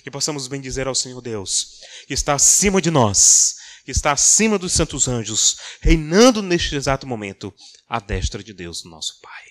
Que 0.05 0.11
possamos 0.11 0.47
bendizer 0.47 0.87
ao 0.87 0.95
Senhor 0.95 1.21
Deus, 1.21 1.81
que 2.07 2.15
está 2.15 2.35
acima 2.35 2.81
de 2.81 2.93
nós, 2.93 3.58
que 3.89 3.93
está 3.93 4.13
acima 4.13 4.59
dos 4.59 4.75
santos 4.75 5.09
anjos, 5.09 5.57
reinando 5.81 6.43
neste 6.43 6.77
exato 6.77 7.07
momento, 7.07 7.55
à 7.89 7.99
destra 7.99 8.45
de 8.45 8.53
Deus, 8.53 8.85
nosso 8.85 9.19
Pai. 9.23 9.45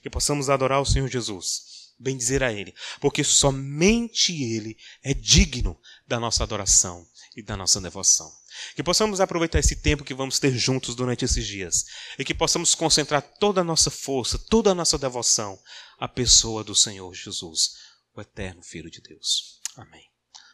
que 0.00 0.08
possamos 0.08 0.48
adorar 0.48 0.80
o 0.80 0.86
Senhor 0.86 1.06
Jesus, 1.10 1.92
bem 1.98 2.16
dizer 2.16 2.42
a 2.42 2.50
Ele, 2.50 2.74
porque 3.02 3.22
somente 3.22 4.32
Ele 4.32 4.78
é 5.02 5.12
digno 5.12 5.78
da 6.08 6.18
nossa 6.18 6.42
adoração 6.42 7.06
e 7.36 7.42
da 7.42 7.54
nossa 7.54 7.78
devoção. 7.82 8.32
Que 8.74 8.82
possamos 8.82 9.20
aproveitar 9.20 9.58
esse 9.58 9.76
tempo 9.76 10.04
que 10.04 10.14
vamos 10.14 10.38
ter 10.38 10.56
juntos 10.56 10.94
durante 10.94 11.26
esses 11.26 11.46
dias 11.46 11.84
e 12.18 12.24
que 12.24 12.32
possamos 12.32 12.74
concentrar 12.74 13.20
toda 13.20 13.60
a 13.60 13.64
nossa 13.64 13.90
força, 13.90 14.38
toda 14.38 14.70
a 14.70 14.74
nossa 14.74 14.96
devoção 14.96 15.60
à 15.98 16.08
pessoa 16.08 16.64
do 16.64 16.74
Senhor 16.74 17.12
Jesus, 17.12 17.72
o 18.16 18.22
eterno 18.22 18.62
Filho 18.62 18.90
de 18.90 19.02
Deus. 19.02 19.60
Amém. 19.76 20.08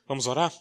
Vamos 0.09 0.27
orar? 0.27 0.53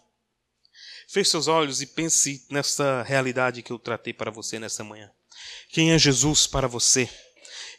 Feche 1.08 1.30
seus 1.30 1.48
olhos 1.48 1.82
e 1.82 1.88
pense 1.88 2.46
nessa 2.50 3.04
realidade 3.04 3.62
que 3.62 3.72
eu 3.72 3.80
tratei 3.80 4.14
para 4.14 4.32
você 4.32 4.60
nessa 4.60 4.84
manhã. 4.84 5.12
Quem 5.70 5.92
é 5.92 6.00
Jesus 6.00 6.48
para 6.48 6.68
você? 6.68 7.10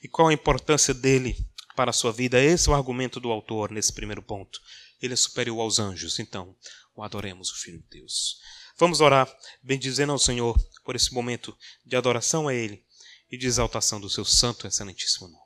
E 0.03 0.09
qual 0.09 0.29
a 0.29 0.33
importância 0.33 0.95
dele 0.95 1.37
para 1.74 1.91
a 1.91 1.95
sua 1.95 2.12
vida? 2.12 2.43
Esse 2.43 2.68
é 2.68 2.72
o 2.72 2.74
argumento 2.74 3.18
do 3.18 3.31
autor 3.31 3.70
nesse 3.70 3.93
primeiro 3.93 4.22
ponto. 4.22 4.61
Ele 5.01 5.14
é 5.14 5.16
superior 5.16 5.61
aos 5.61 5.79
anjos, 5.79 6.18
então 6.18 6.57
o 6.95 7.03
adoremos, 7.03 7.51
o 7.51 7.57
Filho 7.57 7.79
de 7.79 8.01
Deus. 8.01 8.39
Vamos 8.79 9.01
orar, 9.01 9.31
bendizendo 9.62 10.12
ao 10.12 10.18
Senhor 10.18 10.57
por 10.85 10.95
esse 10.95 11.12
momento 11.12 11.57
de 11.85 11.97
adoração 11.97 12.49
a 12.49 12.55
Ele 12.55 12.85
e 13.31 13.37
de 13.37 13.47
exaltação 13.47 14.01
do 14.01 14.09
seu 14.09 14.24
santo 14.24 14.66
e 14.66 14.68
excelentíssimo 14.68 15.29
nome. 15.29 15.45